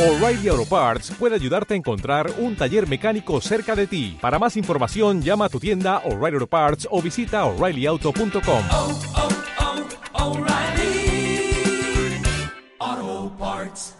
O'Reilly 0.00 0.48
Auto 0.48 0.64
Parts 0.64 1.10
puede 1.18 1.34
ayudarte 1.34 1.74
a 1.74 1.76
encontrar 1.76 2.32
un 2.38 2.56
taller 2.56 2.88
mecánico 2.88 3.38
cerca 3.42 3.76
de 3.76 3.86
ti. 3.86 4.16
Para 4.18 4.38
más 4.38 4.56
información, 4.56 5.20
llama 5.20 5.44
a 5.44 5.48
tu 5.50 5.60
tienda 5.60 5.98
O'Reilly 6.06 6.36
Auto 6.36 6.46
Parts 6.46 6.88
o 6.90 7.02
visita 7.02 7.44
oreillyauto.com. 7.44 8.64
oh, 8.70 8.98
oh, 10.14 10.24
O'Reilly 10.24 11.52
Auto 12.78 13.36
Parts. 13.36 13.96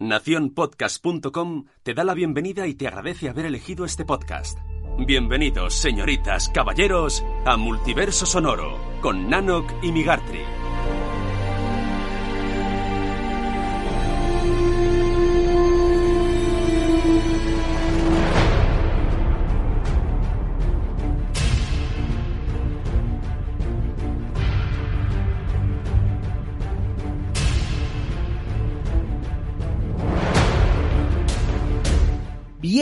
Naciónpodcast.com 0.00 1.66
te 1.84 1.94
da 1.94 2.02
la 2.02 2.14
bienvenida 2.14 2.66
y 2.66 2.74
te 2.74 2.88
agradece 2.88 3.28
haber 3.28 3.46
elegido 3.46 3.84
este 3.84 4.04
podcast. 4.04 4.58
Bienvenidos, 4.98 5.74
señoritas, 5.74 6.48
caballeros, 6.48 7.24
a 7.44 7.56
Multiverso 7.56 8.26
Sonoro, 8.26 8.80
con 9.00 9.30
Nanok 9.30 9.72
y 9.84 9.92
Migartri. 9.92 10.40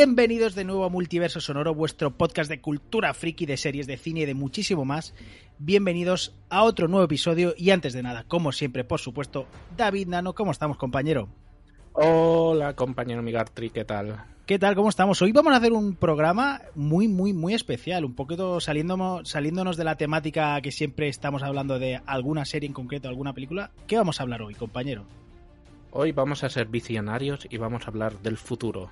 Bienvenidos 0.02 0.54
de 0.54 0.64
nuevo 0.64 0.86
a 0.86 0.88
Multiverso 0.88 1.42
Sonoro, 1.42 1.74
vuestro 1.74 2.10
podcast 2.10 2.48
de 2.48 2.62
cultura 2.62 3.12
friki, 3.12 3.44
de 3.44 3.58
series, 3.58 3.86
de 3.86 3.98
cine 3.98 4.20
y 4.20 4.24
de 4.24 4.32
muchísimo 4.32 4.86
más. 4.86 5.12
Bienvenidos 5.58 6.34
a 6.48 6.62
otro 6.62 6.88
nuevo 6.88 7.04
episodio 7.04 7.52
y 7.54 7.68
antes 7.68 7.92
de 7.92 8.02
nada, 8.02 8.24
como 8.26 8.50
siempre, 8.50 8.82
por 8.82 8.98
supuesto, 8.98 9.44
David 9.76 10.08
Nano, 10.08 10.34
¿cómo 10.34 10.52
estamos, 10.52 10.78
compañero? 10.78 11.28
Hola, 11.92 12.74
compañero 12.74 13.20
Migartri, 13.20 13.68
¿qué 13.68 13.84
tal? 13.84 14.24
¿Qué 14.46 14.58
tal? 14.58 14.74
¿Cómo 14.74 14.88
estamos? 14.88 15.20
Hoy 15.20 15.32
vamos 15.32 15.52
a 15.52 15.56
hacer 15.56 15.74
un 15.74 15.94
programa 15.94 16.62
muy, 16.74 17.06
muy, 17.06 17.34
muy 17.34 17.52
especial, 17.52 18.06
un 18.06 18.14
poquito 18.14 18.58
saliéndonos, 18.58 19.28
saliéndonos 19.28 19.76
de 19.76 19.84
la 19.84 19.96
temática 19.96 20.58
que 20.62 20.72
siempre 20.72 21.08
estamos 21.08 21.42
hablando 21.42 21.78
de 21.78 22.00
alguna 22.06 22.46
serie 22.46 22.66
en 22.66 22.72
concreto, 22.72 23.10
alguna 23.10 23.34
película. 23.34 23.70
¿Qué 23.86 23.98
vamos 23.98 24.18
a 24.18 24.22
hablar 24.22 24.40
hoy, 24.40 24.54
compañero? 24.54 25.04
Hoy 25.90 26.12
vamos 26.12 26.42
a 26.42 26.48
ser 26.48 26.68
visionarios 26.68 27.46
y 27.50 27.58
vamos 27.58 27.84
a 27.84 27.88
hablar 27.88 28.18
del 28.22 28.38
futuro. 28.38 28.90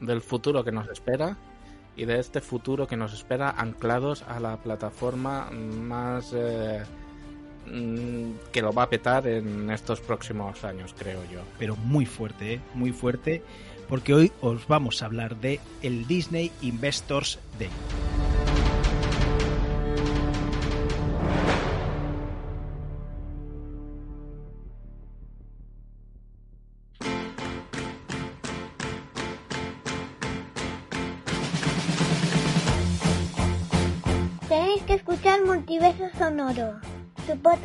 Del 0.00 0.20
futuro 0.20 0.64
que 0.64 0.72
nos 0.72 0.88
espera 0.88 1.36
y 1.96 2.04
de 2.04 2.20
este 2.20 2.40
futuro 2.40 2.86
que 2.86 2.96
nos 2.96 3.12
espera 3.12 3.50
anclados 3.50 4.22
a 4.22 4.38
la 4.38 4.56
plataforma 4.56 5.50
más 5.50 6.32
eh, 6.32 6.84
mm, 7.66 8.50
que 8.52 8.62
lo 8.62 8.72
va 8.72 8.84
a 8.84 8.88
petar 8.88 9.26
en 9.26 9.68
estos 9.70 10.00
próximos 10.00 10.62
años, 10.64 10.94
creo 10.96 11.20
yo. 11.30 11.40
Pero 11.58 11.74
muy 11.76 12.06
fuerte, 12.06 12.54
¿eh? 12.54 12.60
Muy 12.74 12.92
fuerte, 12.92 13.42
porque 13.88 14.14
hoy 14.14 14.32
os 14.40 14.68
vamos 14.68 15.02
a 15.02 15.06
hablar 15.06 15.36
de 15.36 15.60
el 15.82 16.06
Disney 16.06 16.52
Investors 16.62 17.40
Day. 17.58 17.70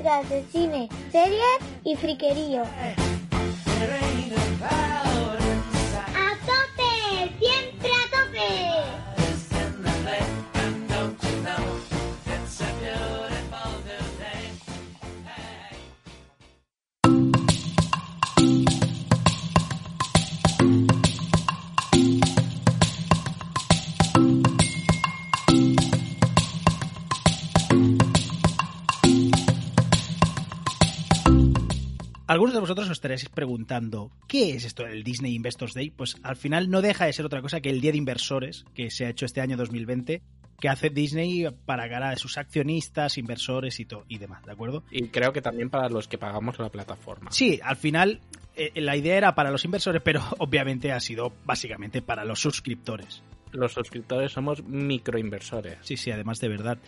De 0.04 0.44
cine, 0.52 0.90
series 1.14 1.40
y 1.86 1.96
friquerío. 1.96 2.64
Algunos 32.34 32.56
de 32.56 32.62
vosotros 32.62 32.88
os 32.88 32.94
estaréis 32.94 33.30
preguntando, 33.30 34.10
¿qué 34.28 34.56
es 34.56 34.66
esto 34.66 34.86
del 34.86 35.04
Disney 35.04 35.36
Investors 35.36 35.76
Day? 35.76 35.92
Pues 35.92 36.18
al 36.24 36.36
final 36.36 36.68
no 36.68 36.82
deja 36.82 37.06
de 37.06 37.14
ser 37.14 37.28
otra 37.28 37.44
cosa 37.44 37.62
que 37.62 37.70
el 37.70 37.80
Día 37.80 37.92
de 37.92 38.00
Inversores 38.00 38.66
que 38.74 38.90
se 38.90 39.06
ha 39.06 39.10
hecho 39.10 39.28
este 39.28 39.40
año 39.40 39.56
2020, 39.56 40.24
que 40.60 40.68
hace 40.68 40.90
Disney 40.90 41.46
para 41.68 41.88
cara 41.88 42.10
a 42.10 42.16
sus 42.16 42.40
accionistas, 42.40 43.20
inversores 43.20 43.80
y, 43.80 43.86
y 44.08 44.18
demás, 44.18 44.44
¿de 44.48 44.52
acuerdo? 44.52 44.84
Y 44.90 45.10
creo 45.10 45.32
que 45.32 45.44
también 45.44 45.70
para 45.70 45.90
los 45.90 46.08
que 46.08 46.18
pagamos 46.18 46.58
la 46.58 46.70
plataforma. 46.70 47.32
Sí, 47.32 47.60
al 47.64 47.76
final 47.76 48.20
eh, 48.56 48.82
la 48.82 48.98
idea 48.98 49.16
era 49.16 49.36
para 49.36 49.52
los 49.52 49.64
inversores, 49.64 50.02
pero 50.04 50.24
obviamente 50.40 50.92
ha 50.92 51.00
sido 51.00 51.34
básicamente 51.46 52.02
para 52.02 52.26
los 52.26 52.40
suscriptores. 52.40 53.22
Los 53.52 53.74
suscriptores 53.74 54.32
somos 54.32 54.64
microinversores. 54.64 55.78
Sí, 55.82 55.98
sí, 55.98 56.10
además 56.10 56.40
de 56.40 56.48
verdad. 56.48 56.80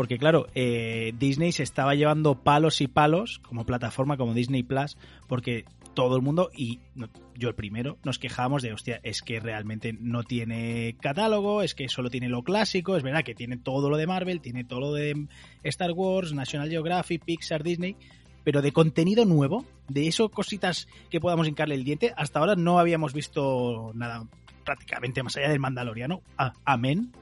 Porque 0.00 0.16
claro, 0.16 0.46
eh, 0.54 1.12
Disney 1.18 1.52
se 1.52 1.62
estaba 1.62 1.94
llevando 1.94 2.34
palos 2.34 2.80
y 2.80 2.88
palos 2.88 3.38
como 3.40 3.66
plataforma, 3.66 4.16
como 4.16 4.32
Disney 4.32 4.62
Plus, 4.62 4.96
porque 5.28 5.66
todo 5.92 6.16
el 6.16 6.22
mundo, 6.22 6.48
y 6.56 6.80
yo 7.34 7.50
el 7.50 7.54
primero, 7.54 7.98
nos 8.02 8.18
quejábamos 8.18 8.62
de, 8.62 8.72
hostia, 8.72 9.00
es 9.02 9.20
que 9.20 9.40
realmente 9.40 9.92
no 9.92 10.22
tiene 10.22 10.96
catálogo, 11.02 11.60
es 11.60 11.74
que 11.74 11.90
solo 11.90 12.08
tiene 12.08 12.30
lo 12.30 12.42
clásico, 12.44 12.96
es 12.96 13.02
verdad 13.02 13.24
que 13.24 13.34
tiene 13.34 13.58
todo 13.58 13.90
lo 13.90 13.98
de 13.98 14.06
Marvel, 14.06 14.40
tiene 14.40 14.64
todo 14.64 14.80
lo 14.80 14.94
de 14.94 15.26
Star 15.64 15.92
Wars, 15.92 16.32
National 16.32 16.70
Geographic, 16.70 17.22
Pixar, 17.22 17.62
Disney, 17.62 17.94
pero 18.42 18.62
de 18.62 18.72
contenido 18.72 19.26
nuevo, 19.26 19.66
de 19.88 20.08
eso 20.08 20.30
cositas 20.30 20.88
que 21.10 21.20
podamos 21.20 21.46
hincarle 21.46 21.74
el 21.74 21.84
diente, 21.84 22.14
hasta 22.16 22.38
ahora 22.38 22.56
no 22.56 22.78
habíamos 22.78 23.12
visto 23.12 23.92
nada 23.94 24.26
prácticamente 24.64 25.22
más 25.22 25.36
allá 25.36 25.50
del 25.50 25.60
Mandaloriano. 25.60 26.22
Ah, 26.38 26.54
amén 26.64 27.12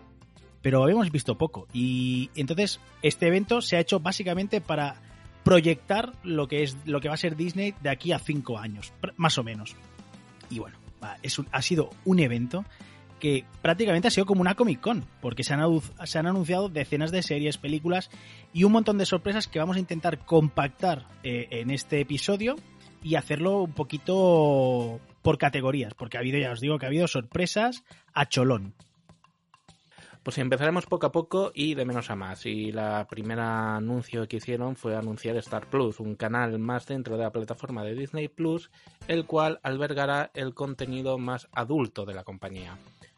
pero 0.63 0.83
habíamos 0.83 1.11
visto 1.11 1.39
poco. 1.39 1.67
Y 1.73 2.31
entonces 2.35 2.81
este 3.03 3.29
evento 3.29 3.61
se 3.61 3.77
ha 3.77 3.81
hecho 3.81 4.01
básicamente 4.01 4.61
para 4.61 4.97
proyectar 5.45 6.13
lo 6.23 6.49
que 6.49 6.63
es 6.63 6.77
lo 6.85 7.01
que 7.01 7.09
va 7.09 7.15
a 7.15 7.19
ser 7.19 7.37
Disney 7.37 7.75
de 7.81 7.91
aquí 7.91 8.13
a 8.13 8.19
cinco 8.19 8.59
años, 8.59 8.93
más 9.17 9.39
o 9.39 9.45
menos. 9.45 9.77
Y 10.51 10.59
bueno, 10.59 10.77
es 11.23 11.41
ha 11.53 11.63
sido 11.63 11.91
un 12.05 12.19
evento 12.19 12.65
que 13.19 13.45
prácticamente 13.63 14.09
ha 14.09 14.11
sido 14.11 14.27
como 14.27 14.41
una 14.41 14.55
Comic 14.55 14.81
Con, 14.81 15.05
porque 15.21 15.43
se 15.43 15.55
han, 15.55 15.63
se 16.05 16.19
han 16.19 16.27
anunciado 16.27 16.69
decenas 16.69 17.11
de 17.11 17.23
series, 17.23 17.59
películas 17.59 18.11
y 18.53 18.65
un 18.65 18.73
montón 18.73 18.99
de 18.99 19.07
sorpresas 19.07 19.49
que 19.49 19.59
vamos 19.59 19.77
a 19.77 19.81
intentar 19.81 20.19
compactar 20.25 21.07
eh, 21.23 21.49
en 21.51 21.71
este 21.71 22.01
episodio 22.01 22.57
y 23.03 23.17
hacerlo 23.17 23.63
un 23.63 23.73
poquito 23.73 25.01
por 25.23 25.39
categorías, 25.39 25.95
porque 25.95 26.17
ha 26.17 26.21
habido, 26.21 26.39
ya 26.39 26.53
os 26.53 26.61
digo, 26.61 26.79
que 26.79 26.87
ha 26.87 26.89
habido 26.89 27.09
sorpresas 27.09 27.85
a 28.15 28.27
cholón. 28.27 28.75
Pues 30.29 30.37
empezaremos 30.37 30.85
poco 30.85 31.07
a 31.07 31.11
poco 31.11 31.53
y 31.55 31.75
de 31.75 31.87
menos 31.87 32.11
a 32.11 32.15
más. 32.15 32.45
Y 32.45 32.71
la 32.71 33.07
primera 33.09 33.77
anuncio 33.77 34.29
que 34.29 34.37
hicieron 34.37 34.77
fue 34.77 34.95
anunciar 34.95 35.39
Star 35.39 35.71
Plus, 35.71 36.01
un 36.01 36.17
canal 36.17 36.59
más 36.59 36.87
dentro 36.87 37.17
de 37.17 37.23
la 37.23 37.33
plataforma 37.33 37.83
de 37.83 37.95
Disney 37.95 38.29
Plus, 38.29 38.71
el 39.07 39.25
cual 39.25 39.59
albergará 39.63 40.31
el 40.35 40.53
contenido 40.53 41.17
más 41.17 41.49
adulto 41.53 42.05
de 42.05 42.13
la 42.13 42.25
compañía. 42.25 42.77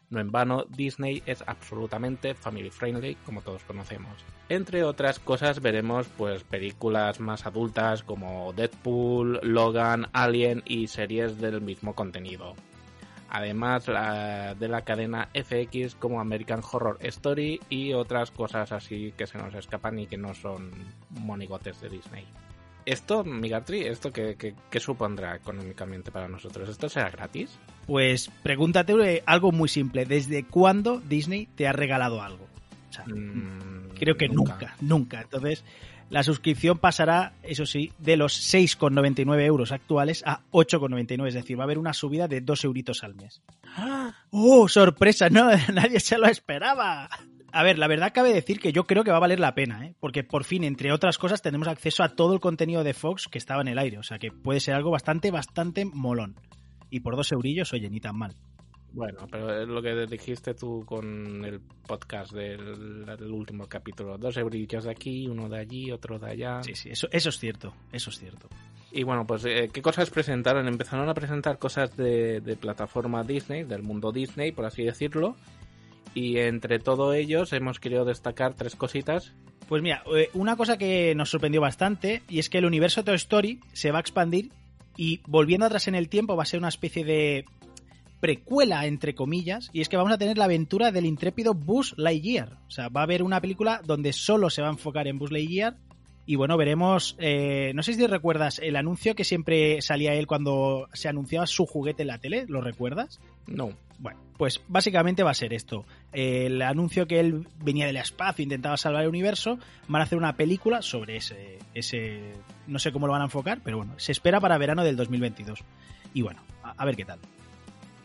No 0.09 0.21
en 0.21 0.31
vano, 0.31 0.63
Disney 0.69 1.21
es 1.25 1.43
absolutamente 1.47 2.33
family 2.33 2.69
friendly, 2.69 3.15
como 3.25 3.41
todos 3.41 3.65
conocemos. 3.65 4.23
Entre 4.47 4.85
otras 4.85 5.19
cosas 5.19 5.61
veremos 5.61 6.07
pues 6.17 6.45
películas 6.45 7.19
más 7.19 7.45
adultas 7.45 8.03
como 8.03 8.53
Deadpool, 8.53 9.41
Logan, 9.43 10.07
Alien 10.13 10.63
y 10.65 10.87
series 10.87 11.41
del 11.41 11.59
mismo 11.59 11.93
contenido. 11.93 12.55
Además 13.33 13.87
la- 13.87 14.55
de 14.55 14.67
la 14.67 14.81
cadena 14.81 15.29
FX 15.33 15.95
como 15.95 16.19
American 16.19 16.61
Horror 16.69 16.97
Story 16.99 17.61
y 17.69 17.93
otras 17.93 18.29
cosas 18.29 18.73
así 18.73 19.13
que 19.17 19.25
se 19.25 19.37
nos 19.37 19.53
escapan 19.55 19.97
y 19.99 20.07
que 20.07 20.17
no 20.17 20.33
son 20.33 20.69
monigotes 21.11 21.79
de 21.79 21.87
Disney. 21.89 22.25
Esto, 22.85 23.23
Migartri, 23.23 23.83
¿esto 23.83 24.11
qué, 24.11 24.35
qué- 24.37 24.55
qué 24.69 24.79
supondrá 24.79 25.35
económicamente 25.35 26.11
para 26.11 26.27
nosotros? 26.27 26.67
¿Esto 26.67 26.89
será 26.89 27.09
gratis? 27.09 27.57
Pues 27.87 28.29
pregúntate 28.43 28.93
eh, 29.17 29.23
algo 29.25 29.51
muy 29.51 29.69
simple. 29.69 30.05
¿Desde 30.05 30.43
cuándo 30.43 30.99
Disney 30.99 31.45
te 31.55 31.67
ha 31.67 31.73
regalado 31.73 32.21
algo? 32.21 32.45
O 32.89 32.93
sea, 32.93 33.05
Mm, 33.05 33.91
creo 33.97 34.17
que 34.17 34.27
nunca. 34.27 34.75
nunca, 34.81 35.21
Entonces, 35.21 35.63
la 36.11 36.23
suscripción 36.23 36.77
pasará, 36.77 37.31
eso 37.41 37.65
sí, 37.65 37.93
de 37.97 38.17
los 38.17 38.53
6,99 38.53 39.45
euros 39.45 39.71
actuales 39.71 40.23
a 40.25 40.41
8,99. 40.51 41.29
Es 41.29 41.33
decir, 41.33 41.57
va 41.57 41.63
a 41.63 41.65
haber 41.65 41.77
una 41.77 41.93
subida 41.93 42.27
de 42.27 42.41
2 42.41 42.65
euritos 42.65 43.05
al 43.05 43.15
mes. 43.15 43.41
¡Oh, 44.29 44.67
sorpresa! 44.67 45.29
No, 45.29 45.49
nadie 45.73 46.01
se 46.01 46.17
lo 46.17 46.27
esperaba. 46.27 47.09
A 47.53 47.63
ver, 47.63 47.79
la 47.79 47.87
verdad 47.87 48.11
cabe 48.13 48.33
decir 48.33 48.59
que 48.59 48.73
yo 48.73 48.83
creo 48.83 49.05
que 49.05 49.11
va 49.11 49.17
a 49.17 49.21
valer 49.21 49.39
la 49.39 49.55
pena, 49.55 49.85
¿eh? 49.85 49.95
porque 50.01 50.25
por 50.25 50.43
fin, 50.43 50.65
entre 50.65 50.91
otras 50.91 51.17
cosas, 51.17 51.41
tenemos 51.41 51.69
acceso 51.69 52.03
a 52.03 52.09
todo 52.09 52.33
el 52.33 52.41
contenido 52.41 52.83
de 52.83 52.93
Fox 52.93 53.29
que 53.29 53.37
estaba 53.37 53.61
en 53.61 53.69
el 53.69 53.79
aire, 53.79 53.97
o 53.97 54.03
sea 54.03 54.19
que 54.19 54.31
puede 54.31 54.59
ser 54.59 54.73
algo 54.75 54.91
bastante, 54.91 55.31
bastante 55.31 55.85
molón. 55.85 56.35
Y 56.89 56.99
por 56.99 57.15
dos 57.15 57.31
eurillos, 57.31 57.71
oye, 57.71 57.89
ni 57.89 58.01
tan 58.01 58.17
mal. 58.17 58.35
Bueno, 58.93 59.25
pero 59.31 59.61
es 59.61 59.67
lo 59.67 59.81
que 59.81 60.05
dijiste 60.05 60.53
tú 60.53 60.83
con 60.85 61.45
el 61.45 61.61
podcast 61.87 62.33
del, 62.33 63.05
del 63.05 63.31
último 63.31 63.67
capítulo. 63.67 64.17
Dos 64.17 64.35
eurillos 64.37 64.83
de 64.83 64.91
aquí, 64.91 65.27
uno 65.27 65.47
de 65.47 65.59
allí, 65.59 65.91
otro 65.91 66.19
de 66.19 66.29
allá. 66.29 66.61
Sí, 66.63 66.75
sí, 66.75 66.89
eso, 66.89 67.07
eso 67.11 67.29
es 67.29 67.39
cierto, 67.39 67.73
eso 67.91 68.09
es 68.09 68.19
cierto. 68.19 68.49
Y 68.91 69.03
bueno, 69.03 69.25
pues 69.25 69.45
eh, 69.45 69.69
¿qué 69.71 69.81
cosas 69.81 70.09
presentaron? 70.09 70.67
Empezaron 70.67 71.07
a 71.07 71.13
presentar 71.13 71.57
cosas 71.57 71.95
de, 71.95 72.41
de 72.41 72.55
plataforma 72.57 73.23
Disney, 73.23 73.63
del 73.63 73.83
mundo 73.83 74.11
Disney, 74.11 74.51
por 74.51 74.65
así 74.65 74.83
decirlo. 74.83 75.37
Y 76.13 76.39
entre 76.39 76.79
todos 76.79 77.15
ellos 77.15 77.53
hemos 77.53 77.79
querido 77.79 78.03
destacar 78.03 78.53
tres 78.55 78.75
cositas. 78.75 79.33
Pues 79.69 79.81
mira, 79.81 80.03
eh, 80.13 80.29
una 80.33 80.57
cosa 80.57 80.77
que 80.77 81.15
nos 81.15 81.29
sorprendió 81.29 81.61
bastante 81.61 82.21
y 82.27 82.39
es 82.39 82.49
que 82.49 82.57
el 82.57 82.65
universo 82.65 83.05
Toy 83.05 83.15
Story 83.15 83.61
se 83.71 83.91
va 83.91 83.99
a 83.99 84.01
expandir 84.01 84.51
y 84.97 85.21
volviendo 85.25 85.65
atrás 85.65 85.87
en 85.87 85.95
el 85.95 86.09
tiempo 86.09 86.35
va 86.35 86.43
a 86.43 86.45
ser 86.45 86.59
una 86.59 86.67
especie 86.67 87.05
de 87.05 87.45
precuela, 88.21 88.85
entre 88.85 89.15
comillas, 89.15 89.69
y 89.73 89.81
es 89.81 89.89
que 89.89 89.97
vamos 89.97 90.13
a 90.13 90.17
tener 90.17 90.37
la 90.37 90.45
aventura 90.45 90.91
del 90.91 91.05
intrépido 91.05 91.53
Buzz 91.53 91.93
Lightyear. 91.97 92.57
O 92.67 92.71
sea, 92.71 92.87
va 92.87 93.01
a 93.01 93.03
haber 93.03 93.23
una 93.23 93.41
película 93.41 93.81
donde 93.83 94.13
solo 94.13 94.49
se 94.49 94.61
va 94.61 94.69
a 94.69 94.71
enfocar 94.71 95.07
en 95.07 95.17
Buzz 95.17 95.31
Lightyear 95.31 95.75
y 96.25 96.35
bueno, 96.35 96.55
veremos, 96.55 97.15
eh, 97.19 97.71
no 97.73 97.81
sé 97.83 97.93
si 97.93 98.05
recuerdas 98.05 98.59
el 98.59 98.75
anuncio 98.75 99.15
que 99.15 99.23
siempre 99.23 99.81
salía 99.81 100.13
él 100.13 100.27
cuando 100.27 100.87
se 100.93 101.09
anunciaba 101.09 101.47
su 101.47 101.65
juguete 101.65 102.03
en 102.03 102.07
la 102.07 102.19
tele, 102.19 102.45
¿lo 102.47 102.61
recuerdas? 102.61 103.19
No. 103.47 103.71
Bueno, 103.97 104.19
pues 104.37 104.61
básicamente 104.67 105.23
va 105.23 105.31
a 105.31 105.35
ser 105.35 105.53
esto. 105.53 105.85
El 106.13 106.61
anuncio 106.61 107.07
que 107.07 107.19
él 107.19 107.47
venía 107.63 107.85
del 107.85 107.97
espacio, 107.97 108.43
intentaba 108.43 108.77
salvar 108.77 109.03
el 109.03 109.09
universo, 109.09 109.57
van 109.87 110.01
a 110.01 110.05
hacer 110.05 110.17
una 110.17 110.37
película 110.37 110.81
sobre 110.81 111.17
ese, 111.17 111.59
ese... 111.73 112.33
No 112.67 112.79
sé 112.79 112.91
cómo 112.91 113.07
lo 113.07 113.13
van 113.13 113.23
a 113.23 113.25
enfocar, 113.25 113.59
pero 113.63 113.77
bueno, 113.77 113.93
se 113.97 114.11
espera 114.11 114.39
para 114.39 114.57
verano 114.57 114.83
del 114.83 114.95
2022. 114.95 115.59
Y 116.13 116.21
bueno, 116.21 116.41
a, 116.63 116.71
a 116.71 116.85
ver 116.85 116.95
qué 116.95 117.05
tal. 117.05 117.19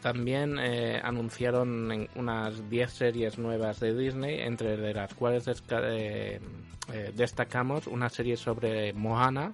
También 0.07 0.57
eh, 0.61 1.01
anunciaron 1.03 2.09
unas 2.15 2.71
10 2.71 2.93
series 2.93 3.39
nuevas 3.39 3.81
de 3.81 3.93
Disney, 3.93 4.39
entre 4.39 4.95
las 4.95 5.13
cuales 5.15 5.49
eh, 5.49 6.41
eh, 6.93 7.13
destacamos 7.17 7.89
una 7.89 8.09
serie 8.09 8.37
sobre 8.37 8.93
Moana, 8.93 9.53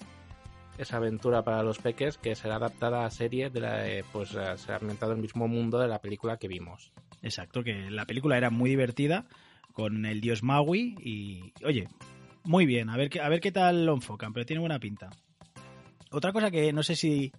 esa 0.76 0.99
aventura 0.99 1.43
para 1.43 1.62
los 1.62 1.78
peques, 1.78 2.19
que 2.19 2.34
será 2.34 2.56
adaptada 2.56 3.06
a 3.06 3.10
serie 3.10 3.49
de 3.49 3.60
la, 3.60 3.82
pues 4.12 4.34
eh, 4.34 4.58
será 4.58 4.76
ambientado 4.76 5.12
en 5.12 5.20
el 5.20 5.22
mismo 5.22 5.49
mundo 5.49 5.78
de 5.78 5.88
la 5.88 6.02
película 6.02 6.37
que 6.37 6.49
vimos. 6.49 6.93
Exacto, 7.22 7.64
que 7.64 7.90
la 7.90 8.05
película 8.05 8.37
era 8.37 8.50
muy 8.50 8.69
divertida 8.69 9.25
con 9.72 10.05
el 10.05 10.20
dios 10.20 10.43
Maui 10.43 10.96
y 11.02 11.55
oye, 11.64 11.88
muy 12.44 12.66
bien, 12.66 12.90
a 12.90 12.98
ver 12.98 13.08
a 13.22 13.31
ver 13.31 13.40
qué 13.40 13.52
tal 13.52 13.87
lo 13.87 13.94
enfocan, 13.94 14.34
pero 14.34 14.44
tiene 14.44 14.60
buena 14.60 14.78
pinta. 14.78 15.08
Otra 16.10 16.31
cosa 16.31 16.50
que 16.50 16.75
no 16.75 16.82
sé 16.82 16.94
si 16.94 17.32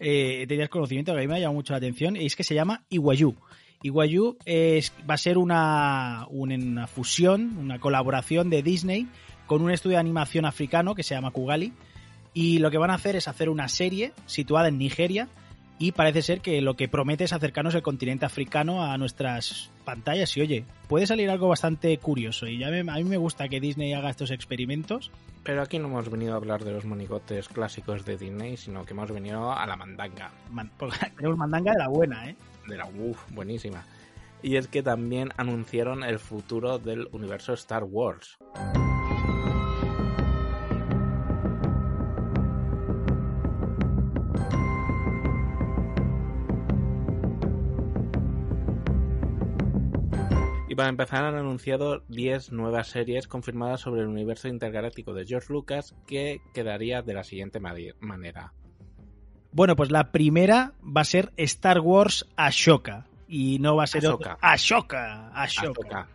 eh, 0.00 0.46
tenías 0.48 0.68
conocimiento, 0.68 1.12
que 1.12 1.18
a 1.18 1.20
mí 1.20 1.28
me 1.28 1.36
ha 1.36 1.38
llamado 1.38 1.54
mucho 1.54 1.72
la 1.74 1.76
atención, 1.76 2.16
es 2.16 2.34
que 2.34 2.42
se 2.42 2.54
llama. 2.54 2.84
Iwayu 2.90 4.36
es, 4.44 4.92
va 5.08 5.14
a 5.14 5.18
ser 5.18 5.38
una, 5.38 6.26
una 6.30 6.86
fusión, 6.86 7.56
una 7.58 7.78
colaboración 7.78 8.50
de 8.50 8.62
Disney 8.62 9.06
con 9.46 9.62
un 9.62 9.70
estudio 9.70 9.96
de 9.96 10.00
animación 10.00 10.44
africano 10.44 10.94
que 10.94 11.02
se 11.02 11.14
llama 11.14 11.30
Kugali. 11.30 11.72
Y 12.32 12.58
lo 12.58 12.70
que 12.70 12.78
van 12.78 12.90
a 12.90 12.94
hacer 12.94 13.16
es 13.16 13.28
hacer 13.28 13.48
una 13.48 13.68
serie 13.68 14.12
situada 14.26 14.68
en 14.68 14.78
Nigeria 14.78 15.28
y 15.80 15.92
parece 15.92 16.20
ser 16.22 16.40
que 16.42 16.60
lo 16.60 16.74
que 16.74 16.88
promete 16.88 17.24
es 17.24 17.32
acercarnos 17.32 17.74
el 17.74 17.82
continente 17.82 18.26
africano 18.26 18.84
a 18.84 18.96
nuestras 18.98 19.70
pantallas. 19.84 20.36
Y 20.36 20.42
oye, 20.42 20.64
puede 20.88 21.06
salir 21.06 21.30
algo 21.30 21.48
bastante 21.48 21.96
curioso. 21.98 22.46
Y 22.46 22.58
ya 22.58 22.68
me- 22.68 22.80
a 22.80 22.94
mí 22.96 23.04
me 23.04 23.16
gusta 23.16 23.48
que 23.48 23.60
Disney 23.60 23.94
haga 23.94 24.10
estos 24.10 24.30
experimentos. 24.30 25.10
Pero 25.42 25.62
aquí 25.62 25.78
no 25.78 25.86
hemos 25.88 26.10
venido 26.10 26.34
a 26.34 26.36
hablar 26.36 26.62
de 26.64 26.72
los 26.72 26.84
monigotes 26.84 27.48
clásicos 27.48 28.04
de 28.04 28.18
Disney, 28.18 28.58
sino 28.58 28.84
que 28.84 28.92
hemos 28.92 29.10
venido 29.10 29.50
a 29.52 29.66
la 29.66 29.74
mandanga. 29.74 30.30
Man- 30.50 30.70
tenemos 31.16 31.38
mandanga 31.38 31.72
de 31.72 31.78
la 31.78 31.88
buena, 31.88 32.28
¿eh? 32.28 32.36
de 32.68 32.76
la 32.76 32.84
UF, 32.86 33.18
buenísima. 33.32 33.82
Y 34.42 34.56
es 34.56 34.68
que 34.68 34.82
también 34.82 35.30
anunciaron 35.38 36.04
el 36.04 36.18
futuro 36.18 36.78
del 36.78 37.08
universo 37.12 37.54
Star 37.54 37.84
Wars. 37.84 38.36
Y 50.70 50.76
para 50.76 50.88
empezar 50.88 51.24
han 51.24 51.34
anunciado 51.34 52.04
10 52.10 52.52
nuevas 52.52 52.86
series 52.86 53.26
confirmadas 53.26 53.80
sobre 53.80 54.02
el 54.02 54.06
universo 54.06 54.46
intergaláctico 54.46 55.12
de 55.12 55.26
George 55.26 55.52
Lucas 55.52 55.96
que 56.06 56.42
quedaría 56.54 57.02
de 57.02 57.12
la 57.12 57.24
siguiente 57.24 57.58
manera. 57.58 58.52
Bueno, 59.50 59.74
pues 59.74 59.90
la 59.90 60.12
primera 60.12 60.74
va 60.84 61.00
a 61.00 61.04
ser 61.04 61.32
Star 61.38 61.80
Wars 61.80 62.24
Ashoka. 62.36 63.08
Y 63.26 63.58
no 63.58 63.74
va 63.74 63.82
a 63.82 63.86
ser 63.88 64.06
Ashoka. 64.06 64.38
Ashoka. 64.40 65.30
Ahsoka. 65.34 66.08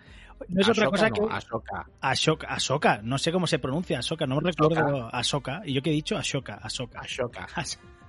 No 0.48 0.62
es 0.62 0.69
otra 0.69 0.90
cosa 0.90 1.10
no, 1.10 1.16
que. 1.16 1.34
Ahsoka. 1.34 1.90
Ashoka. 2.00 2.48
Ashoka. 2.48 3.01
No 3.04 3.18
sé 3.18 3.34
cómo 3.34 3.48
se 3.48 3.60
pronuncia 3.60 4.00
Ashoka. 4.00 4.25
No 4.25 4.40
recuerdo 4.40 5.13
Ashoka. 5.13 5.63
Y 5.66 5.74
yo 5.74 5.81
que 5.81 5.90
he 5.90 5.94
dicho 5.94 6.16
Ashoka. 6.16 6.62
Ashoka. 6.63 7.01
Ahsoka. 7.01 7.46
As- 7.56 7.78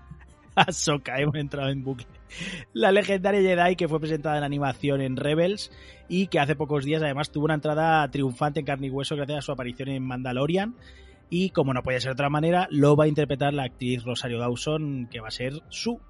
Ahsoka, 0.69 1.21
hemos 1.21 1.37
entrado 1.37 1.69
en 1.69 1.85
bucle. 1.85 2.07
La 2.73 2.91
legendaria 2.91 3.41
Jedi 3.41 3.77
que 3.77 3.89
fue 3.89 4.01
presentada 4.01 4.39
en 4.39 4.45
animación 4.45 5.03
en 5.03 5.17
Rebels 5.17 5.71
y 6.09 6.29
que 6.29 6.41
hace 6.41 6.57
pocos 6.57 6.85
días 6.85 7.03
además 7.03 7.31
tuvo 7.31 7.45
una 7.45 7.55
entrada 7.55 8.11
triunfante 8.11 8.61
en 8.61 8.67
carne 8.67 8.87
y 8.87 8.91
hueso 8.91 9.17
gracias 9.17 9.39
a 9.39 9.43
su 9.43 9.53
aparición 9.53 9.91
en 9.91 10.03
Mandalorian. 10.03 10.75
Y 11.29 11.51
como 11.51 11.75
no 11.75 11.83
podía 11.83 12.01
ser 12.01 12.11
de 12.11 12.15
otra 12.15 12.31
manera, 12.31 12.69
lo 12.71 12.97
va 12.97 13.05
a 13.05 13.09
interpretar 13.09 13.53
la 13.53 13.65
actriz 13.65 14.05
Rosario 14.05 14.39
Dawson, 14.39 15.09
que 15.11 15.21
va 15.21 15.29
a 15.29 15.33
ser 15.33 15.61
su 15.69 16.01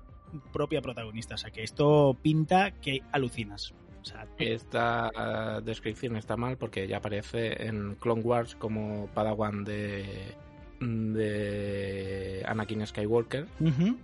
propia 0.53 0.81
protagonista. 0.81 1.35
O 1.35 1.39
sea 1.39 1.51
que 1.51 1.63
esto 1.63 2.17
pinta 2.23 2.71
que 2.71 3.01
alucinas. 3.13 3.75
Esta 4.39 5.11
eh, 5.19 5.63
descripción 5.65 6.17
está 6.17 6.37
mal 6.37 6.57
porque 6.59 6.87
ya 6.87 6.99
aparece 6.99 7.67
en 7.67 7.97
Clone 7.97 8.23
Wars 8.23 8.55
como 8.55 9.09
Padawan 9.09 9.65
de 9.65 10.37
de 10.81 12.43
Anakin 12.47 12.87
Skywalker. 12.87 13.47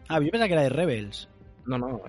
Ah, 0.09 0.21
yo 0.21 0.31
pensaba 0.31 0.47
que 0.49 0.53
era 0.55 0.63
de 0.63 0.69
Rebels. 0.69 1.29
No, 1.65 1.79
no, 1.79 2.03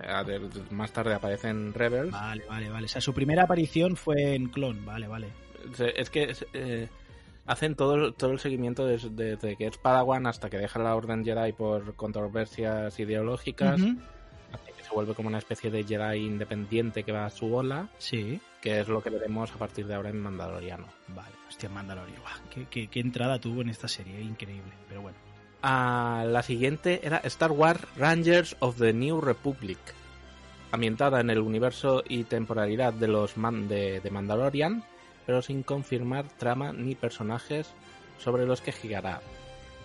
más 0.71 0.91
tarde 0.91 1.13
aparece 1.13 1.49
en 1.49 1.73
Rebels. 1.73 2.11
Vale, 2.11 2.43
vale, 2.49 2.69
vale. 2.69 2.85
O 2.85 2.89
sea, 2.89 3.01
su 3.01 3.13
primera 3.13 3.43
aparición 3.43 3.95
fue 3.95 4.33
en 4.35 4.47
Clone. 4.49 4.81
Vale, 4.83 5.07
vale. 5.07 5.27
Es 5.95 6.09
que 6.09 6.33
eh, 6.53 6.87
hacen 7.45 7.75
todo, 7.75 8.13
todo 8.13 8.31
el 8.31 8.39
seguimiento 8.39 8.85
desde, 8.85 9.09
desde 9.11 9.55
que 9.55 9.67
es 9.67 9.77
Padawan 9.77 10.25
hasta 10.25 10.49
que 10.49 10.57
deja 10.57 10.79
la 10.79 10.95
Orden 10.95 11.23
Jedi 11.23 11.53
por 11.53 11.95
controversias 11.95 12.99
ideológicas, 12.99 13.79
Ujú. 13.79 13.95
hasta 14.51 14.71
que 14.71 14.83
se 14.83 14.89
vuelve 14.93 15.13
como 15.13 15.29
una 15.29 15.37
especie 15.37 15.69
de 15.69 15.83
Jedi 15.83 16.25
independiente 16.25 17.03
que 17.03 17.11
va 17.11 17.25
a 17.25 17.29
su 17.29 17.53
ola, 17.53 17.89
Sí. 17.99 18.41
Que 18.63 18.79
es 18.79 18.87
lo 18.87 19.03
que 19.03 19.09
veremos 19.09 19.51
a 19.51 19.57
partir 19.57 19.85
de 19.85 19.93
ahora 19.93 20.09
en 20.09 20.21
Mandaloriano. 20.21 20.87
Vale, 21.09 21.35
hostia, 21.49 21.67
Mandalorian. 21.67 22.21
Buah, 22.21 22.49
qué, 22.49 22.65
qué- 22.69 22.87
qué 22.87 22.99
entrada 23.01 23.37
tuvo 23.37 23.61
en 23.61 23.67
esta 23.69 23.89
serie, 23.89 24.21
increíble. 24.21 24.71
Pero 24.87 25.01
bueno. 25.01 25.17
Ah, 25.61 26.23
la 26.25 26.41
siguiente 26.43 27.01
era 27.03 27.17
Star 27.25 27.51
Wars 27.51 27.81
Rangers 27.97 28.55
of 28.59 28.77
the 28.77 28.93
New 28.93 29.19
Republic, 29.19 29.77
ambientada 30.71 31.19
en 31.19 31.29
el 31.29 31.39
universo 31.39 32.03
y 32.07 32.23
temporalidad 32.23 32.93
de 32.93 33.07
los 33.09 33.35
man- 33.37 33.67
de, 33.67 33.99
de 33.99 34.09
Mandalorian, 34.11 34.83
pero 35.25 35.41
sin 35.41 35.63
confirmar 35.63 36.25
trama 36.37 36.71
ni 36.73 36.95
personajes 36.95 37.73
sobre 38.17 38.45
los 38.45 38.61
que 38.61 38.71
girará. 38.71 39.21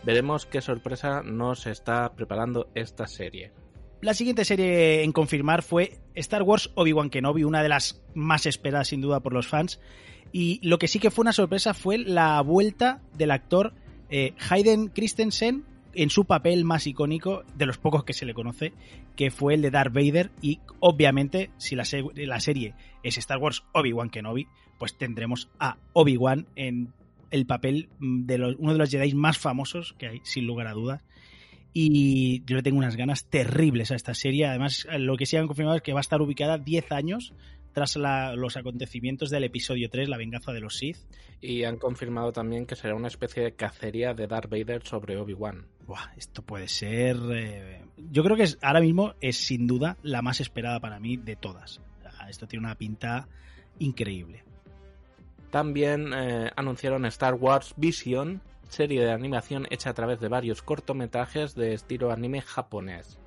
Veremos 0.05 0.47
qué 0.47 0.61
sorpresa 0.61 1.23
nos 1.25 1.67
está 1.67 2.13
preparando 2.13 2.69
esta 2.75 3.07
serie. 3.09 3.51
La 4.01 4.15
siguiente 4.15 4.45
serie 4.45 5.03
en 5.03 5.13
confirmar 5.13 5.63
fue 5.63 5.99
Star 6.15 6.43
Wars 6.43 6.71
Obi-Wan 6.77 7.11
Kenobi, 7.11 7.43
una 7.45 7.63
de 7.63 7.69
las 7.69 8.01
más 8.15 8.47
esperadas 8.47 8.89
sin 8.89 9.01
duda 9.01 9.21
por 9.21 9.33
los 9.33 9.49
fans. 9.49 9.81
Y 10.33 10.61
lo 10.67 10.79
que 10.79 10.87
sí 10.89 11.01
que 11.01 11.11
fue 11.11 11.23
una 11.23 11.33
sorpresa 11.33 11.75
fue 11.75 11.99
la 11.99 12.41
vuelta 12.43 13.01
del 13.17 13.33
actor 13.33 13.73
eh, 14.11 14.35
Hayden 14.51 14.89
Christensen 14.89 15.65
en 15.95 16.11
su 16.11 16.27
papel 16.27 16.65
más 16.65 16.87
icónico 16.87 17.43
de 17.57 17.67
los 17.67 17.79
pocos 17.79 18.05
que 18.05 18.13
se 18.13 18.25
le 18.25 18.35
conoce, 18.35 18.73
que 19.17 19.33
fue 19.33 19.55
el 19.55 19.63
de 19.63 19.71
Darth 19.73 19.93
Vader. 19.93 20.31
Y 20.43 20.61
obviamente, 20.79 21.51
si 21.59 21.75
la, 21.75 21.85
la 22.15 22.39
serie 22.41 22.75
es 23.03 23.19
Star 23.19 23.39
Wars 23.39 23.65
Obi-Wan 23.73 24.11
Kenobi, 24.11 24.47
pues 24.79 24.97
tendremos 24.97 25.51
a 25.59 25.77
Obi-Wan 25.95 26.47
en 26.55 26.93
el 27.33 27.47
papel 27.47 27.89
mm, 27.99 28.27
de 28.27 28.39
los- 28.39 28.57
uno 28.59 28.73
de 28.75 28.79
los 28.79 28.91
Jedi 28.91 29.13
más 29.15 29.39
famosos 29.39 29.95
que 29.99 30.07
hay, 30.07 30.21
sin 30.23 30.47
lugar 30.47 30.69
a 30.69 30.73
dudas. 30.73 31.03
Y 31.73 32.43
yo 32.45 32.57
le 32.57 32.63
tengo 32.63 32.79
unas 32.79 32.97
ganas 32.97 33.27
terribles 33.27 33.91
a 33.91 33.95
esta 33.95 34.15
serie. 34.15 34.47
Además, 34.47 34.87
lo 34.99 35.17
que 35.17 35.27
sí 35.27 35.37
han 35.37 35.47
confirmado 35.47 35.77
es 35.77 35.83
que 35.83 35.93
va 35.93 36.01
a 36.01 36.03
estar 36.03 36.21
ubicada 36.23 36.59
10 36.59 36.91
años 36.93 37.33
tras 37.73 37.97
la- 37.97 38.35
los 38.35 38.57
acontecimientos 38.57 39.31
del 39.31 39.45
episodio 39.45 39.89
3, 39.91 40.09
La 40.09 40.17
venganza 40.17 40.53
de 40.53 40.61
los 40.61 40.77
Sith. 40.77 40.97
Y 41.41 41.63
han 41.65 41.77
confirmado 41.77 42.33
también 42.33 42.67
que 42.67 42.75
será 42.75 42.95
una 42.97 43.07
especie 43.09 43.43
de 43.45 43.53
cacería 43.53 44.15
de 44.15 44.27
Darth 44.27 44.51
Vader 44.51 44.83
sobre 44.85 45.17
Obi-Wan. 45.17 45.67
Buah, 45.87 46.13
esto 46.17 46.43
puede 46.43 46.67
ser... 46.67 47.17
eh, 47.33 47.83
Yo 48.11 48.25
creo 48.25 48.37
que 48.37 48.43
es, 48.45 48.59
ahora 48.63 48.81
mismo 48.81 49.15
es 49.21 49.37
sin 49.37 49.67
duda 49.69 49.97
la 50.03 50.23
más 50.23 50.41
esperada 50.41 50.81
para 50.81 50.99
mí 50.99 51.17
de 51.19 51.37
todas. 51.37 51.81
Sea, 52.03 52.29
Esto 52.29 52.49
tiene 52.49 52.67
una 52.67 52.75
pinta 52.75 53.29
increíble. 53.79 54.43
También 55.51 56.13
eh, 56.15 56.51
anunciaron 56.57 57.05
Star 57.07 57.35
Wars 57.35 57.75
Vision, 57.77 58.43
serie 58.69 59.01
de 59.05 59.11
animación 59.13 59.67
hecha 59.71 59.91
a 59.91 59.95
través 59.95 60.21
de 60.21 60.29
varios 60.29 60.63
cortometrajes 60.63 61.55
de 61.55 61.75
estilo 61.75 62.13
anime 62.13 62.41
japonés. 62.43 63.19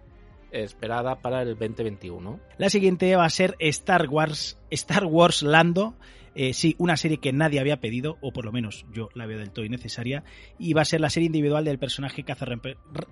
esperada 0.53 1.21
para 1.21 1.43
el 1.43 1.57
2021. 1.57 2.37
La 2.57 2.69
siguiente 2.69 3.15
va 3.15 3.23
a 3.23 3.29
ser 3.29 3.55
Star 3.59 4.09
Wars, 4.09 4.59
Star 4.69 5.05
Wars 5.05 5.43
Lando. 5.43 5.95
Eh, 6.35 6.53
sí, 6.53 6.75
una 6.77 6.97
serie 6.97 7.17
que 7.19 7.31
nadie 7.31 7.59
había 7.61 7.79
pedido, 7.79 8.17
o 8.21 8.31
por 8.33 8.43
lo 8.45 8.51
menos 8.51 8.85
yo 8.93 9.07
la 9.15 9.25
veo 9.25 9.37
del 9.39 9.51
todo 9.51 9.63
innecesaria, 9.65 10.23
y 10.59 10.73
va 10.73 10.81
a 10.81 10.85
ser 10.85 10.99
la 11.01 11.09
serie 11.09 11.27
individual 11.27 11.63
del 11.65 11.77
personaje 11.79 12.23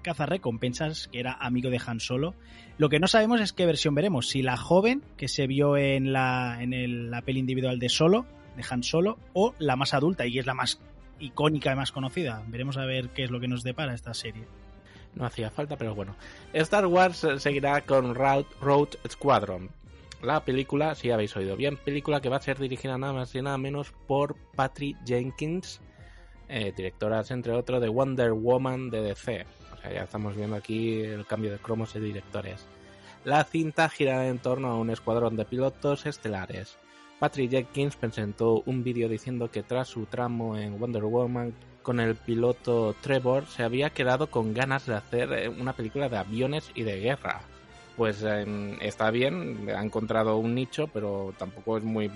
cazarrecompensas, 0.01 1.07
que 1.09 1.19
era 1.19 1.33
amigo 1.33 1.69
de 1.69 1.79
Han 1.85 1.99
Solo. 1.99 2.33
Lo 2.77 2.89
que 2.89 2.99
no 2.99 3.07
sabemos 3.07 3.41
es 3.41 3.53
qué 3.53 3.65
versión 3.65 3.95
veremos, 3.95 4.27
si 4.29 4.41
la 4.41 4.57
joven 4.57 5.03
que 5.17 5.27
se 5.27 5.47
vio 5.47 5.77
en 5.77 6.13
la, 6.13 6.57
en 6.61 6.73
el- 6.73 7.09
la 7.11 7.21
peli 7.21 7.39
individual 7.39 7.79
de 7.79 7.89
Solo, 7.89 8.25
de 8.55 8.63
Han 8.69 8.83
Solo, 8.83 9.17
o 9.33 9.53
la 9.59 9.75
más 9.75 9.93
adulta 9.93 10.25
y 10.25 10.39
es 10.39 10.45
la 10.45 10.53
más 10.53 10.81
icónica 11.19 11.71
y 11.71 11.75
más 11.75 11.91
conocida. 11.91 12.43
Veremos 12.47 12.77
a 12.77 12.85
ver 12.85 13.09
qué 13.09 13.23
es 13.23 13.31
lo 13.31 13.39
que 13.39 13.47
nos 13.47 13.63
depara 13.63 13.93
esta 13.93 14.13
serie. 14.13 14.45
No 15.15 15.25
hacía 15.25 15.49
falta, 15.49 15.77
pero 15.77 15.95
bueno. 15.95 16.15
Star 16.53 16.85
Wars 16.85 17.23
eh, 17.23 17.39
seguirá 17.39 17.81
con 17.81 18.15
Road, 18.15 18.45
Road 18.61 18.89
Squadron. 19.07 19.69
La 20.21 20.43
película, 20.43 20.95
si 20.95 21.11
habéis 21.11 21.35
oído 21.37 21.55
bien, 21.55 21.77
película 21.77 22.19
que 22.21 22.29
va 22.29 22.37
a 22.37 22.41
ser 22.41 22.59
dirigida 22.59 22.97
nada 22.97 23.13
más 23.13 23.33
y 23.35 23.41
nada 23.41 23.57
menos 23.57 23.93
por 24.05 24.35
Patty 24.55 24.95
Jenkins, 25.05 25.79
eh, 26.49 26.73
directoras 26.75 27.31
entre 27.31 27.53
otros 27.53 27.81
de 27.81 27.87
Wonder 27.87 28.33
Woman 28.33 28.89
de 28.89 29.01
DC. 29.01 29.45
O 29.73 29.81
sea, 29.81 29.93
ya 29.93 30.03
estamos 30.03 30.35
viendo 30.35 30.57
aquí 30.57 31.01
el 31.01 31.25
cambio 31.25 31.51
de 31.51 31.59
cromos 31.59 31.93
de 31.93 32.01
directores. 32.01 32.65
La 33.23 33.43
cinta 33.45 33.87
gira 33.89 34.27
en 34.27 34.39
torno 34.39 34.69
a 34.69 34.75
un 34.75 34.89
escuadrón 34.89 35.37
de 35.37 35.45
pilotos 35.45 36.05
estelares. 36.05 36.77
Patrick 37.19 37.51
Jenkins 37.51 37.97
presentó 37.97 38.63
un 38.65 38.81
vídeo 38.81 39.09
diciendo 39.09 39.51
que 39.51 39.61
tras 39.61 39.89
su 39.89 40.05
tramo 40.05 40.57
en 40.57 40.79
Wonder 40.79 41.03
Woman 41.03 41.53
con 41.81 41.99
el 41.99 42.15
piloto 42.15 42.95
Trevor 43.01 43.45
se 43.45 43.63
había 43.63 43.89
quedado 43.89 44.27
con 44.27 44.53
ganas 44.53 44.85
de 44.85 44.95
hacer 44.95 45.33
eh, 45.33 45.49
una 45.49 45.73
película 45.73 46.07
de 46.07 46.17
aviones 46.17 46.71
y 46.75 46.83
de 46.83 47.01
guerra. 47.01 47.41
Pues 47.97 48.23
eh, 48.23 48.77
está 48.81 49.11
bien, 49.11 49.67
ha 49.75 49.83
encontrado 49.83 50.37
un 50.37 50.55
nicho, 50.55 50.87
pero 50.87 51.33
tampoco 51.37 51.77
es 51.77 51.83
muy 51.83 52.09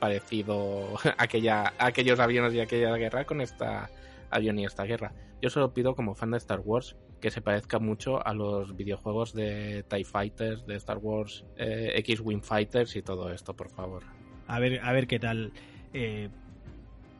parecido 0.00 0.94
aquella, 1.18 1.72
aquellos 1.78 2.18
aviones 2.18 2.52
y 2.52 2.60
aquella 2.60 2.96
guerra 2.96 3.24
con 3.24 3.40
esta 3.40 3.88
avión 4.30 4.58
y 4.58 4.64
esta 4.64 4.82
guerra. 4.82 5.12
Yo 5.40 5.48
solo 5.48 5.72
pido 5.72 5.94
como 5.94 6.16
fan 6.16 6.32
de 6.32 6.38
Star 6.38 6.60
Wars 6.60 6.96
que 7.20 7.30
se 7.30 7.40
parezca 7.40 7.78
mucho 7.78 8.26
a 8.26 8.34
los 8.34 8.76
videojuegos 8.76 9.32
de 9.32 9.84
TIE 9.88 10.04
Fighters, 10.04 10.66
de 10.66 10.74
Star 10.76 10.98
Wars 10.98 11.44
eh, 11.56 11.92
X-Wing 11.96 12.42
Fighters 12.42 12.96
y 12.96 13.02
todo 13.02 13.30
esto, 13.30 13.54
por 13.54 13.70
favor. 13.70 14.02
A 14.50 14.58
ver, 14.58 14.80
a 14.82 14.92
ver 14.92 15.06
qué 15.06 15.20
tal. 15.20 15.52
Eh, 15.94 16.28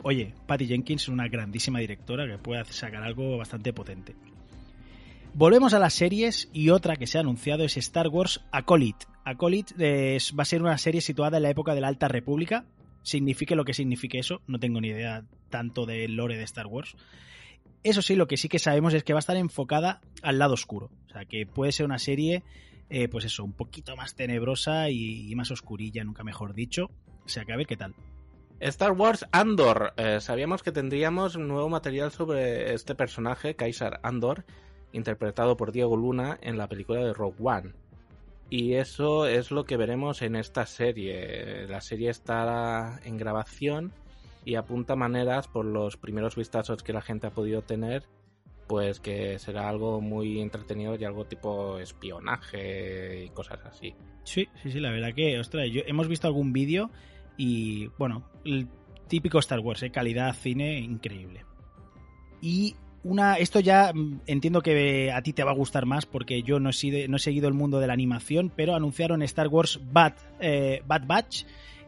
oye, 0.02 0.34
Patty 0.48 0.66
Jenkins 0.66 1.02
es 1.02 1.08
una 1.08 1.28
grandísima 1.28 1.78
directora 1.78 2.26
que 2.26 2.38
puede 2.38 2.64
sacar 2.64 3.04
algo 3.04 3.38
bastante 3.38 3.72
potente. 3.72 4.16
Volvemos 5.32 5.72
a 5.72 5.78
las 5.78 5.94
series 5.94 6.50
y 6.52 6.70
otra 6.70 6.96
que 6.96 7.06
se 7.06 7.18
ha 7.18 7.20
anunciado 7.20 7.62
es 7.62 7.76
Star 7.76 8.08
Wars 8.08 8.40
Acolyte. 8.50 9.06
Acolyte 9.24 9.74
va 10.36 10.42
a 10.42 10.44
ser 10.44 10.60
una 10.60 10.76
serie 10.76 11.00
situada 11.00 11.36
en 11.36 11.44
la 11.44 11.50
época 11.50 11.76
de 11.76 11.80
la 11.80 11.86
Alta 11.86 12.08
República. 12.08 12.64
Signifique 13.04 13.54
lo 13.54 13.64
que 13.64 13.74
signifique 13.74 14.18
eso, 14.18 14.42
no 14.48 14.58
tengo 14.58 14.80
ni 14.80 14.88
idea 14.88 15.22
tanto 15.50 15.86
del 15.86 16.16
lore 16.16 16.36
de 16.36 16.42
Star 16.42 16.66
Wars. 16.66 16.96
Eso 17.84 18.02
sí, 18.02 18.16
lo 18.16 18.26
que 18.26 18.38
sí 18.38 18.48
que 18.48 18.58
sabemos 18.58 18.92
es 18.92 19.04
que 19.04 19.12
va 19.12 19.20
a 19.20 19.20
estar 19.20 19.36
enfocada 19.36 20.00
al 20.22 20.40
lado 20.40 20.54
oscuro. 20.54 20.90
O 21.06 21.12
sea, 21.12 21.24
que 21.26 21.46
puede 21.46 21.70
ser 21.70 21.86
una 21.86 22.00
serie, 22.00 22.42
eh, 22.90 23.08
pues 23.08 23.24
eso, 23.24 23.44
un 23.44 23.52
poquito 23.52 23.96
más 23.96 24.14
tenebrosa 24.14 24.90
y, 24.90 25.32
más 25.36 25.50
oscurilla, 25.50 26.04
nunca 26.04 26.24
mejor 26.24 26.54
dicho. 26.54 26.90
O 27.24 27.28
sea, 27.28 27.44
que 27.44 27.56
ver 27.56 27.66
qué 27.66 27.76
tal. 27.76 27.94
Star 28.58 28.92
Wars 28.92 29.24
Andor. 29.30 29.94
Eh, 29.96 30.20
sabíamos 30.20 30.62
que 30.62 30.72
tendríamos 30.72 31.38
nuevo 31.38 31.68
material 31.68 32.10
sobre 32.10 32.74
este 32.74 32.94
personaje, 32.94 33.54
Kaisar 33.54 34.00
Andor, 34.02 34.44
interpretado 34.92 35.56
por 35.56 35.72
Diego 35.72 35.96
Luna 35.96 36.38
en 36.42 36.58
la 36.58 36.68
película 36.68 37.00
de 37.00 37.14
Rogue 37.14 37.36
One. 37.40 37.72
Y 38.50 38.74
eso 38.74 39.26
es 39.26 39.52
lo 39.52 39.64
que 39.64 39.76
veremos 39.76 40.22
en 40.22 40.34
esta 40.34 40.66
serie. 40.66 41.68
La 41.68 41.80
serie 41.80 42.10
estará 42.10 43.00
en 43.04 43.16
grabación 43.16 43.92
y 44.44 44.56
apunta 44.56 44.96
maneras 44.96 45.46
por 45.46 45.64
los 45.64 45.96
primeros 45.96 46.34
vistazos 46.34 46.82
que 46.82 46.92
la 46.92 47.02
gente 47.02 47.28
ha 47.28 47.30
podido 47.30 47.62
tener, 47.62 48.04
pues 48.70 49.00
que 49.00 49.36
será 49.40 49.68
algo 49.68 50.00
muy 50.00 50.40
entretenido 50.40 50.94
y 50.94 51.04
algo 51.04 51.24
tipo 51.24 51.80
espionaje 51.80 53.24
y 53.24 53.28
cosas 53.30 53.58
así. 53.66 53.96
Sí, 54.22 54.46
sí, 54.62 54.70
sí, 54.70 54.78
la 54.78 54.92
verdad 54.92 55.12
que, 55.12 55.40
ostras, 55.40 55.66
hemos 55.88 56.06
visto 56.06 56.28
algún 56.28 56.52
vídeo 56.52 56.88
y, 57.36 57.88
bueno, 57.98 58.30
el 58.44 58.68
típico 59.08 59.40
Star 59.40 59.58
Wars, 59.58 59.82
¿eh? 59.82 59.90
calidad 59.90 60.32
cine 60.34 60.78
increíble. 60.78 61.44
Y 62.40 62.76
una, 63.02 63.34
esto 63.38 63.58
ya 63.58 63.92
mm, 63.92 64.20
entiendo 64.28 64.60
que 64.62 65.10
a 65.10 65.20
ti 65.20 65.32
te 65.32 65.42
va 65.42 65.50
a 65.50 65.54
gustar 65.54 65.84
más 65.84 66.06
porque 66.06 66.44
yo 66.44 66.60
no 66.60 66.70
he, 66.70 66.72
sido- 66.72 67.08
no 67.08 67.16
he 67.16 67.20
seguido 67.20 67.48
el 67.48 67.54
mundo 67.54 67.80
de 67.80 67.88
la 67.88 67.92
animación, 67.94 68.52
pero 68.54 68.76
anunciaron 68.76 69.22
Star 69.22 69.48
Wars 69.48 69.80
Bad, 69.90 70.14
eh, 70.38 70.82
Bad 70.86 71.08
Batch 71.08 71.42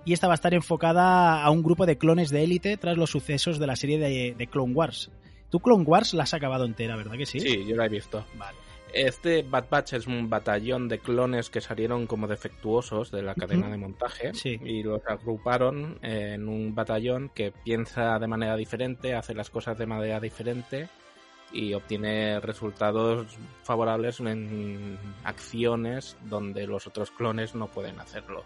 y 0.05 0.15
esta 0.15 0.27
va 0.27 0.33
a 0.33 0.35
estar 0.35 0.53
enfocada 0.53 1.45
a 1.45 1.51
un 1.51 1.63
grupo 1.63 1.87
de 1.87 1.97
clones 1.97 2.31
de 2.31 2.43
élite 2.43 2.77
tras 2.77 2.97
los 2.97 3.11
sucesos 3.11 3.61
de 3.61 3.69
la 3.69 3.77
serie 3.77 3.99
de 4.35 4.47
Clone 4.49 4.73
Wars. 4.75 5.13
Tú 5.53 5.61
Clone 5.61 5.85
Wars 5.85 6.15
la 6.15 6.23
has 6.23 6.33
acabado 6.33 6.65
entera, 6.65 6.97
¿verdad 6.97 7.13
que 7.19 7.27
sí? 7.27 7.39
sí 7.39 7.67
yo 7.67 7.77
la 7.77 7.85
he 7.85 7.91
visto. 7.91 8.25
Vale. 8.37 8.57
Este 8.95 9.43
Bad 9.43 9.67
Batch 9.71 9.93
es 9.93 10.07
un 10.07 10.31
batallón 10.31 10.89
de 10.89 10.99
clones 10.99 11.51
que 11.51 11.61
salieron 11.61 12.07
como 12.07 12.27
defectuosos 12.27 13.11
de 13.11 13.23
la 13.23 13.35
cadena 13.35 13.69
de 13.69 13.77
montaje 13.77 14.33
Sí. 14.35 14.59
y 14.65 14.83
los 14.83 15.03
agruparon 15.07 15.99
en 16.03 16.49
un 16.49 16.75
batallón 16.75 17.31
que 17.35 17.53
piensa 17.53 18.19
de 18.19 18.27
manera 18.27 18.57
diferente, 18.57 19.15
hace 19.15 19.35
las 19.35 19.51
cosas 19.51 19.77
de 19.77 19.85
manera 19.87 20.21
diferente 20.21 20.89
y 21.53 21.75
obtiene 21.75 22.41
resultados 22.41 23.27
favorables 23.63 24.21
en 24.21 24.99
acciones 25.23 26.17
donde 26.31 26.67
los 26.67 26.87
otros 26.87 27.11
clones 27.11 27.55
no 27.55 27.67
pueden 27.69 28.01
hacerlo. 28.01 28.43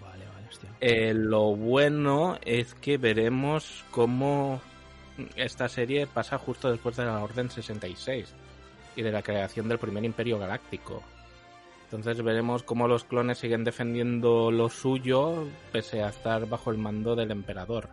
Vale, 0.00 0.24
vale, 0.34 0.48
hostia. 0.48 0.70
Eh, 0.80 1.14
lo 1.14 1.54
bueno 1.54 2.38
es 2.44 2.74
que 2.74 2.96
veremos 2.98 3.84
cómo 3.92 4.60
esta 5.36 5.68
serie 5.68 6.06
pasa 6.06 6.38
justo 6.38 6.70
después 6.70 6.96
de 6.96 7.04
la 7.04 7.22
Orden 7.22 7.50
66 7.50 8.34
y 8.96 9.02
de 9.02 9.12
la 9.12 9.22
creación 9.22 9.68
del 9.68 9.78
primer 9.78 10.04
Imperio 10.04 10.38
Galáctico. 10.38 11.02
Entonces 11.84 12.22
veremos 12.22 12.62
cómo 12.62 12.86
los 12.86 13.04
clones 13.04 13.38
siguen 13.38 13.64
defendiendo 13.64 14.50
lo 14.50 14.68
suyo 14.68 15.48
pese 15.72 16.02
a 16.02 16.08
estar 16.10 16.48
bajo 16.48 16.70
el 16.70 16.78
mando 16.78 17.16
del 17.16 17.30
emperador. 17.32 17.88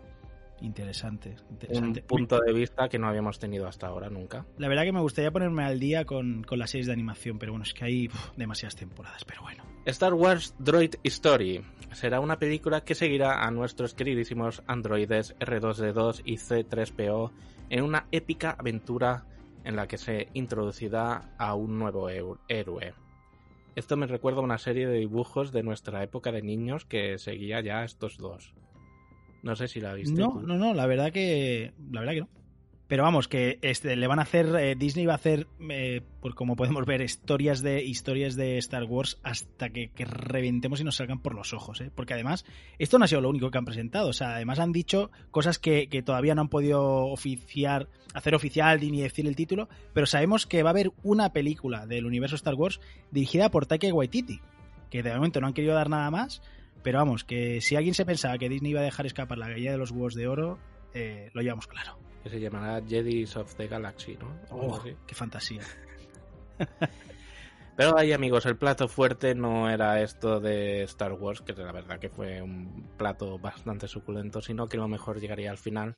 Interesante, 0.62 1.36
Un 1.50 1.54
interesante. 1.54 2.02
punto 2.04 2.40
de 2.40 2.52
vista 2.52 2.90
que 2.90 2.98
no 2.98 3.08
habíamos 3.08 3.38
tenido 3.38 3.68
hasta 3.68 3.88
ahora 3.88 4.10
nunca. 4.10 4.46
La 4.58 4.68
verdad 4.68 4.84
que 4.84 4.92
me 4.92 5.02
gustaría 5.02 5.30
ponerme 5.32 5.64
al 5.64 5.80
día 5.80 6.06
con, 6.06 6.44
con 6.44 6.58
las 6.58 6.72
series 6.72 6.88
de 6.88 6.94
animación, 6.94 7.38
pero 7.38 7.52
bueno, 7.52 7.64
es 7.64 7.74
que 7.76 7.86
hay 7.86 8.08
uf, 8.08 8.32
demasiadas 8.36 8.76
temporadas, 8.76 9.24
pero 9.24 9.42
bueno. 9.44 9.64
Star 9.88 10.14
Wars 10.14 10.54
Droid 10.60 10.96
Story 11.04 11.64
será 11.94 12.20
una 12.20 12.38
película 12.38 12.84
que 12.84 12.94
seguirá 12.94 13.46
a 13.46 13.52
nuestros 13.52 13.94
queridísimos 13.94 14.62
androides 14.68 15.34
R2D2 15.40 16.24
y 16.26 16.34
C3PO 16.36 17.32
en 17.70 17.84
una 17.86 18.06
épica 18.12 18.58
aventura 18.60 19.24
en 19.64 19.78
la 19.78 19.88
que 19.88 19.98
se 19.98 20.28
introducirá 20.34 21.34
a 21.38 21.56
un 21.56 21.80
nuevo 21.80 22.10
héroe. 22.10 22.94
Esto 23.78 23.96
me 23.96 24.08
recuerda 24.08 24.42
a 24.42 24.44
una 24.44 24.58
serie 24.58 24.88
de 24.88 25.00
dibujos 25.00 25.54
de 25.54 25.64
nuestra 25.64 26.04
época 26.04 26.34
de 26.34 26.42
niños 26.42 26.84
que 26.84 27.18
seguía 27.18 27.62
ya 27.62 27.80
a 27.80 27.86
estos 27.86 28.18
dos. 28.18 28.54
No 29.42 29.56
sé 29.56 29.70
si 29.70 29.80
la 29.80 29.94
viste. 29.94 30.20
No, 30.20 30.34
tú. 30.34 30.42
no, 30.42 30.58
no, 30.58 30.74
la 30.74 30.86
verdad 30.86 31.14
que 31.14 31.72
la 31.92 32.02
verdad 32.02 32.14
que 32.14 32.22
no. 32.22 32.30
Pero 32.88 33.04
vamos, 33.04 33.28
que 33.28 33.60
este, 33.62 33.98
le 33.98 34.08
van 34.08 34.20
a 34.20 34.22
hacer, 34.22 34.48
eh, 34.56 34.76
Disney 34.76 35.06
va 35.06 35.14
a 35.14 35.18
hacer, 35.18 35.48
eh, 35.70 36.02
por 36.22 36.36
como 36.36 36.56
podemos 36.56 36.86
ver, 36.86 37.02
historias 37.02 37.62
de 37.62 37.84
historias 37.84 38.36
de 38.38 38.58
Star 38.60 38.86
Wars 38.86 39.20
hasta 39.24 39.70
que, 39.70 39.90
que 39.90 40.06
reventemos 40.06 40.80
y 40.80 40.86
nos 40.86 40.96
salgan 40.96 41.20
por 41.20 41.36
los 41.36 41.54
ojos, 41.54 41.82
¿eh? 41.82 41.92
Porque 41.94 42.14
además, 42.14 42.46
esto 42.80 42.98
no 42.98 43.04
ha 43.04 43.08
sido 43.10 43.20
lo 43.20 43.30
único 43.30 43.52
que 43.52 43.58
han 43.58 43.66
presentado. 43.66 44.08
O 44.08 44.14
sea, 44.14 44.36
además 44.36 44.60
han 44.60 44.72
dicho 44.72 45.12
cosas 45.32 45.60
que, 45.60 45.90
que 45.90 46.02
todavía 46.02 46.34
no 46.34 46.42
han 46.42 46.48
podido 46.48 47.08
oficiar, 47.08 47.90
hacer 48.14 48.36
oficial 48.36 48.80
ni 48.80 49.02
decir 49.02 49.28
el 49.28 49.36
título, 49.36 49.68
pero 49.94 50.06
sabemos 50.06 50.46
que 50.46 50.64
va 50.64 50.70
a 50.70 50.72
haber 50.72 50.92
una 51.04 51.34
película 51.34 51.86
del 51.88 52.06
universo 52.06 52.38
Star 52.38 52.56
Wars 52.56 52.80
dirigida 53.12 53.52
por 53.52 53.66
Taika 53.66 53.94
Waititi, 53.94 54.40
que 54.90 55.04
de 55.04 55.14
momento 55.14 55.42
no 55.42 55.48
han 55.48 55.54
querido 55.54 55.74
dar 55.74 55.90
nada 55.90 56.10
más, 56.10 56.42
pero 56.84 57.00
vamos, 57.00 57.26
que 57.26 57.60
si 57.60 57.76
alguien 57.76 57.94
se 57.94 58.06
pensaba 58.06 58.38
que 58.38 58.48
Disney 58.48 58.72
iba 58.72 58.80
a 58.80 58.84
dejar 58.84 59.06
escapar 59.06 59.38
la 59.38 59.50
gallina 59.50 59.72
de 59.72 59.78
los 59.78 59.92
huevos 59.92 60.16
de 60.16 60.28
oro, 60.28 60.58
eh, 60.94 61.30
lo 61.34 61.42
llevamos 61.42 61.68
claro. 61.68 62.07
Que 62.28 62.34
se 62.34 62.40
llamará 62.42 62.82
Jedis 62.86 63.38
of 63.38 63.56
the 63.56 63.68
Galaxy, 63.70 64.18
¿no? 64.18 64.28
Oh, 64.50 64.84
qué 64.84 65.16
fantasía. 65.16 65.62
Pero 67.78 67.98
ahí 67.98 68.12
amigos, 68.12 68.46
el 68.46 68.58
plato 68.58 68.90
fuerte 68.90 69.34
no 69.34 69.70
era 69.70 70.02
esto 70.02 70.42
de 70.42 70.84
Star 70.84 71.14
Wars, 71.14 71.40
que 71.40 71.54
la 71.54 71.72
verdad 71.72 72.00
que 72.00 72.10
fue 72.10 72.42
un 72.42 72.90
plato 72.98 73.40
bastante 73.40 73.88
suculento, 73.88 74.42
sino 74.42 74.68
que 74.68 74.76
lo 74.76 74.90
mejor 74.90 75.22
llegaría 75.22 75.52
al 75.52 75.58
final. 75.58 75.96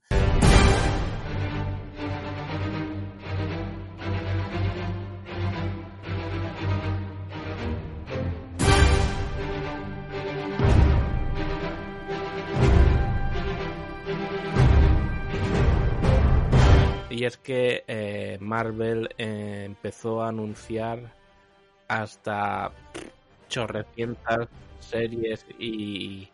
Y 17.20 17.26
es 17.26 17.36
que 17.36 17.84
eh, 17.86 18.38
Marvel 18.40 19.10
eh, 19.18 19.64
empezó 19.66 20.22
a 20.22 20.30
anunciar 20.30 21.12
hasta 21.90 22.72
chorrecientas 23.50 24.48
series 24.80 25.46
y, 25.60 26.30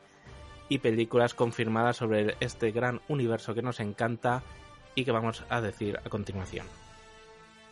películas 0.83 1.33
confirmadas 1.33 1.97
sobre 1.97 2.35
este 2.39 2.69
gran 2.69 3.01
universo 3.07 3.55
que 3.55 3.63
nos 3.63 3.79
encanta 3.79 4.43
y 4.93 5.05
que 5.05 5.11
vamos 5.11 5.43
a 5.49 5.59
decir 5.59 5.97
a 6.05 6.07
continuación. 6.07 6.67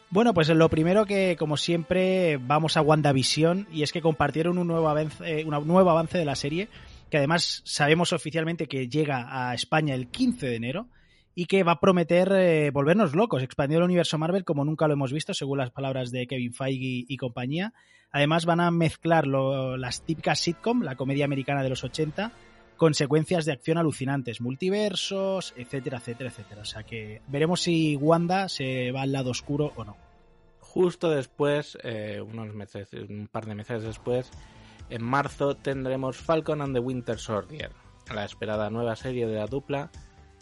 Bueno, 0.10 0.34
pues 0.34 0.50
lo 0.50 0.67
primero 0.67 1.05
que, 1.05 1.36
como 1.38 1.55
siempre, 1.55 2.38
vamos 2.38 2.77
a 2.77 2.82
WandaVision 2.82 3.67
y 3.72 3.84
es 3.84 3.91
que 3.91 4.01
compartieron 4.01 4.58
un 4.58 4.65
nuevo 4.65 4.89
avance, 4.89 5.46
un 5.46 5.67
nuevo 5.67 5.91
avance 5.91 6.17
de 6.17 6.25
la 6.25 6.36
serie, 6.36 6.67
que 7.12 7.17
además 7.17 7.62
sabemos 7.63 8.12
oficialmente 8.12 8.65
que 8.65 8.88
llega 8.88 9.27
a 9.29 9.53
España 9.53 9.93
el 9.93 10.08
15 10.08 10.48
de 10.48 10.55
enero 10.55 10.88
y 11.35 11.45
que 11.45 11.63
va 11.63 11.73
a 11.73 11.79
prometer 11.79 12.31
eh, 12.31 12.71
volvernos 12.71 13.15
locos, 13.15 13.41
expandir 13.41 13.77
el 13.77 13.83
universo 13.83 14.17
Marvel 14.17 14.43
como 14.43 14.65
nunca 14.65 14.87
lo 14.87 14.93
hemos 14.93 15.11
visto, 15.11 15.33
según 15.33 15.57
las 15.57 15.71
palabras 15.71 16.11
de 16.11 16.27
Kevin 16.27 16.53
Feige 16.53 17.05
y 17.07 17.17
compañía. 17.17 17.73
Además 18.11 18.45
van 18.45 18.59
a 18.59 18.69
mezclar 18.69 19.25
las 19.25 20.03
típicas 20.03 20.39
sitcom, 20.39 20.83
la 20.83 20.95
comedia 20.95 21.25
americana 21.25 21.63
de 21.63 21.69
los 21.69 21.83
80, 21.83 22.31
con 22.77 22.93
secuencias 22.93 23.45
de 23.45 23.53
acción 23.53 23.79
alucinantes, 23.79 24.41
multiversos, 24.41 25.53
etcétera, 25.57 25.97
etcétera, 25.97 26.29
etcétera. 26.29 26.61
O 26.61 26.65
sea 26.65 26.83
que 26.83 27.21
veremos 27.27 27.61
si 27.61 27.95
Wanda 27.95 28.49
se 28.49 28.91
va 28.91 29.01
al 29.01 29.11
lado 29.11 29.31
oscuro 29.31 29.73
o 29.75 29.83
no. 29.83 29.97
Justo 30.59 31.09
después, 31.09 31.77
eh, 31.83 32.21
unos 32.21 32.53
meses, 32.53 32.93
un 32.93 33.27
par 33.31 33.45
de 33.45 33.55
meses 33.55 33.83
después, 33.83 34.29
en 34.89 35.03
marzo 35.03 35.55
tendremos 35.55 36.17
Falcon 36.17 36.61
and 36.61 36.75
the 36.75 36.79
Winter 36.79 37.17
Soldier. 37.17 37.71
La 38.13 38.25
esperada 38.25 38.69
nueva 38.69 38.95
serie 38.95 39.25
de 39.27 39.35
la 39.35 39.47
dupla 39.47 39.89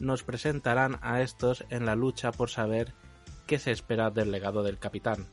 nos 0.02 0.24
presentarán 0.24 0.98
a 1.02 1.22
estos 1.22 1.64
en 1.70 1.86
la 1.86 1.96
lucha 1.96 2.32
por 2.32 2.50
saber 2.50 2.94
qué 3.48 3.60
se 3.60 3.72
espera 3.72 4.10
del 4.10 4.32
legado 4.32 4.64
del 4.64 4.80
capitán 4.80 5.28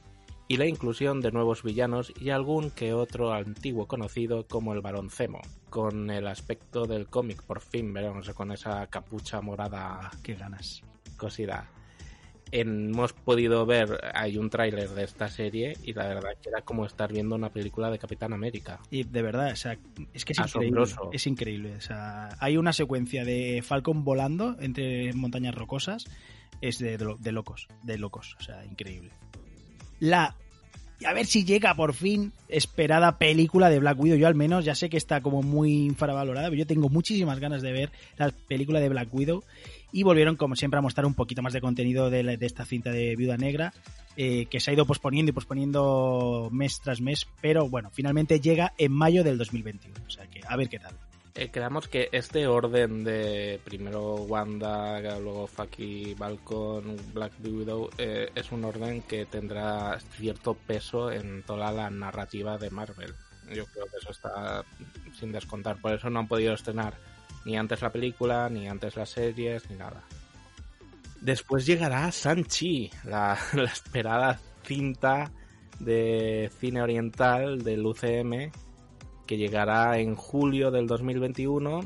y 0.47 0.57
la 0.57 0.67
inclusión 0.67 1.21
de 1.21 1.31
nuevos 1.31 1.63
villanos 1.63 2.13
y 2.19 2.31
algún 2.31 2.71
que 2.71 2.95
otro 2.95 3.33
antiguo 3.33 3.87
conocido 3.87 4.47
como 4.47 4.73
el 4.73 4.81
Barón 4.81 5.11
Zemo, 5.11 5.41
con 5.69 6.11
el 6.11 6.27
aspecto 6.27 6.87
del 6.87 7.09
cómic 7.09 7.43
por 7.43 7.61
fin 7.61 7.93
veremos 7.93 8.31
con 8.31 8.53
esa 8.53 8.87
capucha 8.87 9.41
morada 9.43 10.11
Qué 10.23 10.35
ganas. 10.35 10.83
cosida. 11.19 11.69
Hemos 12.51 13.13
podido 13.13 13.67
ver, 13.67 13.99
hay 14.15 14.39
un 14.39 14.49
tráiler 14.51 14.89
de 14.91 15.05
esta 15.05 15.29
serie 15.29 15.77
y 15.85 15.93
la 15.93 16.09
verdad 16.09 16.31
que 16.43 16.49
era 16.49 16.63
como 16.63 16.87
estar 16.87 17.13
viendo 17.13 17.35
una 17.35 17.51
película 17.51 17.91
de 17.91 17.99
Capitán 17.99 18.33
América. 18.33 18.81
Y 18.91 19.05
de 19.05 19.23
verdad, 19.23 19.53
o 19.53 19.57
sea, 19.57 19.77
es 20.15 20.25
que 20.25 20.33
es 20.33 20.39
Asombroso. 20.39 20.95
increíble. 20.95 21.17
Es 21.17 21.27
increíble. 21.27 21.75
O 21.77 21.81
sea, 21.81 22.29
hay 22.41 22.57
una 22.57 22.73
secuencia 22.73 23.25
de 23.25 23.63
Falcon 23.65 24.05
volando 24.05 24.57
entre 24.61 25.13
montañas 25.13 25.55
rocosas. 25.55 26.05
Es 26.61 26.79
de, 26.79 26.99
de 26.99 27.05
lo- 27.05 27.17
de 27.19 27.33
locos, 27.33 27.69
de 27.85 27.99
locos. 27.99 28.35
O 28.41 28.43
sea, 28.43 28.65
increíble. 28.65 29.11
La. 30.01 30.35
A 31.07 31.13
ver 31.13 31.27
si 31.27 31.45
llega 31.45 31.75
por 31.77 31.95
fin 31.95 32.33
esperada 32.49 33.19
película 33.19 33.71
de 33.71 33.79
Black 33.79 34.01
Widow. 34.01 34.19
Yo 34.19 34.27
al 34.27 34.35
menos 34.35 34.65
ya 34.65 34.75
sé 34.75 34.89
que 34.91 34.97
está 34.97 35.21
como 35.21 35.43
muy 35.43 35.85
infravalorada, 35.85 36.49
pero 36.49 36.59
yo 36.59 36.67
tengo 36.67 36.89
muchísimas 36.89 37.39
ganas 37.39 37.63
de 37.63 37.71
ver 37.71 37.93
la 38.17 38.33
película 38.49 38.81
de 38.81 38.89
Black 38.89 39.15
Widow. 39.15 39.45
Y 39.93 40.03
volvieron, 40.03 40.37
como 40.37 40.55
siempre, 40.57 40.79
a 40.79 40.83
mostrar 40.83 41.07
un 41.07 41.15
poquito 41.15 41.41
más 41.43 41.53
de 41.53 41.61
contenido 41.61 42.11
de, 42.11 42.23
la- 42.23 42.37
de 42.37 42.47
esta 42.47 42.65
cinta 42.65 42.91
de 42.91 43.17
Viuda 43.17 43.37
Negra, 43.37 43.73
eh, 44.17 44.47
que 44.47 44.61
se 44.61 44.71
ha 44.71 44.75
ido 44.75 44.85
posponiendo 44.85 45.31
y 45.31 45.33
posponiendo 45.33 46.49
mes 46.53 46.81
tras 46.83 47.01
mes, 47.01 47.27
pero 47.41 47.69
bueno, 47.69 47.91
finalmente 47.93 48.41
llega 48.41 48.73
en 48.79 48.93
mayo 48.93 49.25
del 49.25 49.39
2021. 49.39 49.95
O 50.07 50.11
sea 50.11 50.27
que 50.27 50.41
a 50.47 50.57
ver 50.57 50.69
qué 50.69 50.79
tal. 50.79 50.93
Eh, 51.35 51.51
creamos 51.53 51.87
que 51.87 52.09
este 52.11 52.49
orden 52.49 53.05
de 53.05 53.61
primero 53.65 54.17
Wanda, 54.17 54.99
luego 55.21 55.47
Faki, 55.47 56.15
Balcon, 56.19 56.97
Black 57.15 57.33
Widow, 57.45 57.91
eh, 57.97 58.29
es 58.35 58.51
un 58.51 58.65
orden 58.65 59.03
que 59.03 59.25
tendrá 59.25 60.01
cierto 60.17 60.55
peso 60.55 61.13
en 61.13 61.45
toda 61.45 61.71
la 61.71 61.91
narrativa 61.91 62.59
de 62.59 62.71
Marvel. 62.71 63.15
Yo 63.55 63.67
creo 63.67 63.87
que 63.87 63.97
eso 64.01 64.11
está 64.11 64.65
sin 65.19 65.31
descontar. 65.31 65.81
Por 65.81 65.93
eso 65.95 66.11
no 66.11 66.19
han 66.19 66.27
podido 66.29 66.55
estrenar 66.55 66.95
ni 67.45 67.57
antes 67.57 67.83
la 67.83 67.91
película, 67.91 68.49
ni 68.49 68.69
antes 68.69 68.97
las 68.97 69.11
series, 69.11 69.69
ni 69.71 69.77
nada. 69.77 70.03
Después 71.21 71.67
llegará 71.67 72.11
Sanchi, 72.13 72.91
la, 73.05 73.39
la 73.55 73.65
esperada 73.65 74.41
cinta 74.63 75.33
de 75.81 76.51
cine 76.59 76.83
oriental 76.83 77.63
del 77.63 77.87
UCM 77.87 78.51
que 79.27 79.37
llegará 79.37 79.99
en 79.99 80.17
julio 80.17 80.71
del 80.71 80.87
2021 80.87 81.81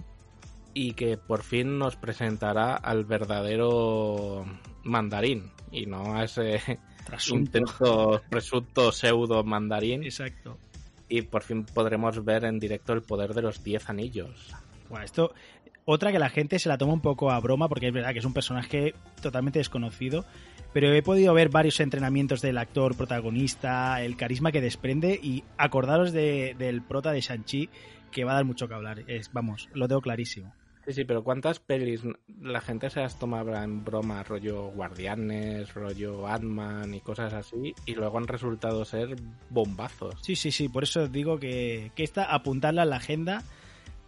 y 0.75 0.95
que 0.95 1.19
por 1.19 1.43
fin 1.43 1.79
nos 1.79 1.97
presentará 1.97 2.77
al 2.77 3.05
verdadero 3.05 4.45
mandarín 4.85 5.51
y 5.71 5.87
no 5.87 6.15
a 6.15 6.25
ese 6.25 6.61
intento 7.31 8.23
presunto 8.31 8.93
pseudo 8.93 9.43
mandarín 9.43 10.05
Exacto. 10.05 10.57
y 11.09 11.23
por 11.23 11.43
fin 11.43 11.65
podremos 11.65 12.25
ver 12.25 12.45
en 12.45 12.59
directo 12.59 12.93
el 12.93 13.03
poder 13.03 13.35
de 13.35 13.43
los 13.43 13.63
10 13.63 13.91
anillos. 13.91 14.55
Bueno, 14.93 15.05
esto. 15.07 15.33
Otra 15.87 16.13
que 16.13 16.19
la 16.21 16.29
gente 16.29 16.59
se 16.61 16.69
la 16.69 16.77
toma 16.79 16.93
un 16.93 17.01
poco 17.01 17.31
a 17.33 17.41
broma, 17.41 17.67
porque 17.69 17.89
es 17.89 17.93
verdad 17.93 18.13
que 18.13 18.21
es 18.21 18.25
un 18.25 18.35
personaje 18.35 18.95
totalmente 19.21 19.59
desconocido. 19.59 20.25
Pero 20.75 20.93
he 20.93 21.03
podido 21.03 21.35
ver 21.35 21.49
varios 21.49 21.81
entrenamientos 21.81 22.41
del 22.43 22.59
actor 22.59 22.95
protagonista, 22.97 24.01
el 24.03 24.17
carisma 24.17 24.53
que 24.53 24.61
desprende. 24.61 25.19
Y 25.21 25.45
acordaros 25.57 26.13
de- 26.13 26.55
del 26.59 26.83
prota 26.83 27.11
de 27.11 27.21
Shang-Chi, 27.23 27.69
que 28.11 28.25
va 28.25 28.33
a 28.33 28.35
dar 28.37 28.45
mucho 28.45 28.69
que 28.69 28.75
hablar. 28.75 29.03
Es, 29.09 29.33
vamos, 29.33 29.69
lo 29.75 29.89
tengo 29.89 30.03
clarísimo. 30.03 30.55
Sí, 30.85 30.93
sí, 30.93 31.05
pero 31.05 31.23
¿cuántas 31.25 31.59
pelis 31.61 32.03
la 32.41 32.61
gente 32.61 32.91
se 32.91 33.01
las 33.01 33.19
tomaba 33.19 33.63
en 33.65 33.85
broma, 33.85 34.23
rollo 34.25 34.67
Guardianes, 34.73 35.73
rollo 35.75 36.27
Ant-Man 36.27 36.93
y 36.95 37.01
cosas 37.01 37.33
así, 37.33 37.73
y 37.87 37.95
luego 37.95 38.19
han 38.19 38.27
resultado 38.27 38.85
ser 38.85 39.15
bombazos? 39.49 40.17
Sí, 40.23 40.35
sí, 40.37 40.51
sí, 40.51 40.69
por 40.69 40.83
eso 40.83 41.03
os 41.05 41.13
digo 41.13 41.39
que, 41.39 41.93
que 41.95 42.03
esta 42.03 42.25
apuntarla 42.35 42.83
en 42.83 42.91
la 42.91 42.97
agenda, 42.97 43.43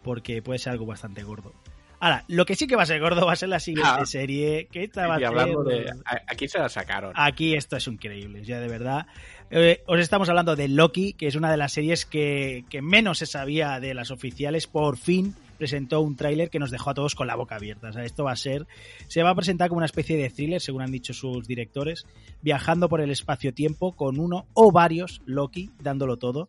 porque 0.04 0.40
puede 0.42 0.60
ser 0.60 0.72
algo 0.72 0.86
bastante 0.86 1.24
gordo. 1.24 1.52
Ahora, 2.00 2.24
lo 2.28 2.44
que 2.44 2.54
sí 2.54 2.66
que 2.66 2.76
va 2.76 2.82
a 2.82 2.86
ser 2.86 3.00
gordo 3.00 3.24
va 3.24 3.32
a 3.32 3.36
ser 3.36 3.48
la 3.48 3.58
siguiente 3.60 3.90
Ah. 4.02 4.04
serie, 4.06 4.68
que 4.70 4.84
esta 4.84 5.06
va 5.06 5.16
a 5.16 5.20
Y 5.20 5.24
hablando 5.24 5.64
de... 5.64 5.90
Aquí 6.26 6.48
se 6.48 6.58
la 6.58 6.68
sacaron. 6.68 7.12
Aquí 7.16 7.54
esto 7.54 7.76
es 7.78 7.86
increíble, 7.86 8.44
ya 8.44 8.60
de 8.60 8.68
verdad. 8.68 9.06
Eh, 9.50 9.82
os 9.86 9.98
estamos 9.98 10.28
hablando 10.28 10.54
de 10.54 10.68
Loki, 10.68 11.14
que 11.14 11.26
es 11.28 11.34
una 11.34 11.50
de 11.50 11.56
las 11.56 11.72
series 11.72 12.04
que, 12.04 12.64
que 12.68 12.82
menos 12.82 13.18
se 13.18 13.26
sabía 13.26 13.80
de 13.80 13.94
las 13.94 14.10
oficiales. 14.10 14.66
Por 14.66 14.98
fin 14.98 15.34
presentó 15.56 16.00
un 16.02 16.16
tráiler 16.16 16.50
que 16.50 16.58
nos 16.58 16.70
dejó 16.70 16.90
a 16.90 16.94
todos 16.94 17.14
con 17.14 17.26
la 17.26 17.36
boca 17.36 17.54
abierta. 17.54 17.88
O 17.88 17.92
sea, 17.94 18.04
esto 18.04 18.24
va 18.24 18.32
a 18.32 18.36
ser... 18.36 18.66
Se 19.08 19.22
va 19.22 19.30
a 19.30 19.34
presentar 19.34 19.68
como 19.68 19.78
una 19.78 19.86
especie 19.86 20.18
de 20.18 20.28
thriller, 20.28 20.60
según 20.60 20.82
han 20.82 20.92
dicho 20.92 21.14
sus 21.14 21.46
directores, 21.46 22.06
viajando 22.42 22.90
por 22.90 23.00
el 23.00 23.10
espacio-tiempo 23.12 23.92
con 23.96 24.18
uno 24.18 24.46
o 24.52 24.72
varios 24.72 25.22
Loki, 25.24 25.70
dándolo 25.80 26.18
todo. 26.18 26.48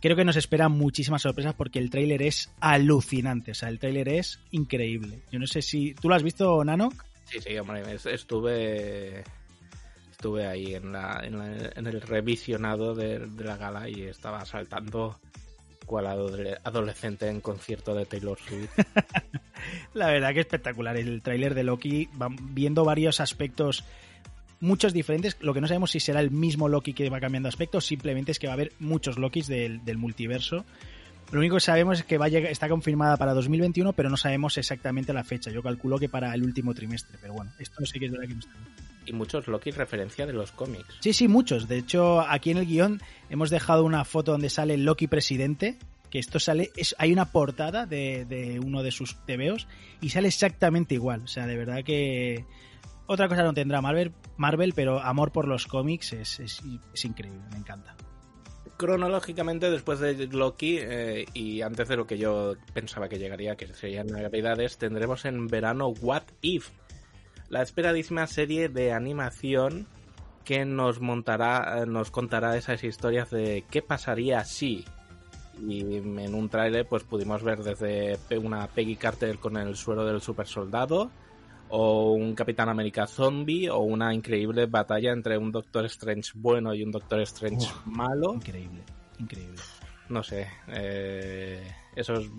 Creo 0.00 0.14
que 0.16 0.24
nos 0.24 0.36
esperan 0.36 0.72
muchísimas 0.72 1.22
sorpresas 1.22 1.54
porque 1.54 1.78
el 1.78 1.90
tráiler 1.90 2.22
es 2.22 2.50
alucinante. 2.60 3.50
O 3.52 3.54
sea, 3.54 3.68
el 3.68 3.78
tráiler 3.78 4.08
es 4.08 4.38
increíble. 4.50 5.20
Yo 5.32 5.38
no 5.38 5.46
sé 5.46 5.62
si... 5.62 5.94
¿Tú 5.94 6.08
lo 6.08 6.14
has 6.14 6.22
visto, 6.22 6.62
Nano? 6.64 6.90
Sí, 7.24 7.40
sí, 7.40 7.56
hombre, 7.58 7.82
es- 7.94 8.06
estuve 8.06 9.24
estuve 10.12 10.46
ahí 10.46 10.74
en, 10.74 10.92
la, 10.92 11.20
en, 11.24 11.38
la- 11.38 11.70
en 11.74 11.86
el 11.86 12.00
revisionado 12.00 12.94
de, 12.94 13.18
de 13.18 13.44
la 13.44 13.56
gala 13.56 13.88
y 13.88 14.02
estaba 14.02 14.44
saltando 14.46 15.18
cual 15.84 16.06
adole- 16.06 16.58
adolescente 16.64 17.28
en 17.28 17.40
concierto 17.40 17.94
de 17.94 18.06
Taylor 18.06 18.38
Swift. 18.38 18.70
La 19.94 20.06
verdad 20.08 20.32
que 20.34 20.40
espectacular. 20.40 20.96
El 20.96 21.22
tráiler 21.22 21.54
de 21.54 21.64
Loki, 21.64 22.08
viendo 22.52 22.84
varios 22.84 23.20
aspectos, 23.20 23.84
muchos 24.60 24.92
diferentes. 24.92 25.36
Lo 25.40 25.52
que 25.54 25.60
no 25.60 25.66
sabemos 25.68 25.90
si 25.90 26.00
será 26.00 26.20
el 26.20 26.30
mismo 26.30 26.68
Loki 26.68 26.92
que 26.92 27.08
va 27.10 27.20
cambiando 27.20 27.48
aspectos, 27.48 27.86
simplemente 27.86 28.32
es 28.32 28.38
que 28.38 28.46
va 28.46 28.52
a 28.52 28.54
haber 28.54 28.72
muchos 28.78 29.18
Lokis 29.18 29.46
del, 29.46 29.84
del 29.84 29.98
multiverso. 29.98 30.64
Lo 31.32 31.40
único 31.40 31.56
que 31.56 31.60
sabemos 31.60 31.98
es 31.98 32.04
que 32.04 32.18
va 32.18 32.26
a 32.26 32.28
llegar- 32.28 32.52
está 32.52 32.68
confirmada 32.68 33.16
para 33.16 33.34
2021, 33.34 33.92
pero 33.94 34.08
no 34.08 34.16
sabemos 34.16 34.58
exactamente 34.58 35.12
la 35.12 35.24
fecha. 35.24 35.50
Yo 35.50 35.62
calculo 35.62 35.98
que 35.98 36.08
para 36.08 36.32
el 36.34 36.42
último 36.44 36.72
trimestre, 36.72 37.18
pero 37.20 37.34
bueno, 37.34 37.50
esto 37.58 37.74
no 37.80 37.86
sé 37.86 37.98
qué 37.98 38.06
es 38.06 38.12
verdad 38.12 38.28
que 38.28 38.34
no 38.34 38.40
está. 38.40 38.52
y 39.06 39.12
muchos 39.12 39.46
Loki 39.48 39.70
referencia 39.72 40.24
de 40.26 40.32
los 40.32 40.52
cómics. 40.52 40.86
Sí, 41.00 41.12
sí, 41.12 41.26
muchos. 41.28 41.66
De 41.68 41.78
hecho, 41.78 42.20
aquí 42.20 42.50
en 42.52 42.58
el 42.58 42.66
guion 42.66 43.00
hemos 43.30 43.50
dejado 43.50 43.84
una 43.84 44.04
foto 44.04 44.32
donde 44.32 44.50
sale 44.50 44.76
Loki 44.76 45.06
presidente. 45.08 45.76
Que 46.10 46.20
esto 46.20 46.38
sale. 46.38 46.70
Es, 46.76 46.94
hay 46.98 47.12
una 47.12 47.32
portada 47.32 47.84
de, 47.86 48.24
de 48.26 48.60
uno 48.60 48.84
de 48.84 48.92
sus 48.92 49.16
TVOs 49.26 49.66
y 50.00 50.10
sale 50.10 50.28
exactamente 50.28 50.94
igual. 50.94 51.22
O 51.22 51.26
sea, 51.26 51.46
de 51.48 51.56
verdad 51.56 51.82
que. 51.84 52.44
Otra 53.06 53.28
cosa 53.28 53.44
no 53.44 53.54
tendrá 53.54 53.80
Marvel, 53.80 54.12
Marvel 54.36 54.72
pero 54.74 55.00
amor 55.00 55.30
por 55.30 55.46
los 55.46 55.66
cómics 55.66 56.12
es, 56.12 56.60
increíble, 57.04 57.40
me 57.52 57.58
encanta. 57.58 57.94
Cronológicamente, 58.76 59.70
después 59.70 60.00
de 60.00 60.26
Loki 60.26 60.78
eh, 60.80 61.24
y 61.32 61.62
antes 61.62 61.88
de 61.88 61.96
lo 61.96 62.06
que 62.06 62.18
yo 62.18 62.54
pensaba 62.74 63.08
que 63.08 63.18
llegaría, 63.18 63.56
que 63.56 63.72
serían 63.72 64.08
Navidades, 64.08 64.76
tendremos 64.76 65.24
en 65.24 65.46
verano 65.46 65.88
What 65.88 66.24
If, 66.42 66.70
la 67.48 67.62
esperadísima 67.62 68.26
serie 68.26 68.68
de 68.68 68.92
animación 68.92 69.86
que 70.44 70.64
nos 70.64 71.00
montará, 71.00 71.82
eh, 71.82 71.86
nos 71.86 72.10
contará 72.10 72.56
esas 72.56 72.82
historias 72.82 73.30
de 73.30 73.64
qué 73.70 73.82
pasaría 73.82 74.44
si. 74.44 74.84
Y 75.66 75.96
en 75.96 76.34
un 76.34 76.50
tráiler 76.50 76.86
pues 76.86 77.02
pudimos 77.04 77.42
ver 77.42 77.62
desde 77.62 78.18
una 78.36 78.66
Peggy 78.66 78.96
Carter 78.96 79.38
con 79.38 79.56
el 79.56 79.74
suero 79.74 80.04
del 80.04 80.20
super 80.20 80.46
soldado 80.46 81.10
o 81.68 82.12
un 82.12 82.34
Capitán 82.34 82.68
América 82.68 83.06
zombie 83.06 83.68
o 83.70 83.78
una 83.80 84.14
increíble 84.14 84.66
batalla 84.66 85.12
entre 85.12 85.36
un 85.38 85.50
Doctor 85.50 85.84
Strange 85.86 86.30
bueno 86.34 86.74
y 86.74 86.82
un 86.82 86.90
Doctor 86.92 87.20
Strange 87.22 87.66
Uf. 87.66 87.86
malo 87.86 88.34
Increíble. 88.34 88.82
increíble. 89.18 89.60
No 90.08 90.22
sé, 90.22 90.46
eh, 90.68 91.66
eso 91.96 92.14
es- 92.14 92.30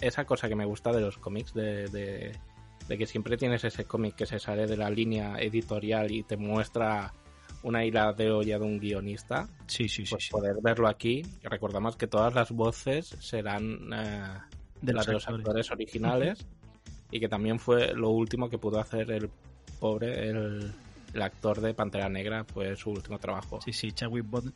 esa 0.00 0.24
cosa 0.24 0.48
que 0.48 0.56
me 0.56 0.64
gusta 0.64 0.92
de 0.92 1.00
los 1.00 1.18
cómics, 1.18 1.52
de, 1.54 1.88
de- 1.88 2.32
de 2.88 2.98
que 2.98 3.06
siempre 3.06 3.36
tienes 3.36 3.64
ese 3.64 3.84
cómic 3.84 4.14
que 4.14 4.26
se 4.26 4.38
sale 4.38 4.66
de 4.66 4.76
la 4.76 4.88
línea 4.90 5.36
editorial 5.38 6.10
y 6.12 6.22
te 6.22 6.36
muestra 6.36 7.12
una 7.62 7.84
ira 7.84 8.12
de 8.12 8.30
olla 8.30 8.58
de 8.58 8.64
un 8.64 8.78
guionista, 8.78 9.48
Sí, 9.66 9.88
sí, 9.88 10.06
sí. 10.06 10.10
pues 10.12 10.24
sí. 10.26 10.30
poder 10.30 10.56
verlo 10.62 10.86
aquí. 10.88 11.22
Recordamos 11.42 11.96
que 11.96 12.06
todas 12.06 12.32
las 12.34 12.52
voces 12.52 13.08
serán 13.20 13.92
eh, 13.92 14.38
De 14.82 14.92
las 14.92 15.06
los 15.06 15.06
de 15.06 15.12
los 15.14 15.22
actores. 15.28 15.46
actores 15.46 15.70
originales 15.72 16.46
y 17.10 17.20
que 17.20 17.28
también 17.28 17.58
fue 17.58 17.94
lo 17.94 18.10
último 18.10 18.48
que 18.50 18.58
pudo 18.58 18.80
hacer 18.80 19.10
el 19.10 19.30
pobre, 19.80 20.28
el, 20.28 20.72
el 21.14 21.22
actor 21.22 21.60
de 21.60 21.74
Pantera 21.74 22.08
Negra, 22.08 22.44
fue 22.44 22.76
su 22.76 22.90
último 22.90 23.18
trabajo. 23.18 23.60
Sí, 23.62 23.72
sí, 23.72 23.92
Chadwick 23.92 24.24
Bos- 24.28 24.52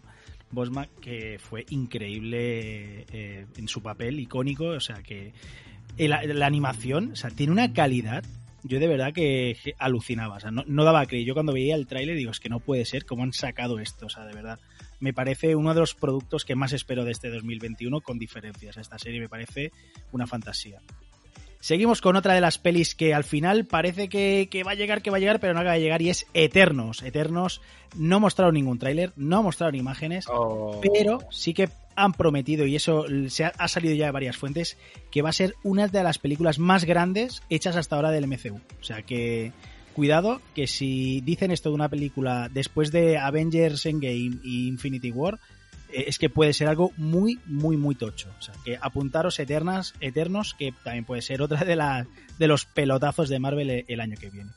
Boseman, 0.51 0.89
que 1.01 1.39
fue 1.39 1.65
increíble 1.71 3.07
eh, 3.13 3.47
en 3.57 3.69
su 3.69 3.83
papel, 3.83 4.19
icónico, 4.21 4.67
o 4.67 4.81
sea 4.81 5.03
que 5.03 5.33
la 5.99 6.47
animación, 6.47 7.13
o 7.13 7.17
sea, 7.17 7.31
tiene 7.31 7.53
una 7.53 7.73
calidad, 7.73 8.25
yo 8.63 8.79
de 8.79 8.87
verdad 8.87 9.13
que 9.13 9.57
alucinaba, 9.79 10.37
o 10.37 10.41
sea, 10.41 10.51
no, 10.51 10.65
no 10.67 10.85
daba 10.85 11.07
creer. 11.07 11.25
Yo 11.27 11.35
cuando 11.35 11.53
veía 11.53 11.75
el 11.77 11.87
tráiler 11.87 12.17
digo, 12.17 12.31
es 12.31 12.41
que 12.41 12.49
no 12.49 12.61
puede 12.61 12.85
ser 12.85 13.05
cómo 13.07 13.23
han 13.23 13.33
sacado 13.33 13.79
esto, 13.79 14.07
o 14.07 14.09
sea, 14.11 14.25
de 14.25 14.35
verdad. 14.35 14.59
Me 14.99 15.13
parece 15.15 15.57
uno 15.57 15.73
de 15.73 15.81
los 15.81 15.95
productos 15.95 16.45
que 16.45 16.55
más 16.55 16.73
espero 16.73 17.05
de 17.05 17.13
este 17.13 17.31
2021 17.31 18.01
con 18.03 18.19
diferencias. 18.19 18.77
Esta 18.77 18.99
serie 18.99 19.19
me 19.21 19.29
parece 19.31 19.73
una 20.13 20.27
fantasía. 20.27 20.81
Seguimos 21.61 22.01
con 22.01 22.16
otra 22.16 22.33
de 22.33 22.40
las 22.40 22.59
pelis 22.59 22.94
que 22.94 23.12
al 23.12 23.23
final 23.23 23.66
parece 23.66 24.09
que, 24.09 24.49
que 24.51 24.64
va 24.64 24.73
a 24.73 24.75
llegar, 24.75 25.03
que 25.03 25.11
va 25.11 25.18
a 25.18 25.20
llegar, 25.20 25.40
pero 25.40 25.53
no 25.53 25.61
acaba 25.61 25.75
de 25.75 25.83
llegar 25.83 26.01
y 26.01 26.09
es 26.09 26.27
Eternos. 26.33 27.03
Eternos 27.03 27.61
no 27.94 28.18
mostraron 28.18 28.55
ningún 28.55 28.79
tráiler, 28.79 29.12
no 29.16 29.42
mostraron 29.42 29.75
imágenes, 29.75 30.25
Oh, 30.29 30.81
pero 30.81 31.20
sí 31.31 31.53
que 31.53 31.68
han 31.96 32.14
prometido, 32.14 32.66
y 32.66 32.77
eso 32.77 33.05
se 33.29 33.44
ha, 33.44 33.53
ha 33.59 33.68
salido 33.68 33.94
ya 33.94 34.07
de 34.07 34.12
varias 34.12 34.38
fuentes, 34.38 34.79
que 35.11 35.20
va 35.20 35.29
a 35.29 35.35
ser 35.35 35.55
una 35.62 35.87
de 35.87 36.03
las 36.03 36.18
películas 36.18 36.59
más 36.59 36.85
grandes 36.85 37.42
hechas 37.51 37.77
hasta 37.77 37.96
ahora 37.96 38.11
del 38.11 38.27
MCU. 38.27 38.61
O 38.81 38.85
sea 38.85 39.03
que 39.03 39.53
cuidado 39.94 40.40
que 40.55 40.66
si 40.66 41.20
dicen 41.20 41.51
esto 41.51 41.68
de 41.68 41.75
una 41.75 41.90
película 41.90 42.49
después 42.51 42.90
de 42.90 43.18
Avengers 43.18 43.85
Endgame 43.85 44.38
y 44.42 44.66
Infinity 44.68 45.11
War, 45.11 45.38
eh, 45.92 46.05
es 46.07 46.18
que 46.18 46.31
puede 46.31 46.53
ser 46.53 46.68
algo 46.68 46.92
muy, 46.96 47.38
muy, 47.46 47.76
muy 47.76 47.94
tocho. 47.94 48.29
O 48.38 48.42
sea, 48.42 48.55
que 48.64 48.79
apuntaros 48.81 49.38
Eternas, 49.38 49.94
Eternos, 50.00 50.55
que 50.55 50.72
también 50.85 51.05
puede 51.05 51.22
ser 51.22 51.42
otra 51.42 51.64
de, 51.64 51.76
las 51.76 52.07
de 52.38 52.46
los 52.46 52.64
pelotazos 52.64 53.29
de 53.29 53.38
Marvel 53.38 53.70
el, 53.70 53.85
el 53.88 54.00
año 54.00 54.16
que 54.18 54.31
viene. 54.31 54.50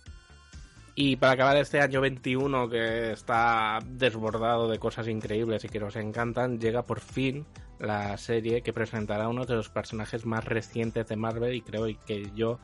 Y 0.95 1.15
para 1.15 1.33
acabar 1.33 1.57
este 1.57 1.81
año 1.81 2.01
21 2.01 2.69
que 2.69 3.11
está 3.13 3.79
desbordado 3.83 4.69
de 4.69 4.77
cosas 4.77 5.07
increíbles 5.07 5.63
y 5.65 5.69
que 5.69 5.79
nos 5.79 5.95
encantan, 5.95 6.59
llega 6.59 6.83
por 6.83 6.99
fin 6.99 7.45
la 7.79 8.15
serie 8.17 8.61
que 8.61 8.73
presentará 8.73 9.27
uno 9.27 9.45
de 9.45 9.55
los 9.55 9.69
personajes 9.69 10.25
más 10.25 10.45
recientes 10.45 11.07
de 11.07 11.15
Marvel 11.15 11.55
y 11.55 11.61
creo 11.61 11.87
que 12.05 12.29
yo 12.35 12.59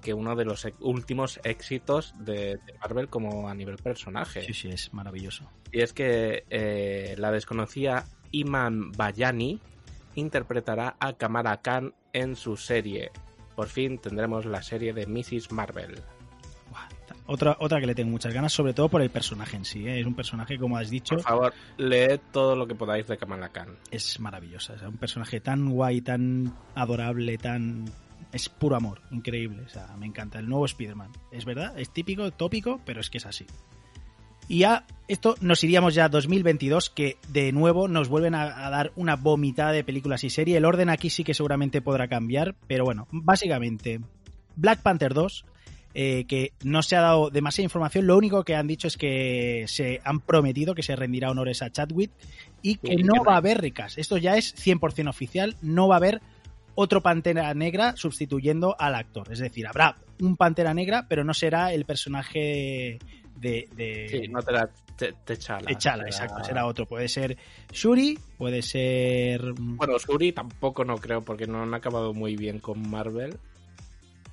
que 0.00 0.14
uno 0.14 0.36
de 0.36 0.44
los 0.44 0.66
últimos 0.80 1.40
éxitos 1.44 2.14
de, 2.18 2.58
de 2.64 2.74
Marvel 2.80 3.08
como 3.08 3.48
a 3.48 3.54
nivel 3.54 3.76
personaje. 3.76 4.42
Sí, 4.42 4.54
sí, 4.54 4.68
es 4.68 4.92
maravilloso. 4.94 5.50
Y 5.72 5.80
es 5.80 5.92
que 5.92 6.44
eh, 6.50 7.14
la 7.18 7.30
desconocida 7.30 8.06
Iman 8.30 8.92
Bayani 8.92 9.60
interpretará 10.14 10.96
a 11.00 11.14
Kamala 11.14 11.60
Khan 11.60 11.94
en 12.12 12.36
su 12.36 12.56
serie. 12.56 13.10
Por 13.54 13.68
fin 13.68 13.98
tendremos 13.98 14.44
la 14.46 14.62
serie 14.62 14.92
de 14.92 15.06
Mrs. 15.06 15.52
Marvel. 15.52 16.02
Otra, 17.30 17.58
otra 17.60 17.78
que 17.78 17.86
le 17.86 17.94
tengo 17.94 18.10
muchas 18.10 18.32
ganas, 18.32 18.54
sobre 18.54 18.72
todo 18.72 18.88
por 18.88 19.02
el 19.02 19.10
personaje 19.10 19.54
en 19.56 19.66
sí. 19.66 19.86
¿eh? 19.86 20.00
Es 20.00 20.06
un 20.06 20.14
personaje, 20.14 20.56
como 20.58 20.78
has 20.78 20.88
dicho, 20.88 21.16
Por 21.16 21.24
favor, 21.24 21.54
leed 21.76 22.20
todo 22.32 22.56
lo 22.56 22.66
que 22.66 22.74
podáis 22.74 23.06
de 23.06 23.18
Kamala 23.18 23.50
Khan. 23.50 23.76
es 23.90 24.18
maravillosa. 24.18 24.78
Sea, 24.78 24.88
un 24.88 24.96
personaje 24.96 25.38
tan 25.38 25.68
guay, 25.68 26.00
tan 26.00 26.54
adorable, 26.74 27.36
tan. 27.36 27.84
Es 28.32 28.48
puro 28.48 28.76
amor, 28.76 29.00
increíble. 29.10 29.62
O 29.62 29.68
sea, 29.68 29.96
me 29.96 30.06
encanta. 30.06 30.38
El 30.38 30.48
nuevo 30.48 30.66
Spider-Man. 30.66 31.12
Es 31.32 31.44
verdad, 31.44 31.78
es 31.78 31.90
típico, 31.90 32.30
tópico, 32.30 32.80
pero 32.84 33.00
es 33.00 33.10
que 33.10 33.18
es 33.18 33.26
así. 33.26 33.46
Y 34.48 34.60
ya, 34.60 34.86
esto 35.08 35.34
nos 35.40 35.62
iríamos 35.62 35.94
ya 35.94 36.06
a 36.06 36.08
2022, 36.08 36.90
que 36.90 37.18
de 37.28 37.52
nuevo 37.52 37.86
nos 37.86 38.08
vuelven 38.08 38.34
a, 38.34 38.66
a 38.66 38.70
dar 38.70 38.92
una 38.96 39.16
vomitada 39.16 39.72
de 39.72 39.84
películas 39.84 40.24
y 40.24 40.30
series. 40.30 40.56
El 40.56 40.64
orden 40.64 40.88
aquí 40.88 41.10
sí 41.10 41.22
que 41.22 41.34
seguramente 41.34 41.82
podrá 41.82 42.08
cambiar, 42.08 42.54
pero 42.66 42.84
bueno, 42.84 43.08
básicamente, 43.10 44.00
Black 44.56 44.80
Panther 44.80 45.12
2, 45.12 45.44
eh, 46.00 46.26
que 46.28 46.52
no 46.62 46.82
se 46.82 46.96
ha 46.96 47.00
dado 47.00 47.30
demasiada 47.30 47.64
información, 47.64 48.06
lo 48.06 48.16
único 48.16 48.44
que 48.44 48.54
han 48.54 48.66
dicho 48.66 48.86
es 48.86 48.96
que 48.96 49.64
se 49.66 50.00
han 50.04 50.20
prometido 50.20 50.74
que 50.74 50.82
se 50.82 50.94
rendirá 50.94 51.30
honores 51.30 51.60
a 51.60 51.70
Chadwick 51.72 52.12
y 52.62 52.76
que 52.76 52.96
no 52.96 53.24
va 53.24 53.34
a 53.34 53.38
haber 53.38 53.60
ricas. 53.60 53.98
Esto 53.98 54.16
ya 54.16 54.36
es 54.36 54.54
100% 54.54 55.08
oficial, 55.08 55.56
no 55.62 55.88
va 55.88 55.96
a 55.96 55.98
haber 55.98 56.20
otro 56.80 57.02
Pantera 57.02 57.52
Negra 57.54 57.96
sustituyendo 57.96 58.76
al 58.78 58.94
actor. 58.94 59.32
Es 59.32 59.40
decir, 59.40 59.66
habrá 59.66 59.96
un 60.20 60.36
Pantera 60.36 60.72
Negra, 60.74 61.06
pero 61.08 61.24
no 61.24 61.34
será 61.34 61.72
el 61.72 61.84
personaje 61.84 62.98
de... 63.36 63.68
de 63.74 64.06
Sí, 64.08 64.28
no 64.28 64.40
te 64.42 64.52
la 64.52 64.68
te, 64.96 65.12
T'Challa. 65.24 65.66
T'Challa, 65.66 66.04
Será- 66.04 66.06
exacto, 66.06 66.44
será 66.44 66.66
otro. 66.66 66.86
Puede 66.86 67.08
ser 67.08 67.36
Shuri, 67.72 68.16
puede 68.36 68.62
ser... 68.62 69.54
Bueno, 69.58 69.98
Shuri 69.98 70.30
tampoco 70.32 70.84
no 70.84 70.98
creo 70.98 71.20
porque 71.22 71.46
no 71.48 71.62
han 71.64 71.74
acabado 71.74 72.14
muy 72.14 72.36
bien 72.36 72.60
con 72.60 72.88
Marvel. 72.88 73.36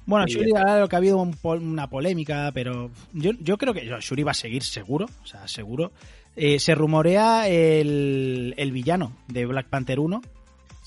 Bueno, 0.06 0.28
Shuri, 0.28 0.52
ahora 0.56 0.80
lo 0.80 0.88
que 0.88 0.96
ha 0.96 1.00
habido 1.00 1.18
un 1.18 1.34
pol- 1.34 1.64
una 1.64 1.90
polémica, 1.90 2.52
pero 2.54 2.92
yo, 3.14 3.32
yo 3.40 3.58
creo 3.58 3.74
que 3.74 3.90
Shuri 4.02 4.22
va 4.22 4.32
a 4.32 4.36
seguir 4.36 4.62
seguro, 4.62 5.08
o 5.24 5.26
sea, 5.26 5.48
seguro. 5.48 5.92
Eh, 6.36 6.60
se 6.60 6.76
rumorea 6.76 7.48
el, 7.48 8.54
el 8.58 8.72
villano 8.72 9.18
de 9.28 9.46
Black 9.48 9.68
Panther 9.68 10.00
1. 10.00 10.22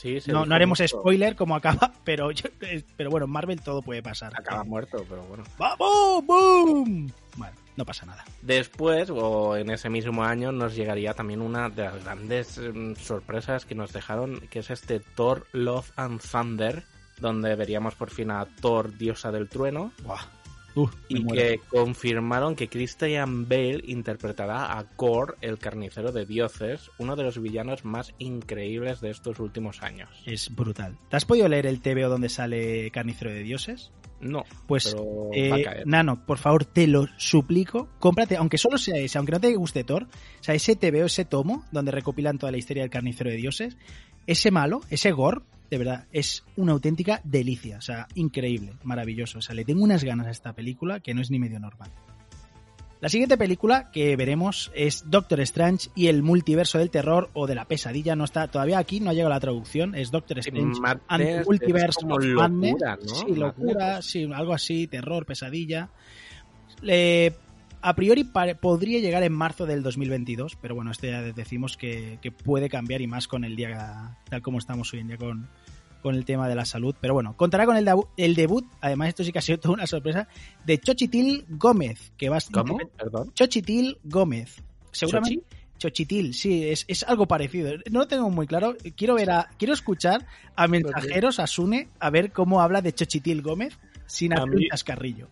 Sí, 0.00 0.18
No, 0.28 0.46
no 0.46 0.54
haremos 0.54 0.78
spoiler 0.86 1.34
como 1.34 1.56
acaba, 1.56 1.92
pero, 2.04 2.30
yo- 2.30 2.48
eh, 2.60 2.84
pero 2.96 3.10
bueno, 3.10 3.26
en 3.26 3.32
Marvel 3.32 3.60
todo 3.60 3.82
puede 3.82 4.00
pasar. 4.00 4.32
Acaba 4.38 4.62
muerto, 4.62 5.04
pero 5.08 5.22
bueno. 5.24 5.42
¡Vamos! 5.58 6.24
¡Boom! 6.24 7.10
Bueno, 7.36 7.54
no 7.76 7.84
pasa 7.84 8.06
nada. 8.06 8.24
Después, 8.42 9.10
o 9.10 9.56
en 9.56 9.70
ese 9.70 9.90
mismo 9.90 10.22
año, 10.22 10.52
nos 10.52 10.76
llegaría 10.76 11.14
también 11.14 11.42
una 11.42 11.68
de 11.68 11.82
las 11.82 12.04
grandes 12.04 12.58
mm, 12.58 12.94
sorpresas 12.94 13.64
que 13.64 13.74
nos 13.74 13.92
dejaron, 13.92 14.38
que 14.48 14.60
es 14.60 14.70
este 14.70 15.00
Thor 15.00 15.48
Love 15.52 15.90
and 15.96 16.20
Thunder, 16.22 16.84
donde 17.20 17.56
veríamos 17.56 17.96
por 17.96 18.10
fin 18.10 18.30
a 18.30 18.46
Thor, 18.60 18.96
diosa 18.96 19.32
del 19.32 19.48
trueno, 19.48 19.90
Buah. 20.04 20.20
Uh, 20.74 20.88
y 21.08 21.20
muero. 21.20 21.42
que 21.42 21.60
confirmaron 21.68 22.54
que 22.54 22.68
Christian 22.68 23.48
Bale 23.48 23.82
interpretará 23.86 24.78
a 24.78 24.84
Kor, 24.84 25.36
el 25.40 25.58
carnicero 25.58 26.12
de 26.12 26.26
dioses, 26.26 26.90
uno 26.98 27.16
de 27.16 27.24
los 27.24 27.40
villanos 27.40 27.84
más 27.84 28.14
increíbles 28.18 29.00
de 29.00 29.10
estos 29.10 29.40
últimos 29.40 29.82
años. 29.82 30.10
Es 30.26 30.54
brutal. 30.54 30.96
¿Te 31.08 31.16
has 31.16 31.24
podido 31.24 31.48
leer 31.48 31.66
el 31.66 31.80
TVO 31.80 32.08
donde 32.08 32.28
sale 32.28 32.90
Carnicero 32.90 33.30
de 33.30 33.42
Dioses? 33.42 33.90
No, 34.20 34.44
Pues, 34.66 34.92
pero 34.94 35.30
eh, 35.32 35.50
va 35.50 35.56
a 35.56 35.62
caer. 35.62 35.86
Nano, 35.86 36.26
por 36.26 36.38
favor, 36.38 36.64
te 36.64 36.86
lo 36.88 37.06
suplico, 37.18 37.88
cómprate, 38.00 38.36
aunque 38.36 38.58
solo 38.58 38.76
sea 38.76 38.96
ese, 38.98 39.16
aunque 39.16 39.32
no 39.32 39.40
te 39.40 39.54
guste 39.54 39.84
Thor, 39.84 40.04
o 40.04 40.42
sea, 40.42 40.54
ese 40.54 40.74
TVO, 40.74 41.06
ese 41.06 41.24
tomo, 41.24 41.64
donde 41.70 41.92
recopilan 41.92 42.36
toda 42.38 42.50
la 42.50 42.58
historia 42.58 42.82
del 42.82 42.90
carnicero 42.90 43.30
de 43.30 43.36
dioses, 43.36 43.76
ese 44.26 44.50
malo, 44.50 44.80
ese 44.90 45.12
gore, 45.12 45.42
de 45.70 45.78
verdad, 45.78 46.06
es 46.12 46.44
una 46.56 46.72
auténtica 46.72 47.20
delicia, 47.24 47.78
o 47.78 47.82
sea, 47.82 48.06
increíble, 48.14 48.72
maravilloso, 48.84 49.38
o 49.38 49.42
sea, 49.42 49.54
le 49.54 49.64
tengo 49.64 49.82
unas 49.84 50.02
ganas 50.04 50.26
a 50.26 50.30
esta 50.30 50.52
película 50.54 51.00
que 51.00 51.14
no 51.14 51.20
es 51.20 51.30
ni 51.30 51.38
medio 51.38 51.60
normal. 51.60 51.90
La 53.00 53.08
siguiente 53.08 53.38
película 53.38 53.92
que 53.92 54.16
veremos 54.16 54.72
es 54.74 55.04
Doctor 55.08 55.38
Strange 55.42 55.88
y 55.94 56.08
el 56.08 56.24
multiverso 56.24 56.78
del 56.78 56.90
terror 56.90 57.30
o 57.32 57.46
de 57.46 57.54
la 57.54 57.64
pesadilla. 57.66 58.16
No 58.16 58.24
está 58.24 58.48
todavía 58.48 58.78
aquí, 58.80 58.98
no 58.98 59.10
ha 59.10 59.12
llegado 59.12 59.30
la 59.32 59.38
traducción. 59.38 59.94
Es 59.94 60.10
Doctor 60.10 60.40
Strange 60.40 60.80
Madness 60.80 61.04
and 61.36 61.46
Multiverse 61.46 62.00
of 62.04 62.24
locura. 62.24 62.96
¿no? 62.96 63.14
Sí, 63.14 63.34
locura, 63.36 64.02
sí, 64.02 64.28
algo 64.34 64.52
así, 64.52 64.88
terror, 64.88 65.26
pesadilla. 65.26 65.90
Le- 66.82 67.36
a 67.88 67.94
priori 67.94 68.24
podría 68.24 69.00
llegar 69.00 69.22
en 69.22 69.32
marzo 69.32 69.64
del 69.64 69.82
2022, 69.82 70.58
pero 70.60 70.74
bueno, 70.74 70.90
este 70.90 71.10
ya 71.10 71.22
decimos 71.22 71.78
que, 71.78 72.18
que 72.20 72.30
puede 72.30 72.68
cambiar 72.68 73.00
y 73.00 73.06
más 73.06 73.26
con 73.26 73.44
el 73.44 73.56
día 73.56 74.18
tal 74.28 74.42
como 74.42 74.58
estamos 74.58 74.92
hoy 74.92 75.00
en 75.00 75.08
día 75.08 75.16
con, 75.16 75.48
con 76.02 76.14
el 76.14 76.26
tema 76.26 76.48
de 76.50 76.54
la 76.54 76.66
salud. 76.66 76.94
Pero 77.00 77.14
bueno, 77.14 77.34
contará 77.34 77.64
con 77.64 77.78
el, 77.78 77.88
el 78.18 78.34
debut, 78.34 78.66
además 78.82 79.08
esto 79.08 79.24
sí 79.24 79.32
que 79.32 79.38
ha 79.38 79.42
sido 79.42 79.58
toda 79.58 79.72
una 79.72 79.86
sorpresa, 79.86 80.28
de 80.66 80.76
Chochitil 80.76 81.46
Gómez, 81.48 82.12
que 82.18 82.28
va 82.28 82.36
a 82.36 82.40
¿Cómo? 82.52 82.76
Perdón. 82.94 83.32
Chochitil 83.32 83.96
Gómez. 84.04 84.62
Seguramente. 84.92 85.44
Chochitil, 85.78 86.34
sí, 86.34 86.68
es, 86.68 86.84
es 86.88 87.04
algo 87.04 87.26
parecido. 87.26 87.72
No 87.90 88.00
lo 88.00 88.06
tengo 88.06 88.28
muy 88.28 88.46
claro. 88.46 88.76
Quiero 88.96 89.14
ver 89.14 89.30
a, 89.30 89.48
quiero 89.58 89.72
escuchar 89.72 90.26
a 90.56 90.68
mensajeros, 90.68 91.38
a 91.38 91.46
Sune, 91.46 91.88
a 92.00 92.10
ver 92.10 92.32
cómo 92.32 92.60
habla 92.60 92.82
de 92.82 92.92
Chochitil 92.92 93.40
Gómez 93.40 93.78
sin 94.04 94.34
hacer 94.34 94.50
un 94.50 94.68
cascarrillo. 94.68 95.28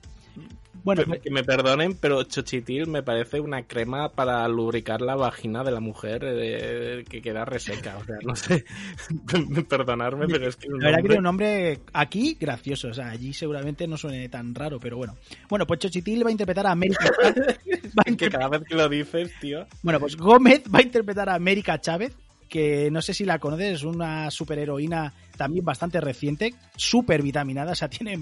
Bueno, 0.87 1.03
Que 1.23 1.31
me- 1.31 1.45
perdonen, 1.45 1.95
pero 2.01 2.23
Chochitil 2.23 2.87
me 2.87 3.03
parece 3.03 3.41
una 3.41 3.65
crema 3.65 4.09
para 4.13 4.49
lubricar 4.49 5.03
la 5.03 5.17
vagina 5.17 5.63
de 5.65 5.71
la 5.73 5.81
mujer 5.81 6.23
eh, 6.25 7.05
que 7.07 7.21
queda 7.21 7.45
reseca. 7.45 7.99
O 7.99 8.05
sea, 8.05 8.17
no 8.25 8.35
sé. 8.35 8.65
Perdonarme, 9.69 10.27
pero 10.29 10.49
es 10.49 10.57
que. 10.57 10.69
un 10.69 10.79
la 10.81 10.87
verdad 10.87 10.99
que 11.03 11.09
tiene 11.09 11.19
un 11.19 11.25
nombre 11.25 11.81
aquí 11.93 12.37
gracioso. 12.41 12.89
O 12.89 12.95
sea, 12.95 13.11
allí 13.11 13.33
seguramente 13.33 13.87
no 13.87 13.97
suene 13.97 14.29
tan 14.29 14.55
raro, 14.55 14.79
pero 14.81 14.97
bueno. 14.97 15.17
Bueno, 15.49 15.67
pues 15.67 15.81
Chochitil 15.81 16.25
va 16.25 16.29
a 16.29 16.33
interpretar 16.33 16.67
a 16.67 16.71
América 16.71 17.05
Chávez. 17.23 17.59
Que 18.17 18.31
cada 18.31 18.49
vez 18.49 18.63
que 18.69 18.75
lo 18.75 18.89
dices, 18.89 19.31
tío. 19.41 19.67
Bueno, 19.83 20.01
pues 20.01 20.17
Gómez 20.17 20.63
va 20.75 20.79
a 20.79 20.83
interpretar 20.83 21.29
a 21.29 21.35
América 21.35 21.81
Chávez. 21.81 22.15
que 22.49 22.91
no 22.93 23.03
sé 23.03 23.13
si 23.13 23.25
la 23.25 23.39
conoces, 23.41 23.75
es 23.75 23.83
una 23.83 24.31
superheroína 24.31 25.13
también 25.37 25.65
bastante 25.65 26.01
reciente, 26.01 26.55
súper 26.77 27.21
vitaminada, 27.23 27.73
o 27.73 27.75
sea, 27.75 27.89
tiene 27.89 28.19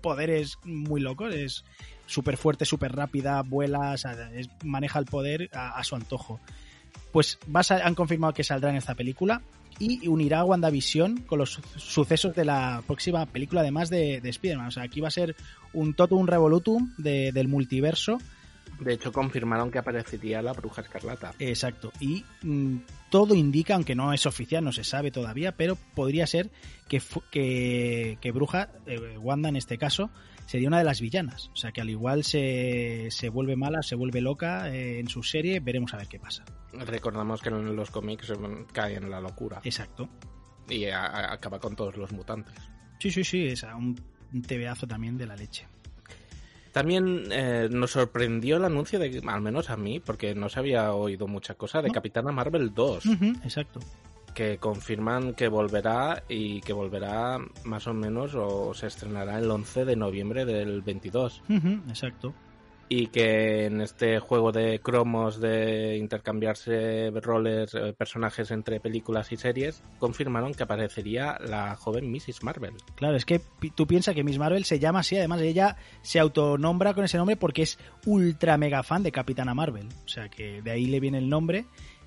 poderes 0.00 0.56
muy 0.64 1.00
locos, 1.00 1.34
es 1.34 1.64
súper 2.06 2.36
fuerte, 2.36 2.64
súper 2.64 2.92
rápida, 2.94 3.42
vuela, 3.42 3.94
maneja 4.64 4.98
el 4.98 5.04
poder 5.04 5.50
a, 5.52 5.82
su 5.84 5.94
antojo. 5.96 6.40
Pues 7.12 7.38
han 7.70 7.94
confirmado 7.94 8.32
que 8.32 8.44
saldrá 8.44 8.70
en 8.70 8.76
esta 8.76 8.94
película 8.94 9.42
y 9.78 10.08
unirá 10.08 10.40
a 10.40 10.44
WandaVision 10.44 11.18
con 11.22 11.38
los 11.38 11.50
su- 11.50 11.62
sucesos 11.76 12.34
de 12.34 12.44
la 12.44 12.82
próxima 12.86 13.26
película, 13.26 13.60
además 13.60 13.90
de, 13.90 14.20
de 14.20 14.28
Spider-Man. 14.30 14.68
O 14.68 14.70
sea, 14.70 14.84
aquí 14.84 15.00
va 15.00 15.08
a 15.08 15.10
ser 15.10 15.36
un 15.72 15.94
totum 15.94 16.26
revolutum 16.26 16.94
de- 16.96 17.32
del 17.32 17.48
multiverso. 17.48 18.18
De 18.80 18.92
hecho, 18.92 19.10
confirmaron 19.10 19.70
que 19.70 19.78
aparecería 19.78 20.42
la 20.42 20.52
bruja 20.52 20.82
escarlata. 20.82 21.32
Exacto. 21.38 21.92
Y 21.98 22.24
mm, 22.42 22.76
todo 23.10 23.34
indica, 23.34 23.74
aunque 23.74 23.94
no 23.94 24.12
es 24.12 24.26
oficial, 24.26 24.62
no 24.64 24.72
se 24.72 24.84
sabe 24.84 25.10
todavía, 25.10 25.52
pero 25.56 25.76
podría 25.94 26.26
ser 26.26 26.50
que, 26.88 27.00
que, 27.30 28.18
que 28.20 28.32
Bruja, 28.32 28.70
eh, 28.86 29.16
Wanda 29.18 29.48
en 29.48 29.56
este 29.56 29.78
caso, 29.78 30.10
sería 30.46 30.68
una 30.68 30.78
de 30.78 30.84
las 30.84 31.00
villanas. 31.00 31.48
O 31.54 31.56
sea, 31.56 31.72
que 31.72 31.80
al 31.80 31.88
igual 31.90 32.22
se, 32.24 33.08
se 33.10 33.28
vuelve 33.30 33.56
mala, 33.56 33.82
se 33.82 33.94
vuelve 33.94 34.20
loca 34.20 34.68
eh, 34.70 34.98
en 35.00 35.08
su 35.08 35.22
serie, 35.22 35.60
veremos 35.60 35.94
a 35.94 35.96
ver 35.96 36.08
qué 36.08 36.18
pasa. 36.18 36.44
Recordamos 36.72 37.40
que 37.40 37.48
en 37.48 37.74
los 37.74 37.90
cómics 37.90 38.30
cae 38.72 38.96
en 38.96 39.08
la 39.10 39.20
locura 39.20 39.60
Exacto. 39.64 40.08
y 40.68 40.84
a- 40.86 41.06
a- 41.06 41.32
acaba 41.32 41.58
con 41.58 41.74
todos 41.74 41.96
los 41.96 42.12
mutantes. 42.12 42.54
Sí, 43.00 43.10
sí, 43.10 43.24
sí, 43.24 43.46
es 43.46 43.62
un, 43.62 43.98
un 44.34 44.42
tebeazo 44.42 44.86
también 44.86 45.16
de 45.16 45.26
la 45.26 45.36
leche. 45.36 45.66
También 46.76 47.28
eh, 47.30 47.68
nos 47.70 47.92
sorprendió 47.92 48.58
el 48.58 48.64
anuncio 48.66 48.98
de, 48.98 49.22
al 49.26 49.40
menos 49.40 49.70
a 49.70 49.78
mí, 49.78 49.98
porque 49.98 50.34
no 50.34 50.50
se 50.50 50.58
había 50.58 50.92
oído 50.92 51.26
mucha 51.26 51.54
cosa, 51.54 51.80
de 51.80 51.88
¿No? 51.88 51.94
Capitana 51.94 52.32
Marvel 52.32 52.74
2, 52.74 53.06
Ujú, 53.06 53.24
exacto. 53.42 53.80
que 54.34 54.58
confirman 54.58 55.32
que 55.32 55.48
volverá 55.48 56.24
y 56.28 56.60
que 56.60 56.74
volverá 56.74 57.38
más 57.64 57.86
o 57.86 57.94
menos 57.94 58.34
o 58.34 58.74
se 58.74 58.88
estrenará 58.88 59.38
el 59.38 59.50
11 59.50 59.86
de 59.86 59.96
noviembre 59.96 60.44
del 60.44 60.82
22. 60.82 61.40
Ujú, 61.48 61.80
exacto. 61.88 62.34
Y 62.88 63.08
que 63.08 63.64
en 63.64 63.80
este 63.80 64.20
juego 64.20 64.52
de 64.52 64.78
cromos 64.78 65.40
de 65.40 65.96
intercambiarse 65.96 67.10
roles, 67.20 67.74
eh, 67.74 67.92
personajes 67.92 68.52
entre 68.52 68.78
películas 68.78 69.32
y 69.32 69.36
series, 69.36 69.82
confirmaron 69.98 70.54
que 70.54 70.62
aparecería 70.62 71.36
la 71.40 71.74
joven 71.74 72.10
Mrs. 72.12 72.44
Marvel. 72.44 72.74
Claro, 72.94 73.16
es 73.16 73.24
que 73.24 73.40
tú 73.74 73.88
piensas 73.88 74.14
que 74.14 74.22
Miss 74.22 74.38
Marvel 74.38 74.64
se 74.64 74.78
llama 74.78 75.00
así, 75.00 75.16
además 75.16 75.40
ella 75.40 75.76
se 76.02 76.20
autonombra 76.20 76.94
con 76.94 77.04
ese 77.04 77.18
nombre 77.18 77.36
porque 77.36 77.62
es 77.62 77.78
ultra 78.04 78.56
mega 78.56 78.84
fan 78.84 79.02
de 79.02 79.10
Capitana 79.10 79.54
Marvel. 79.54 79.88
O 80.04 80.08
sea 80.08 80.28
que 80.28 80.62
de 80.62 80.70
ahí 80.70 80.86
le 80.86 81.00
viene 81.00 81.18
el 81.18 81.28
nombre 81.28 81.66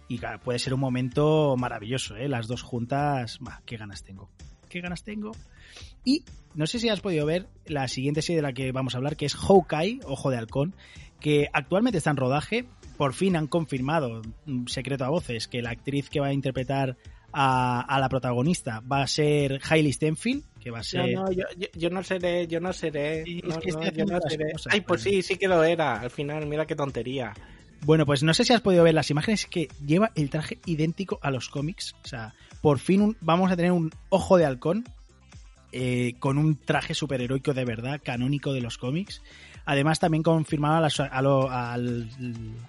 y 0.09 0.19
puede 0.43 0.59
ser 0.59 0.73
un 0.73 0.79
momento 0.79 1.55
maravilloso, 1.55 2.15
¿eh? 2.15 2.27
Las 2.27 2.47
dos 2.47 2.63
juntas, 2.63 3.37
bah, 3.41 3.61
qué 3.65 3.77
ganas 3.77 4.03
tengo. 4.03 4.29
Qué 4.67 4.81
ganas 4.81 5.03
tengo. 5.03 5.31
Y 6.05 6.23
no 6.55 6.67
sé 6.67 6.79
si 6.79 6.89
has 6.89 7.01
podido 7.01 7.25
ver 7.25 7.47
la 7.65 7.87
siguiente 7.87 8.21
serie 8.21 8.37
de 8.37 8.41
la 8.47 8.53
que 8.53 8.71
vamos 8.71 8.93
a 8.95 8.97
hablar, 8.97 9.15
que 9.15 9.25
es 9.25 9.35
Hawkeye, 9.35 9.99
Ojo 10.05 10.29
de 10.29 10.37
Halcón, 10.37 10.75
que 11.19 11.49
actualmente 11.53 11.97
está 11.97 12.09
en 12.11 12.17
rodaje. 12.17 12.65
Por 12.97 13.13
fin 13.13 13.35
han 13.35 13.47
confirmado, 13.47 14.21
un 14.45 14.67
secreto 14.67 15.05
a 15.05 15.09
voces, 15.09 15.47
que 15.47 15.61
la 15.61 15.69
actriz 15.69 16.09
que 16.09 16.19
va 16.19 16.27
a 16.27 16.33
interpretar 16.33 16.97
a, 17.31 17.79
a 17.81 17.99
la 17.99 18.09
protagonista 18.09 18.81
va 18.81 19.03
a 19.03 19.07
ser 19.07 19.61
Hailey 19.69 19.93
Stenfield, 19.93 20.43
que 20.59 20.71
va 20.71 20.79
a 20.79 20.83
ser... 20.83 21.13
No, 21.13 21.23
no, 21.25 21.31
yo, 21.31 21.43
yo- 21.57 21.67
yo 21.75 21.89
no 21.91 22.03
seré, 22.03 22.47
yo 22.47 22.59
no 22.59 22.73
seré. 22.73 23.23
Sí, 23.23 23.41
es 23.45 23.57
que 23.57 23.71
no, 23.71 23.83
yo 23.83 24.19
seré. 24.27 24.51
cosas, 24.51 24.73
Ay, 24.73 24.81
pues 24.81 25.01
sí, 25.01 25.21
sí 25.21 25.37
que 25.37 25.47
lo 25.47 25.63
era. 25.63 26.01
Al 26.01 26.09
final, 26.09 26.45
mira 26.47 26.65
qué 26.65 26.75
tontería. 26.75 27.33
Bueno, 27.85 28.05
pues 28.05 28.23
no 28.23 28.33
sé 28.33 28.43
si 28.43 28.51
has 28.51 28.59
podido 28.59 28.83
ver 28.83 28.93
las 28.95 29.09
imágenes 29.09 29.45
que 29.45 29.69
lleva 29.85 30.11
el 30.15 30.29
traje 30.29 30.57
idéntico 30.65 31.19
a 31.21 31.31
los 31.31 31.47
cómics. 31.47 31.95
O 32.03 32.07
sea, 32.07 32.33
por 32.61 32.79
fin 32.79 33.01
un- 33.01 33.17
vamos 33.21 33.49
a 33.51 33.55
tener 33.55 33.71
un 33.71 33.91
ojo 34.09 34.35
de 34.37 34.43
halcón 34.45 34.83
eh, 35.71 36.15
con 36.19 36.37
un 36.37 36.55
traje 36.55 36.93
superheroico 36.93 37.53
de 37.53 37.65
verdad, 37.65 38.01
canónico 38.03 38.53
de 38.53 38.61
los 38.61 38.77
cómics. 38.77 39.21
Además, 39.65 39.99
también 39.99 40.23
confirmado 40.23 40.77
a 40.77 40.81
las- 40.81 40.99
a 40.99 41.21
lo- 41.21 41.49
al, 41.49 42.09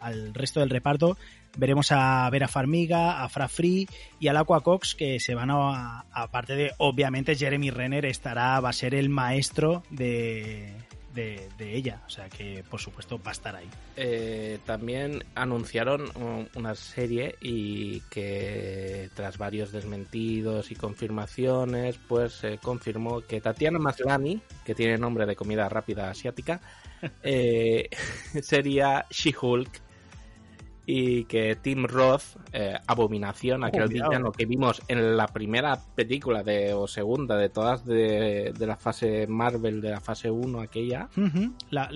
al 0.00 0.34
resto 0.34 0.60
del 0.60 0.70
reparto. 0.70 1.16
Veremos 1.56 1.90
a 1.92 2.28
Vera 2.30 2.46
Farmiga, 2.46 3.22
a 3.24 3.28
Fra 3.28 3.48
Free 3.48 3.88
y 4.20 4.28
al 4.28 4.36
Aqua 4.36 4.60
Cox, 4.60 4.94
que 4.94 5.18
se 5.18 5.34
van 5.34 5.50
a. 5.50 6.04
Aparte 6.12 6.54
de, 6.54 6.72
obviamente, 6.78 7.34
Jeremy 7.34 7.70
Renner 7.70 8.04
estará, 8.06 8.60
va 8.60 8.68
a 8.68 8.72
ser 8.74 8.94
el 8.94 9.08
maestro 9.08 9.82
de, 9.90 10.72
de, 11.14 11.49
de 11.59 11.75
ella. 11.75 12.03
O 12.07 12.11
sea 12.11 12.29
que, 12.29 12.64
por 12.68 12.81
supuesto, 12.81 13.20
va 13.23 13.31
a 13.31 13.33
estar 13.33 13.57
ahí. 13.57 13.68
Eh, 13.96 14.59
también 14.64 15.25
anunciaron 15.35 16.11
una 16.55 16.75
serie 16.75 17.37
y 17.40 18.01
que 18.03 19.11
tras 19.14 19.38
varios 19.38 19.73
desmentidos 19.73 20.70
y 20.70 20.75
confirmaciones, 20.75 21.99
pues 22.09 22.35
se 22.35 22.59
confirmó 22.59 23.20
que 23.23 23.40
Tatiana 23.40 23.79
Maslany, 23.79 24.40
que 24.64 24.75
tiene 24.75 24.99
nombre 24.99 25.27
de 25.27 25.37
comida 25.37 25.68
rápida 25.68 26.11
asiática, 26.11 26.61
eh, 27.23 27.88
sería 28.42 29.07
She-Hulk 29.11 29.89
y 30.90 31.24
que 31.24 31.57
Tim 31.57 31.85
Roth, 31.85 32.22
eh, 32.53 32.74
Abominación, 32.87 33.64
aquel 33.64 33.83
villano 34.11 34.33
que 34.33 34.44
vimos 34.46 34.83
en 34.88 35.16
la 35.16 35.26
primera 35.29 35.79
película 35.94 36.42
de, 36.42 36.74
o 36.74 36.87
segunda 36.87 37.37
de 37.37 37.48
todas 37.48 37.85
de, 37.85 38.53
de 38.59 38.66
la 38.66 38.76
fase 38.76 39.26
Marvel, 39.26 39.81
de 39.81 39.90
la 39.90 40.00
fase 40.00 40.31
1 40.31 40.61
aquella. 40.61 41.09
La, 41.70 41.88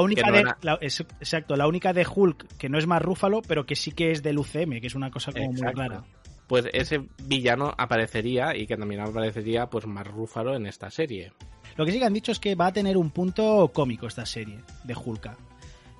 única 0.00 0.26
no 0.26 0.32
de, 0.34 0.40
era- 0.40 0.58
la- 0.62 0.78
es- 0.80 1.00
exacto, 1.00 1.56
la 1.56 1.66
única 1.66 1.92
de 1.92 2.06
Hulk 2.06 2.56
que 2.58 2.68
no 2.68 2.78
es 2.78 2.86
más 2.86 3.00
Rúfalo, 3.02 3.42
pero 3.42 3.64
que 3.66 3.76
sí 3.76 3.92
que 3.92 4.10
es 4.10 4.22
del 4.22 4.38
UCM, 4.38 4.80
que 4.80 4.86
es 4.88 4.94
una 4.94 5.10
cosa 5.10 5.32
como 5.32 5.52
muy 5.52 5.62
rara. 5.72 6.04
Pues 6.46 6.66
ese 6.72 7.06
villano 7.24 7.72
aparecería 7.76 8.56
y 8.56 8.66
que 8.66 8.76
también 8.76 9.02
aparecería 9.02 9.66
pues 9.66 9.86
más 9.86 10.06
Rúfalo 10.06 10.54
en 10.56 10.66
esta 10.66 10.90
serie. 10.90 11.32
Lo 11.76 11.84
que 11.84 11.92
sí 11.92 11.98
que 11.98 12.04
han 12.06 12.12
dicho 12.14 12.32
es 12.32 12.40
que 12.40 12.54
va 12.54 12.66
a 12.68 12.72
tener 12.72 12.96
un 12.96 13.10
punto 13.10 13.70
cómico 13.72 14.06
esta 14.06 14.24
serie 14.26 14.58
de 14.84 14.94
Hulka. 14.94 15.36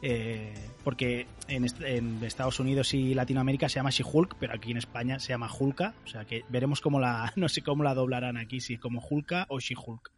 Eh, 0.03 0.55
porque 0.85 1.27
en, 1.49 1.65
est- 1.65 1.81
en 1.83 2.23
Estados 2.23 2.61
Unidos 2.61 2.95
y 2.95 3.15
Latinoamérica 3.15 3.69
se 3.69 3.77
llama 3.77 3.91
She-Hulk, 3.91 4.37
pero 4.39 4.55
aquí 4.55 4.71
en 4.71 4.77
España 4.77 5.19
se 5.19 5.31
llama 5.31 5.51
Hulka. 5.53 5.95
O 6.05 6.09
sea 6.09 6.25
que 6.25 6.45
veremos 6.49 6.81
cómo 6.81 7.01
la, 7.01 7.33
no 7.37 7.49
sé 7.49 7.63
cómo 7.63 7.83
la 7.83 7.95
doblarán 7.95 8.37
aquí, 8.37 8.61
si 8.61 8.77
como 8.79 9.01
Hulka 9.07 9.47
o 9.49 9.59
She-Hulk. 9.61 10.13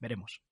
Veremos. 0.00 0.42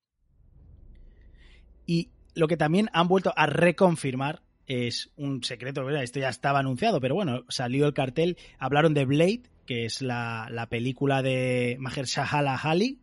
Y 1.86 2.10
lo 2.34 2.48
que 2.48 2.56
también 2.56 2.88
han 2.92 3.08
vuelto 3.08 3.32
a 3.36 3.46
reconfirmar 3.46 4.42
es 4.66 5.10
un 5.16 5.42
secreto, 5.42 5.84
¿verdad? 5.84 6.04
esto 6.04 6.20
ya 6.20 6.28
estaba 6.28 6.60
anunciado, 6.60 7.00
pero 7.00 7.16
bueno, 7.16 7.44
salió 7.48 7.86
el 7.86 7.94
cartel, 7.94 8.36
hablaron 8.58 8.94
de 8.94 9.04
Blade, 9.04 9.42
que 9.66 9.84
es 9.84 10.00
la, 10.00 10.46
la 10.50 10.68
película 10.68 11.22
de 11.22 11.76
Mahershala 11.80 12.54
Ali, 12.54 13.00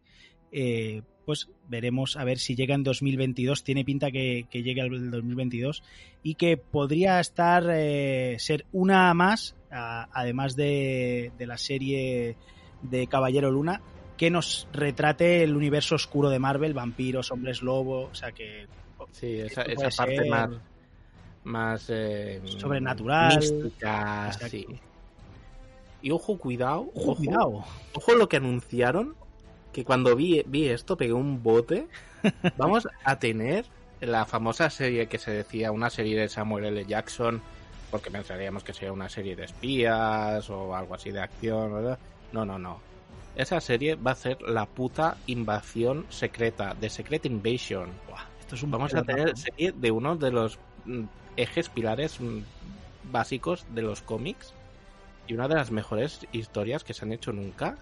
eh, 0.54 1.02
pues 1.28 1.50
veremos 1.68 2.16
a 2.16 2.24
ver 2.24 2.40
si 2.40 2.56
llega 2.56 2.74
en 2.74 2.84
2022, 2.84 3.66
tiene 3.66 3.84
pinta 3.84 4.12
que, 4.12 4.48
que 4.50 4.64
llegue 4.64 4.80
al 4.82 5.12
2022 5.12 5.84
y 6.24 6.36
que 6.36 6.56
podría 6.56 7.20
estar, 7.20 7.66
eh, 7.70 8.38
ser 8.40 8.66
una 8.72 9.14
más, 9.14 9.54
a- 9.70 10.08
además 10.14 10.56
de, 10.56 11.34
de 11.38 11.46
la 11.46 11.58
serie 11.58 12.38
de 12.82 13.08
Caballero 13.08 13.52
Luna, 13.52 13.82
que 14.16 14.30
nos 14.32 14.70
retrate 14.72 15.44
el 15.44 15.58
universo 15.58 15.96
oscuro 15.96 16.30
de 16.30 16.40
Marvel, 16.40 16.74
vampiros, 16.74 17.30
hombres 17.32 17.62
lobo, 17.62 18.06
o 18.06 18.16
sea 18.16 18.32
que 18.32 18.66
Sí, 19.12 19.38
esa, 19.42 19.64
parte 19.98 20.30
más, 20.30 20.50
más 21.44 21.86
eh, 21.90 22.42
Sobrenatural. 22.46 23.38
mística, 23.38 24.32
sí. 24.50 24.66
Y 26.02 26.12
ojo, 26.12 26.38
cuidado, 26.38 26.90
Ojo, 26.96 27.16
cuidado. 27.16 27.66
ojo 27.94 28.16
lo 28.16 28.30
que 28.30 28.38
anunciaron, 28.38 29.16
que 29.78 29.86
cuando 29.86 30.16
vi, 30.16 30.42
vi 30.48 30.70
esto 30.70 30.98
pegué 30.98 31.14
un 31.14 31.44
bote. 31.44 31.88
Vamos 32.58 32.88
a 33.04 33.20
tener 33.20 33.68
la 34.02 34.26
famosa 34.26 34.72
serie 34.72 35.06
que 35.06 35.20
se 35.20 35.30
decía, 35.30 35.72
una 35.72 35.92
serie 35.92 36.20
de 36.20 36.30
Samuel 36.30 36.66
L. 36.66 36.84
Jackson, 36.84 37.44
porque 37.92 38.10
pensaríamos 38.10 38.64
que 38.64 38.74
sería 38.74 38.92
una 38.92 39.08
serie 39.08 39.36
de 39.36 39.44
espías 39.46 40.50
o 40.50 40.76
algo 40.76 40.96
así 40.96 41.12
de 41.12 41.22
acción, 41.22 41.76
¿verdad? 41.76 42.00
No, 42.32 42.44
no, 42.44 42.58
no. 42.58 42.80
Esa 43.36 43.62
serie 43.62 43.94
va 43.94 44.14
a 44.14 44.16
ser 44.16 44.42
la 44.42 44.66
puta 44.66 45.18
invasión 45.28 46.08
secreta, 46.10 46.74
de 46.74 46.90
Secret 46.90 47.28
Invasion. 47.28 47.92
Buah, 48.08 48.24
esto 48.40 48.56
es 48.56 48.64
un 48.64 48.72
Vamos 48.72 48.96
a 48.96 49.04
tener 49.04 49.38
serie 49.38 49.74
de 49.74 49.92
uno 49.92 50.16
de 50.16 50.32
los 50.32 50.58
mm, 50.86 51.04
ejes 51.36 51.70
pilares 51.70 52.20
mm, 52.20 52.40
básicos 53.12 53.68
de 53.76 53.84
los 53.84 54.02
cómics 54.02 54.56
y 55.28 55.36
una 55.36 55.48
de 55.48 55.54
las 55.54 55.70
mejores 55.70 56.26
historias 56.32 56.84
que 56.84 56.96
se 56.96 57.06
han 57.06 57.12
hecho 57.12 57.32
nunca 57.32 57.78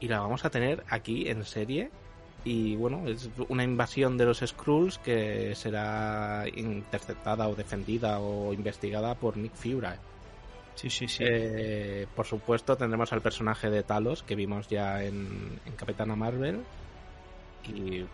y 0.00 0.08
la 0.08 0.20
vamos 0.20 0.44
a 0.44 0.50
tener 0.50 0.84
aquí 0.88 1.28
en 1.28 1.44
serie. 1.44 1.90
Y 2.44 2.76
bueno 2.76 3.08
es 3.08 3.30
una 3.48 3.64
invasión 3.64 4.18
de 4.18 4.26
los 4.26 4.40
Skrulls 4.40 4.98
que 4.98 5.54
será 5.54 6.44
interceptada 6.54 7.48
o 7.48 7.54
defendida 7.54 8.20
o 8.20 8.52
investigada 8.52 9.14
por 9.14 9.36
Nick 9.36 9.54
Fury. 9.54 9.96
Sí, 10.74 10.90
sí, 10.90 11.08
sí. 11.08 11.24
Eh, 11.26 12.06
por 12.14 12.26
supuesto 12.26 12.76
tendremos 12.76 13.12
al 13.12 13.22
personaje 13.22 13.70
de 13.70 13.82
Talos 13.82 14.22
que 14.22 14.34
vimos 14.34 14.68
ya 14.68 15.02
en, 15.02 15.58
en 15.64 15.72
Capitana 15.76 16.16
Marvel. 16.16 16.62
Y 17.66 18.04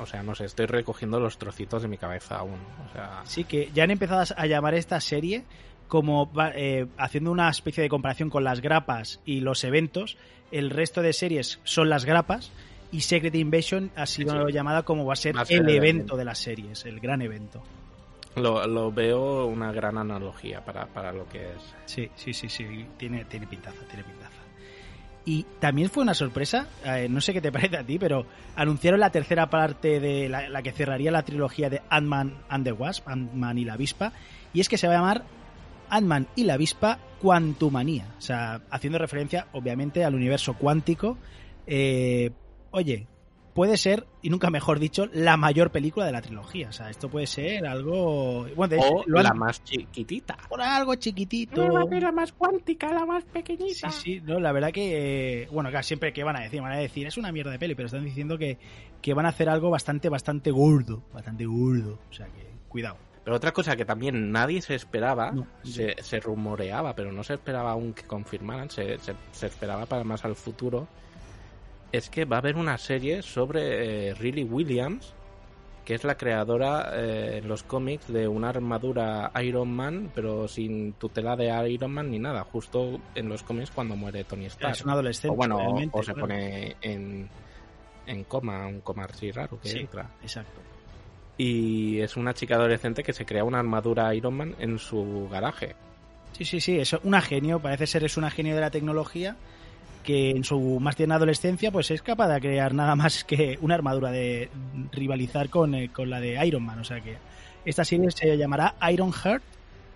o 0.00 0.06
sea 0.06 0.22
no 0.22 0.34
sé 0.34 0.46
estoy 0.46 0.64
recogiendo 0.64 1.20
los 1.20 1.36
trocitos 1.36 1.82
de 1.82 1.88
mi 1.88 1.98
cabeza 1.98 2.38
aún 2.38 2.60
o 2.88 2.92
sea. 2.92 3.20
Sí, 3.24 3.44
que 3.44 3.70
ya 3.74 3.84
han 3.84 3.90
empezado 3.90 4.24
a 4.34 4.46
llamar 4.46 4.74
esta 4.74 4.98
serie 5.00 5.44
como 5.88 6.30
eh, 6.54 6.86
haciendo 6.98 7.32
una 7.32 7.48
especie 7.48 7.82
de 7.82 7.88
comparación 7.88 8.30
con 8.30 8.44
las 8.44 8.60
grapas 8.60 9.20
y 9.24 9.40
los 9.40 9.64
eventos, 9.64 10.16
el 10.52 10.70
resto 10.70 11.02
de 11.02 11.12
series 11.12 11.58
son 11.64 11.88
las 11.88 12.04
grapas 12.04 12.52
y 12.92 13.00
Secret 13.02 13.34
Invasion 13.34 13.90
ha 13.96 14.06
sido 14.06 14.46
Sí. 14.46 14.52
llamada 14.52 14.82
como 14.82 15.04
va 15.04 15.14
a 15.14 15.16
ser 15.16 15.34
el 15.48 15.68
evento 15.68 15.70
evento. 15.72 16.16
de 16.16 16.24
las 16.24 16.38
series, 16.38 16.84
el 16.86 17.00
gran 17.00 17.20
evento. 17.22 17.62
Lo, 18.36 18.64
lo 18.66 18.92
veo 18.92 19.46
una 19.46 19.72
gran 19.72 19.98
analogía 19.98 20.64
para, 20.64 20.86
para 20.86 21.12
lo 21.12 21.26
que 21.28 21.42
es. 21.46 21.74
Sí, 21.86 22.08
sí, 22.14 22.32
sí, 22.32 22.48
sí, 22.48 22.86
tiene, 22.96 23.24
tiene 23.24 23.46
pintaza, 23.46 23.80
tiene 23.88 24.04
pintaza. 24.04 24.30
Y 25.24 25.44
también 25.58 25.90
fue 25.90 26.02
una 26.04 26.14
sorpresa, 26.14 26.68
eh, 26.84 27.06
no 27.10 27.20
sé 27.20 27.32
qué 27.34 27.40
te 27.42 27.50
parece 27.52 27.76
a 27.78 27.82
ti, 27.84 27.98
pero 27.98 28.24
anunciaron 28.56 29.00
la 29.00 29.10
tercera 29.10 29.50
parte 29.50 30.00
de 30.00 30.28
la, 30.28 30.48
la 30.48 30.62
que 30.62 30.72
cerraría 30.72 31.10
la 31.10 31.24
trilogía 31.24 31.68
de 31.68 31.82
Ant-Man 31.90 32.34
and 32.48 32.64
the 32.64 32.72
Wasp, 32.72 33.06
Ant-Man 33.08 33.58
y 33.58 33.64
la 33.64 33.74
avispa, 33.74 34.12
y 34.54 34.60
es 34.60 34.68
que 34.68 34.78
se 34.78 34.86
va 34.86 34.94
a 34.94 34.96
llamar 34.96 35.24
Ant-Man 35.90 36.28
y 36.36 36.44
la 36.44 36.54
avispa 36.54 36.98
Quantumania, 37.20 38.06
o 38.18 38.20
sea, 38.20 38.60
haciendo 38.70 38.98
referencia 38.98 39.48
obviamente 39.52 40.04
al 40.04 40.14
universo 40.14 40.54
cuántico. 40.54 41.18
Eh, 41.66 42.30
oye, 42.70 43.06
puede 43.54 43.76
ser, 43.76 44.06
y 44.22 44.30
nunca 44.30 44.50
mejor 44.50 44.78
dicho, 44.78 45.06
la 45.12 45.36
mayor 45.36 45.70
película 45.72 46.06
de 46.06 46.12
la 46.12 46.22
trilogía, 46.22 46.68
o 46.68 46.72
sea, 46.72 46.90
esto 46.90 47.08
puede 47.08 47.26
ser 47.26 47.66
algo... 47.66 48.46
Bueno, 48.54 48.68
de 48.68 48.76
hecho, 48.78 48.88
O 48.94 49.04
lo 49.06 49.18
han- 49.18 49.24
la 49.24 49.34
más 49.34 49.64
chiquitita. 49.64 50.38
por 50.48 50.60
algo 50.62 50.94
chiquitito. 50.94 51.66
la 51.88 52.12
más 52.12 52.32
cuántica, 52.32 52.92
la 52.92 53.04
más 53.04 53.24
pequeñita. 53.24 53.90
Sí, 53.90 54.00
sí, 54.02 54.20
no, 54.24 54.38
la 54.38 54.52
verdad 54.52 54.70
que, 54.70 55.42
eh, 55.42 55.48
bueno, 55.50 55.70
claro, 55.70 55.82
siempre 55.82 56.12
que 56.12 56.22
van 56.22 56.36
a 56.36 56.40
decir, 56.42 56.60
van 56.62 56.72
a 56.72 56.76
decir, 56.78 57.06
es 57.08 57.16
una 57.16 57.32
mierda 57.32 57.50
de 57.50 57.58
peli, 57.58 57.74
pero 57.74 57.86
están 57.86 58.04
diciendo 58.04 58.38
que, 58.38 58.58
que 59.02 59.12
van 59.12 59.26
a 59.26 59.30
hacer 59.30 59.48
algo 59.48 59.70
bastante, 59.70 60.08
bastante 60.08 60.52
gordo, 60.52 61.02
bastante 61.12 61.44
gordo, 61.44 61.98
o 62.08 62.12
sea 62.12 62.26
que, 62.26 62.46
cuidado. 62.68 62.96
Pero 63.28 63.36
otra 63.36 63.52
cosa 63.52 63.76
que 63.76 63.84
también 63.84 64.32
nadie 64.32 64.62
se 64.62 64.74
esperaba, 64.74 65.30
No. 65.32 65.46
se, 65.62 65.94
se 66.02 66.18
rumoreaba, 66.18 66.94
pero 66.94 67.12
no 67.12 67.22
se 67.22 67.34
esperaba 67.34 67.72
aún 67.72 67.92
que 67.92 68.04
confirmaran, 68.04 68.70
se, 68.70 68.96
se- 69.00 69.14
se 69.32 69.46
esperaba 69.48 69.84
para 69.84 70.02
más 70.02 70.24
al 70.24 70.34
futuro, 70.34 70.88
es 71.92 72.08
que 72.08 72.24
va 72.24 72.36
a 72.36 72.38
haber 72.38 72.56
una 72.56 72.78
serie 72.78 73.20
sobre 73.20 74.08
eh, 74.08 74.14
Riley 74.14 74.44
Williams, 74.44 75.12
que 75.84 75.92
es 75.94 76.04
la 76.04 76.16
creadora 76.16 76.90
eh, 76.94 77.40
en 77.42 77.48
los 77.48 77.64
cómics 77.64 78.10
de 78.10 78.26
una 78.28 78.48
armadura 78.48 79.30
Iron 79.42 79.74
Man, 79.76 80.10
pero 80.14 80.48
sin 80.48 80.94
tutela 80.94 81.36
de 81.36 81.70
Iron 81.70 81.90
Man 81.92 82.10
ni 82.10 82.18
nada, 82.18 82.44
justo 82.44 82.98
en 83.14 83.28
los 83.28 83.42
cómics 83.42 83.70
cuando 83.70 83.94
muere 83.94 84.24
Tony 84.24 84.46
Stark. 84.46 84.72
Es 84.72 84.82
un 84.86 84.90
adolescente, 84.90 85.34
o 85.34 85.36
bueno, 85.36 85.58
o- 85.92 86.02
se 86.02 86.14
claro. 86.14 86.20
pone 86.28 86.76
en, 86.80 87.28
en 88.06 88.24
coma, 88.24 88.66
un 88.66 88.80
coma 88.80 89.04
así 89.04 89.30
raro 89.32 89.60
que 89.60 89.68
Sí. 89.68 89.80
entra. 89.80 90.08
Exacto. 90.22 90.62
Y 91.38 92.00
es 92.00 92.16
una 92.16 92.34
chica 92.34 92.56
adolescente 92.56 93.02
que 93.02 93.12
se 93.12 93.24
crea 93.24 93.44
una 93.44 93.60
armadura 93.60 94.14
Iron 94.14 94.34
Man 94.34 94.54
en 94.58 94.78
su 94.78 95.28
garaje. 95.30 95.74
Sí, 96.32 96.44
sí, 96.44 96.60
sí, 96.60 96.78
es 96.78 96.92
una 97.04 97.20
genio, 97.22 97.60
parece 97.60 97.86
ser 97.86 98.04
es 98.04 98.16
una 98.16 98.30
genio 98.30 98.54
de 98.54 98.60
la 98.60 98.70
tecnología 98.70 99.36
que 100.04 100.30
en 100.30 100.42
su 100.44 100.78
más 100.80 100.96
tierna 100.96 101.16
adolescencia 101.16 101.70
pues 101.70 101.90
es 101.90 102.02
capaz 102.02 102.28
de 102.32 102.40
crear 102.40 102.72
nada 102.74 102.94
más 102.96 103.24
que 103.24 103.58
una 103.60 103.74
armadura 103.74 104.10
de 104.10 104.48
rivalizar 104.92 105.48
con, 105.50 105.74
eh, 105.74 105.90
con 105.92 106.08
la 106.10 106.20
de 106.20 106.44
Iron 106.46 106.62
Man, 106.64 106.78
o 106.80 106.84
sea 106.84 107.00
que 107.00 107.16
esta 107.64 107.84
serie 107.84 108.10
se 108.10 108.36
llamará 108.36 108.74
Iron 108.90 109.12
Heart, 109.12 109.42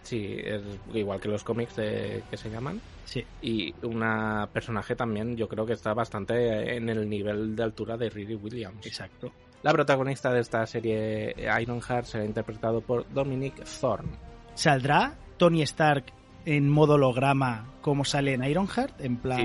Sí, 0.02 0.36
es 0.44 0.60
igual 0.94 1.20
que 1.20 1.28
los 1.28 1.44
cómics 1.44 1.76
de- 1.76 2.24
que 2.28 2.36
se 2.36 2.50
llaman. 2.50 2.80
sí, 3.04 3.24
Y 3.40 3.72
una 3.82 4.48
personaje 4.52 4.96
también, 4.96 5.36
yo 5.36 5.46
creo 5.48 5.64
que 5.64 5.74
está 5.74 5.94
bastante 5.94 6.76
en 6.76 6.88
el 6.88 7.08
nivel 7.08 7.54
de 7.54 7.62
altura 7.62 7.96
de 7.96 8.10
Riri 8.10 8.34
Williams. 8.34 8.84
exacto. 8.84 9.32
La 9.62 9.72
protagonista 9.72 10.32
de 10.32 10.40
esta 10.40 10.66
serie, 10.66 11.34
Ironheart, 11.60 12.04
será 12.06 12.24
interpretado 12.24 12.80
por 12.80 13.08
Dominic 13.12 13.62
Thorne. 13.80 14.10
¿Saldrá 14.54 15.14
Tony 15.36 15.62
Stark 15.62 16.04
en 16.44 16.68
modo 16.68 16.94
holograma 16.94 17.68
como 17.80 18.04
sale 18.04 18.34
en 18.34 18.42
Ironheart? 18.44 19.00
En 19.00 19.16
plan... 19.16 19.40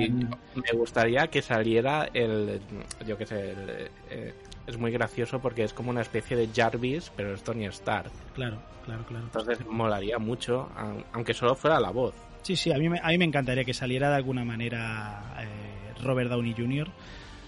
Sí, 0.54 0.60
me 0.60 0.78
gustaría 0.78 1.28
que 1.28 1.40
saliera 1.40 2.08
el. 2.12 2.60
Yo 3.06 3.16
qué 3.16 3.26
sé, 3.26 3.52
el, 3.52 3.90
eh, 4.10 4.34
es 4.66 4.76
muy 4.76 4.90
gracioso 4.90 5.38
porque 5.40 5.62
es 5.62 5.72
como 5.72 5.90
una 5.90 6.00
especie 6.02 6.36
de 6.36 6.48
Jarvis, 6.54 7.12
pero 7.16 7.34
es 7.34 7.42
Tony 7.44 7.66
Stark. 7.66 8.10
Claro, 8.34 8.58
claro, 8.84 9.04
claro. 9.06 9.24
Entonces 9.26 9.64
molaría 9.66 10.18
mucho, 10.18 10.68
aun- 10.76 11.04
aunque 11.12 11.32
solo 11.32 11.54
fuera 11.54 11.78
la 11.78 11.90
voz. 11.90 12.14
Sí, 12.42 12.56
sí, 12.56 12.72
a 12.72 12.78
mí, 12.78 12.88
me, 12.88 12.98
a 13.00 13.08
mí 13.08 13.18
me 13.18 13.24
encantaría 13.24 13.64
que 13.64 13.74
saliera 13.74 14.08
de 14.10 14.16
alguna 14.16 14.44
manera 14.44 15.34
eh, 15.40 15.94
Robert 16.02 16.28
Downey 16.30 16.54
Jr. 16.56 16.88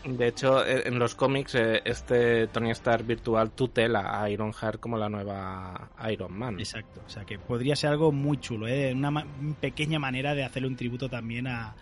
De 0.05 0.29
hecho, 0.29 0.65
e- 0.65 0.89
en 0.89 0.99
los 0.99 1.15
cómics, 1.15 1.55
eh, 1.57 1.83
este 1.85 2.47
Tony 2.47 2.71
Stark 2.71 3.05
virtual 3.07 3.51
tutela 3.51 4.23
a 4.23 4.31
Ironheart 4.31 4.81
como 4.81 4.97
la 4.97 5.09
nueva 5.11 5.91
Iron 6.11 6.33
Man. 6.39 6.59
Exacto, 6.59 7.03
o 7.07 7.09
sea 7.11 7.25
que 7.25 7.39
podría 7.39 7.77
ser 7.77 7.91
algo 7.91 8.11
muy 8.11 8.39
chulo, 8.39 8.67
¿eh? 8.67 8.93
una 8.95 9.11
ma- 9.11 9.27
pequeña 9.61 9.99
manera 9.99 10.35
de 10.35 10.45
hacerle 10.45 10.69
un 10.69 10.77
tributo 10.77 11.09
también 11.09 11.47
a... 11.47 11.75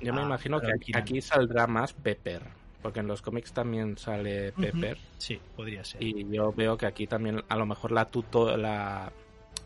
Yo 0.00 0.12
me 0.14 0.22
imagino 0.22 0.60
que 0.60 0.72
aquí 0.94 1.20
saldrá 1.20 1.66
más 1.66 1.92
Pepper, 1.92 2.42
porque 2.82 3.00
en 3.00 3.08
los 3.08 3.20
cómics 3.20 3.52
también 3.52 3.98
sale 3.98 4.52
Pepper. 4.52 4.96
Sí, 5.18 5.38
podría 5.54 5.84
ser. 5.84 6.02
Y 6.02 6.26
yo 6.30 6.52
veo 6.52 6.76
que 6.78 6.86
aquí 6.86 7.06
también 7.06 7.42
a 7.48 7.56
lo 7.56 7.66
mejor 7.66 7.92
la 7.92 8.06
tuto 8.06 8.56
la, 8.56 9.12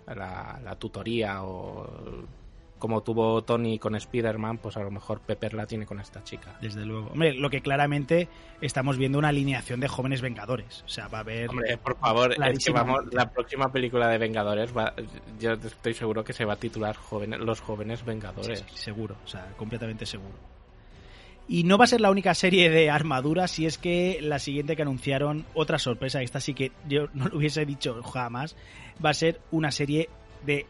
la, 0.06 0.60
la 0.64 0.74
tutoría 0.76 1.42
o 1.44 2.24
como 2.80 3.02
tuvo 3.02 3.42
Tony 3.42 3.78
con 3.78 3.94
Spider-Man, 3.94 4.58
pues 4.58 4.76
a 4.76 4.80
lo 4.80 4.90
mejor 4.90 5.20
Pepper 5.20 5.54
la 5.54 5.66
tiene 5.66 5.86
con 5.86 6.00
esta 6.00 6.24
chica. 6.24 6.58
Desde 6.60 6.84
luego. 6.84 7.10
Hombre, 7.12 7.34
lo 7.34 7.48
que 7.48 7.60
claramente 7.60 8.26
estamos 8.60 8.96
viendo 8.96 9.18
una 9.18 9.28
alineación 9.28 9.78
de 9.78 9.86
jóvenes 9.86 10.20
vengadores. 10.20 10.82
O 10.84 10.88
sea, 10.88 11.06
va 11.06 11.18
a 11.18 11.20
haber... 11.20 11.48
Hombre, 11.48 11.76
por 11.78 11.96
favor, 11.98 12.34
es 12.44 12.64
que 12.64 12.72
vamos, 12.72 13.04
la 13.12 13.30
próxima 13.30 13.70
película 13.70 14.08
de 14.08 14.18
Vengadores, 14.18 14.76
va, 14.76 14.92
yo 15.38 15.52
estoy 15.52 15.94
seguro 15.94 16.24
que 16.24 16.32
se 16.32 16.44
va 16.44 16.54
a 16.54 16.56
titular 16.56 16.96
jóvenes, 16.96 17.38
Los 17.38 17.60
Jóvenes 17.60 18.00
Sí, 18.00 18.06
Vengadores. 18.06 18.64
sí, 18.66 18.76
seguro, 18.76 19.16
o 19.24 19.28
sea, 19.28 19.52
completamente 19.56 20.06
seguro. 20.06 20.34
Y 21.48 21.64
no 21.64 21.76
va 21.78 21.84
a 21.84 21.88
ser 21.88 22.00
la 22.00 22.10
única 22.10 22.32
serie 22.34 22.70
de 22.70 22.90
armaduras, 22.90 23.50
si 23.50 23.66
es 23.66 23.76
que 23.76 24.18
la 24.22 24.38
siguiente 24.38 24.76
que 24.76 24.82
anunciaron, 24.82 25.44
otra 25.52 25.78
sorpresa, 25.78 26.22
esta 26.22 26.40
sí 26.40 26.54
que 26.54 26.72
yo 26.88 27.08
no 27.12 27.28
lo 27.28 27.36
hubiese 27.36 27.66
dicho 27.66 28.02
jamás, 28.02 28.56
va 29.04 29.10
a 29.10 29.14
ser 29.14 29.40
una 29.50 29.70
serie 29.70 30.08
de 30.46 30.66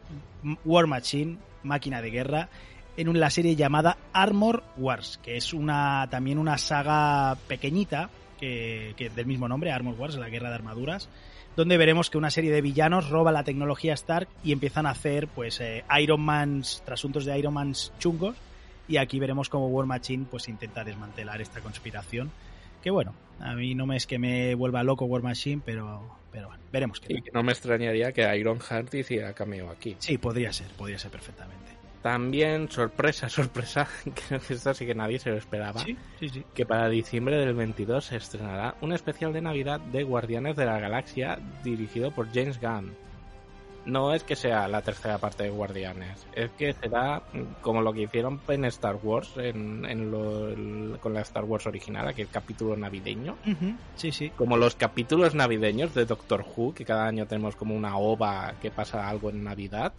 War 0.64 0.86
Machine, 0.86 1.38
máquina 1.62 2.02
de 2.02 2.10
guerra, 2.10 2.48
en 2.96 3.18
la 3.18 3.30
serie 3.30 3.56
llamada 3.56 3.96
Armor 4.12 4.62
Wars, 4.76 5.18
que 5.22 5.36
es 5.36 5.54
una 5.54 6.08
también 6.10 6.38
una 6.38 6.58
saga 6.58 7.36
pequeñita, 7.48 8.10
que, 8.38 8.94
que 8.96 9.10
del 9.10 9.26
mismo 9.26 9.48
nombre, 9.48 9.72
Armor 9.72 9.94
Wars, 9.98 10.16
la 10.16 10.28
guerra 10.28 10.48
de 10.48 10.56
armaduras, 10.56 11.08
donde 11.56 11.76
veremos 11.76 12.10
que 12.10 12.18
una 12.18 12.30
serie 12.30 12.52
de 12.52 12.62
villanos 12.62 13.10
roba 13.10 13.32
la 13.32 13.44
tecnología 13.44 13.94
Stark 13.94 14.28
y 14.44 14.52
empiezan 14.52 14.86
a 14.86 14.90
hacer 14.90 15.28
pues 15.28 15.60
eh, 15.60 15.84
Iron 16.00 16.20
Mans, 16.20 16.82
trasuntos 16.84 17.24
de 17.24 17.38
Iron 17.38 17.54
Mans 17.54 17.92
chungos 17.98 18.36
y 18.88 18.96
aquí 18.96 19.18
veremos 19.18 19.48
cómo 19.48 19.68
War 19.68 19.86
Machine 19.86 20.26
pues 20.30 20.48
intenta 20.48 20.84
desmantelar 20.84 21.40
esta 21.40 21.60
conspiración 21.60 22.30
que 22.82 22.90
bueno, 22.90 23.14
a 23.40 23.54
mí 23.54 23.74
no 23.74 23.86
me 23.86 23.96
es 23.96 24.06
que 24.06 24.18
me 24.18 24.54
vuelva 24.54 24.82
loco 24.82 25.04
War 25.04 25.22
Machine, 25.22 25.60
pero 25.64 26.19
pero 26.30 26.48
bueno, 26.48 26.62
veremos 26.72 27.00
qué 27.00 27.14
Y 27.14 27.22
no 27.32 27.42
me 27.42 27.52
extrañaría 27.52 28.12
que 28.12 28.36
Ironheart 28.36 28.94
hiciera 28.94 29.32
cameo 29.32 29.70
aquí. 29.70 29.96
Sí, 29.98 30.18
podría 30.18 30.52
ser, 30.52 30.68
podría 30.68 30.98
ser 30.98 31.10
perfectamente. 31.10 31.70
También, 32.02 32.70
sorpresa, 32.70 33.28
sorpresa, 33.28 33.86
creo 34.28 34.40
que 34.40 34.54
esto 34.54 34.72
sí 34.74 34.86
que 34.86 34.94
nadie 34.94 35.18
se 35.18 35.30
lo 35.30 35.36
esperaba. 35.36 35.80
Sí, 35.80 35.96
sí, 36.18 36.28
sí. 36.28 36.44
que 36.54 36.64
para 36.64 36.88
diciembre 36.88 37.36
del 37.36 37.54
22 37.54 38.04
se 38.04 38.16
estrenará 38.16 38.74
un 38.80 38.92
especial 38.92 39.32
de 39.32 39.42
Navidad 39.42 39.80
de 39.80 40.02
Guardianes 40.02 40.56
de 40.56 40.64
la 40.64 40.78
Galaxia 40.80 41.38
dirigido 41.62 42.10
por 42.10 42.32
James 42.32 42.60
Gunn. 42.60 42.94
No 43.86 44.12
es 44.12 44.24
que 44.24 44.36
sea 44.36 44.68
la 44.68 44.82
tercera 44.82 45.16
parte 45.18 45.44
de 45.44 45.50
Guardianes, 45.50 46.26
es 46.34 46.50
que 46.52 46.74
será 46.74 47.22
como 47.62 47.80
lo 47.80 47.92
que 47.94 48.02
hicieron 48.02 48.38
en 48.48 48.66
Star 48.66 48.96
Wars, 49.02 49.32
en, 49.38 49.86
en 49.86 50.10
lo- 50.10 50.48
el- 50.48 50.98
con 51.00 51.14
la 51.14 51.22
Star 51.22 51.44
Wars 51.44 51.66
original, 51.66 52.06
aquel 52.06 52.28
capítulo 52.28 52.76
navideño. 52.76 53.36
Sí, 53.96 54.12
sí. 54.12 54.30
Como 54.36 54.58
los 54.58 54.74
capítulos 54.74 55.34
navideños 55.34 55.94
de 55.94 56.04
Doctor 56.04 56.44
Who, 56.56 56.74
que 56.74 56.84
cada 56.84 57.06
año 57.06 57.26
tenemos 57.26 57.56
como 57.56 57.74
una 57.74 57.96
ova 57.96 58.54
que 58.60 58.70
pasa 58.70 59.08
algo 59.08 59.30
en 59.30 59.42
Navidad, 59.44 59.94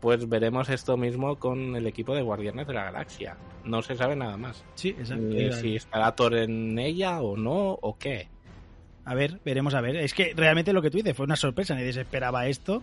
pues 0.00 0.28
veremos 0.28 0.68
esto 0.68 0.96
mismo 0.96 1.36
con 1.36 1.76
el 1.76 1.86
equipo 1.86 2.14
de 2.14 2.22
Guardianes 2.22 2.66
de 2.66 2.74
la 2.74 2.84
Galaxia. 2.84 3.36
No 3.64 3.82
se 3.82 3.96
sabe 3.96 4.16
nada 4.16 4.36
más. 4.36 4.64
Sí, 4.74 4.90
exacto. 4.90 5.22
Ni 5.24 5.52
si 5.52 5.76
estará 5.76 6.14
Thor 6.14 6.34
en 6.36 6.78
ella 6.78 7.20
o 7.20 7.36
no, 7.36 7.72
o 7.80 7.96
qué. 7.98 8.28
A 9.06 9.14
ver, 9.14 9.40
veremos 9.44 9.74
a 9.74 9.80
ver. 9.80 9.96
Es 9.96 10.12
que 10.12 10.34
realmente 10.36 10.72
lo 10.72 10.82
que 10.82 10.90
tú 10.90 10.98
dices 10.98 11.16
fue 11.16 11.24
una 11.24 11.36
sorpresa, 11.36 11.74
nadie 11.74 11.92
se 11.92 12.00
esperaba 12.00 12.48
esto 12.48 12.82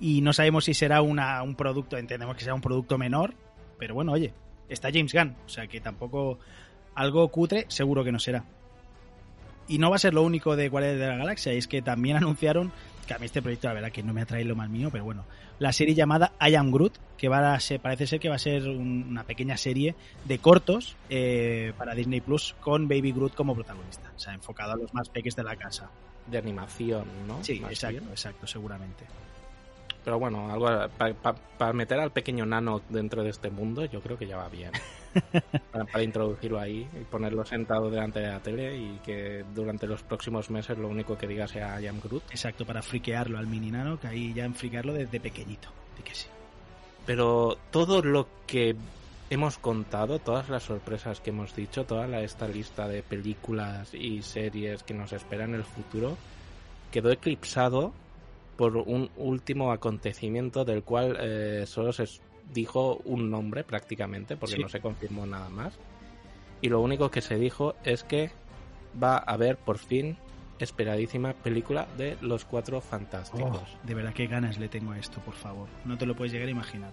y 0.00 0.20
no 0.20 0.32
sabemos 0.32 0.64
si 0.64 0.74
será 0.74 1.02
una, 1.02 1.42
un 1.42 1.56
producto, 1.56 1.98
entendemos 1.98 2.36
que 2.36 2.42
será 2.42 2.54
un 2.54 2.60
producto 2.60 2.98
menor, 2.98 3.34
pero 3.76 3.94
bueno, 3.94 4.12
oye, 4.12 4.32
está 4.68 4.90
James 4.92 5.12
Gunn, 5.12 5.34
o 5.44 5.48
sea 5.48 5.66
que 5.66 5.80
tampoco 5.80 6.38
algo 6.94 7.26
cutre 7.28 7.66
seguro 7.68 8.04
que 8.04 8.12
no 8.12 8.20
será. 8.20 8.44
Y 9.66 9.78
no 9.78 9.90
va 9.90 9.96
a 9.96 9.98
ser 9.98 10.14
lo 10.14 10.22
único 10.22 10.54
de 10.54 10.68
Guardianes 10.68 11.00
de 11.00 11.08
la 11.08 11.16
Galaxia, 11.16 11.52
es 11.52 11.66
que 11.66 11.82
también 11.82 12.16
anunciaron, 12.18 12.72
que 13.06 13.14
a 13.14 13.18
mí 13.18 13.26
este 13.26 13.40
proyecto 13.42 13.68
la 13.68 13.74
verdad 13.74 13.92
que 13.92 14.02
no 14.02 14.12
me 14.12 14.20
atrae 14.22 14.44
lo 14.44 14.54
más 14.56 14.68
mío, 14.68 14.88
pero 14.90 15.04
bueno, 15.04 15.24
la 15.58 15.72
serie 15.72 15.94
llamada 15.94 16.32
I 16.40 16.54
Am 16.56 16.70
Groot, 16.70 16.98
que 17.16 17.28
va 17.28 17.54
a 17.54 17.60
ser, 17.60 17.80
parece 17.80 18.06
ser 18.06 18.20
que 18.20 18.28
va 18.28 18.34
a 18.34 18.38
ser 18.38 18.68
un- 18.68 19.06
una 19.08 19.24
pequeña 19.24 19.56
serie 19.56 19.94
de 20.24 20.38
cortos 20.38 20.96
eh, 21.08 21.72
para 21.78 21.94
Disney 21.94 22.20
Plus 22.20 22.54
con 22.60 22.88
Baby 22.88 23.12
Groot 23.12 23.34
como 23.34 23.54
protagonista, 23.54 24.12
o 24.14 24.18
sea, 24.18 24.34
enfocado 24.34 24.72
a 24.72 24.76
los 24.76 24.92
más 24.92 25.08
peques 25.08 25.34
de 25.36 25.44
la 25.44 25.56
casa. 25.56 25.88
De 26.26 26.38
animación, 26.38 27.06
¿no? 27.28 27.42
Sí, 27.44 27.60
Más 27.60 27.70
exacto, 27.72 28.00
bien. 28.00 28.10
exacto, 28.10 28.46
seguramente. 28.46 29.04
Pero 30.06 30.20
bueno, 30.20 30.52
algo 30.52 30.68
para 31.58 31.72
meter 31.72 31.98
al 31.98 32.12
pequeño 32.12 32.46
nano 32.46 32.80
dentro 32.88 33.24
de 33.24 33.30
este 33.30 33.50
mundo, 33.50 33.86
yo 33.86 34.00
creo 34.00 34.16
que 34.16 34.28
ya 34.28 34.36
va 34.36 34.48
bien. 34.48 34.70
para, 35.72 35.84
para, 35.84 36.04
introducirlo 36.04 36.60
ahí 36.60 36.88
y 36.94 37.04
ponerlo 37.06 37.44
sentado 37.44 37.90
delante 37.90 38.20
de 38.20 38.28
la 38.28 38.38
tele 38.38 38.76
y 38.76 39.00
que 39.04 39.44
durante 39.52 39.88
los 39.88 40.04
próximos 40.04 40.48
meses 40.48 40.78
lo 40.78 40.86
único 40.86 41.18
que 41.18 41.26
diga 41.26 41.48
sea 41.48 41.80
I 41.80 41.88
am 41.88 42.00
Groot. 42.00 42.22
Exacto, 42.30 42.64
para 42.64 42.82
friquearlo 42.82 43.36
al 43.36 43.48
mini 43.48 43.72
nano, 43.72 43.98
que 43.98 44.06
ahí 44.06 44.32
ya 44.32 44.44
en 44.44 44.54
friquearlo 44.54 44.92
desde 44.92 45.18
pequeñito. 45.18 45.70
De 45.96 46.04
que 46.04 46.14
sí. 46.14 46.28
Pero 47.04 47.58
todo 47.72 48.00
lo 48.00 48.28
que 48.46 48.76
hemos 49.28 49.58
contado, 49.58 50.20
todas 50.20 50.48
las 50.48 50.62
sorpresas 50.62 51.20
que 51.20 51.30
hemos 51.30 51.56
dicho, 51.56 51.84
toda 51.84 52.20
esta 52.20 52.46
lista 52.46 52.86
de 52.86 53.02
películas 53.02 53.92
y 53.92 54.22
series 54.22 54.84
que 54.84 54.94
nos 54.94 55.12
esperan 55.12 55.48
en 55.48 55.56
el 55.56 55.64
futuro, 55.64 56.16
quedó 56.92 57.10
eclipsado 57.10 57.92
por 58.56 58.76
un 58.76 59.10
último 59.16 59.72
acontecimiento 59.72 60.64
del 60.64 60.82
cual 60.82 61.16
eh, 61.20 61.64
solo 61.66 61.92
se 61.92 62.06
dijo 62.52 63.00
un 63.04 63.30
nombre 63.30 63.64
prácticamente, 63.64 64.36
porque 64.36 64.56
Sí. 64.56 64.62
no 64.62 64.68
se 64.68 64.80
confirmó 64.80 65.26
nada 65.26 65.48
más. 65.48 65.74
Y 66.62 66.68
lo 66.68 66.80
único 66.80 67.10
que 67.10 67.20
se 67.20 67.36
dijo 67.36 67.74
es 67.84 68.02
que 68.04 68.30
va 69.02 69.16
a 69.16 69.32
haber 69.34 69.56
por 69.58 69.78
fin 69.78 70.16
esperadísima 70.58 71.34
película 71.34 71.86
de 71.98 72.16
los 72.22 72.44
cuatro 72.46 72.80
fantásticos. 72.80 73.60
de 73.82 73.94
verdad, 73.94 74.14
qué 74.14 74.26
ganas 74.26 74.58
le 74.58 74.68
tengo 74.68 74.92
a 74.92 74.98
esto, 74.98 75.20
por 75.20 75.34
favor. 75.34 75.68
No 75.84 75.98
te 75.98 76.06
lo 76.06 76.16
puedes 76.16 76.32
llegar 76.32 76.48
a 76.48 76.52
imaginar. 76.52 76.92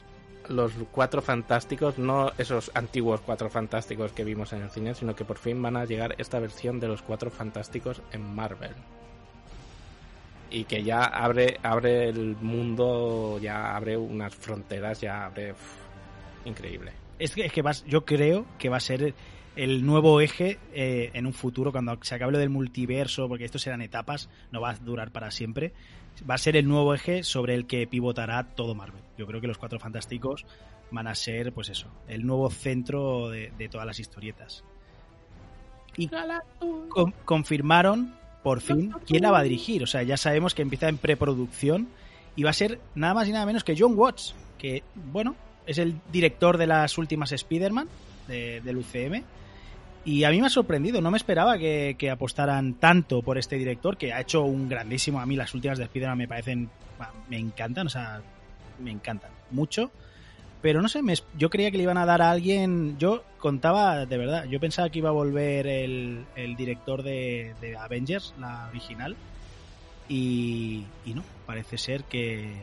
Los 0.50 0.74
cuatro 0.92 1.22
fantásticos, 1.22 1.98
no 1.98 2.34
esos 2.38 2.72
antiguos 2.74 3.22
cuatro 3.22 3.50
fantásticos 3.50 4.12
que 4.12 4.26
vimos 4.26 4.52
en 4.52 4.64
el 4.64 4.70
cine, 4.70 4.94
sino 4.94 5.16
que 5.16 5.24
por 5.24 5.38
fin 5.38 5.62
van 5.62 5.78
a 5.78 5.86
llegar 5.86 6.16
esta 6.18 6.40
versión 6.40 6.82
de 6.82 6.90
los 6.90 7.02
cuatro 7.02 7.32
fantásticos 7.32 8.02
en 8.12 8.36
Marvel. 8.36 8.74
Y 10.54 10.64
que 10.66 10.84
ya 10.84 11.04
abre, 11.04 11.58
abre 11.64 12.08
el 12.10 12.38
mundo, 12.40 13.40
ya 13.42 13.76
abre 13.76 13.98
unas 13.98 14.34
fronteras, 14.36 15.02
ya 15.02 15.26
abre. 15.26 15.52
uf, 15.52 15.76
increíble. 16.46 16.94
Es 17.20 17.34
que, 17.36 17.46
es 17.46 17.52
que 17.52 17.62
vas, 17.62 17.84
yo 17.86 18.06
creo 18.06 18.46
que 18.60 18.70
va 18.70 18.78
a 18.78 18.80
ser 18.80 19.14
el 19.56 19.86
nuevo 19.86 20.22
eje 20.22 20.60
eh, 20.74 21.10
en 21.14 21.26
un 21.26 21.34
futuro, 21.34 21.72
cuando 21.72 21.98
se 22.04 22.16
acabe 22.16 22.32
lo 22.34 22.38
del 22.38 22.50
multiverso, 22.50 23.28
porque 23.28 23.46
esto 23.46 23.60
serán 23.60 23.82
etapas, 23.82 24.30
no 24.52 24.62
va 24.62 24.70
a 24.72 24.76
durar 24.76 25.12
para 25.12 25.32
siempre. 25.32 25.74
Va 26.30 26.36
a 26.36 26.38
ser 26.40 26.56
el 26.56 26.68
nuevo 26.68 26.94
eje 26.94 27.24
sobre 27.24 27.56
el 27.56 27.66
que 27.66 27.88
pivotará 27.88 28.44
todo 28.56 28.76
Marvel. 28.76 29.02
Yo 29.18 29.26
creo 29.26 29.42
que 29.42 29.48
los 29.48 29.58
Cuatro 29.58 29.80
Fantásticos 29.80 30.46
van 30.92 31.08
a 31.08 31.16
ser, 31.16 31.52
pues 31.52 31.70
eso, 31.70 31.88
el 32.08 32.26
nuevo 32.28 32.52
centro 32.52 33.30
de, 33.30 33.52
de 33.58 33.70
todas 33.70 33.88
las 33.88 34.00
historietas. 34.00 34.64
Y 35.98 36.10
con- 36.90 37.12
confirmaron, 37.26 38.16
por 38.44 38.62
fin, 38.62 38.94
quién 39.08 39.24
la 39.24 39.32
va 39.32 39.40
a 39.40 39.44
dirigir. 39.44 39.84
O 39.84 39.88
sea, 39.88 40.04
ya 40.04 40.18
sabemos 40.18 40.54
que 40.54 40.62
empieza 40.62 40.90
en 40.90 40.98
preproducción 40.98 41.88
y 42.36 42.44
va 42.44 42.50
a 42.50 42.54
ser 42.54 42.80
nada 42.96 43.14
más 43.14 43.28
y 43.28 43.32
nada 43.32 43.46
menos 43.46 43.64
que 43.64 43.76
John 43.78 43.94
Watts, 43.98 44.36
que, 44.58 44.84
bueno, 44.96 45.36
es 45.66 45.78
el 45.78 45.96
director 46.12 46.58
de 46.58 46.68
las 46.68 46.98
últimas 46.98 47.32
Spider-Man 47.32 47.88
de- 48.28 48.62
del 48.62 48.78
UCM. 48.78 49.24
Y 50.06 50.26
a 50.26 50.32
mí 50.32 50.42
me 50.42 50.48
ha 50.48 50.50
sorprendido, 50.50 51.00
no 51.00 51.12
me 51.12 51.18
esperaba 51.18 51.58
que, 51.58 51.96
que 51.98 52.10
apostaran 52.10 52.74
tanto 52.74 53.22
por 53.22 53.38
este 53.38 53.56
director, 53.58 53.96
que 53.96 54.12
ha 54.12 54.20
hecho 54.20 54.44
un 54.44 54.68
grandísimo. 54.68 55.22
A 55.22 55.26
mí 55.26 55.38
las 55.38 55.54
últimas 55.54 55.78
de 55.78 55.86
Spider-Man 55.86 56.18
me 56.18 56.28
parecen. 56.28 56.70
me 57.30 57.38
encantan, 57.38 57.88
o 57.88 57.90
sea, 57.90 58.22
me 58.84 58.92
encantan 58.92 59.32
mucho. 59.52 59.92
Pero 60.64 60.82
no 60.82 60.88
sé, 60.88 61.02
me 61.02 61.14
yo 61.38 61.50
creía 61.50 61.70
que 61.72 61.78
le 61.78 61.84
iban 61.84 61.98
a 61.98 62.06
dar 62.06 62.22
a 62.22 62.32
alguien. 62.32 62.98
Yo 62.98 63.26
contaba, 63.38 64.06
de 64.06 64.18
verdad, 64.18 64.46
yo 64.46 64.62
pensaba 64.62 64.90
que 64.90 65.00
iba 65.00 65.10
a 65.10 65.12
volver 65.12 65.68
el, 65.68 66.26
el 66.38 66.56
director 66.56 67.04
de, 67.04 67.54
de 67.60 67.76
Avengers, 67.76 68.34
la 68.40 68.70
original. 68.70 69.18
Y, 70.08 70.86
y 71.06 71.14
no, 71.14 71.24
parece 71.46 71.78
ser 71.78 72.06
que, 72.06 72.54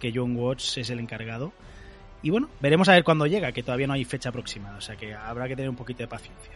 que 0.00 0.12
John 0.14 0.34
Watts 0.34 0.78
es 0.78 0.88
el 0.88 0.98
encargado. 0.98 1.52
Y 2.22 2.30
bueno, 2.30 2.48
veremos 2.58 2.88
a 2.88 2.92
ver 2.92 3.04
cuándo 3.04 3.26
llega, 3.26 3.52
que 3.52 3.62
todavía 3.62 3.86
no 3.86 3.92
hay 3.92 4.06
fecha 4.06 4.30
aproximada, 4.30 4.78
o 4.78 4.80
sea 4.80 4.96
que 4.96 5.12
habrá 5.12 5.46
que 5.46 5.54
tener 5.54 5.68
un 5.68 5.76
poquito 5.76 5.98
de 5.98 6.08
paciencia. 6.08 6.52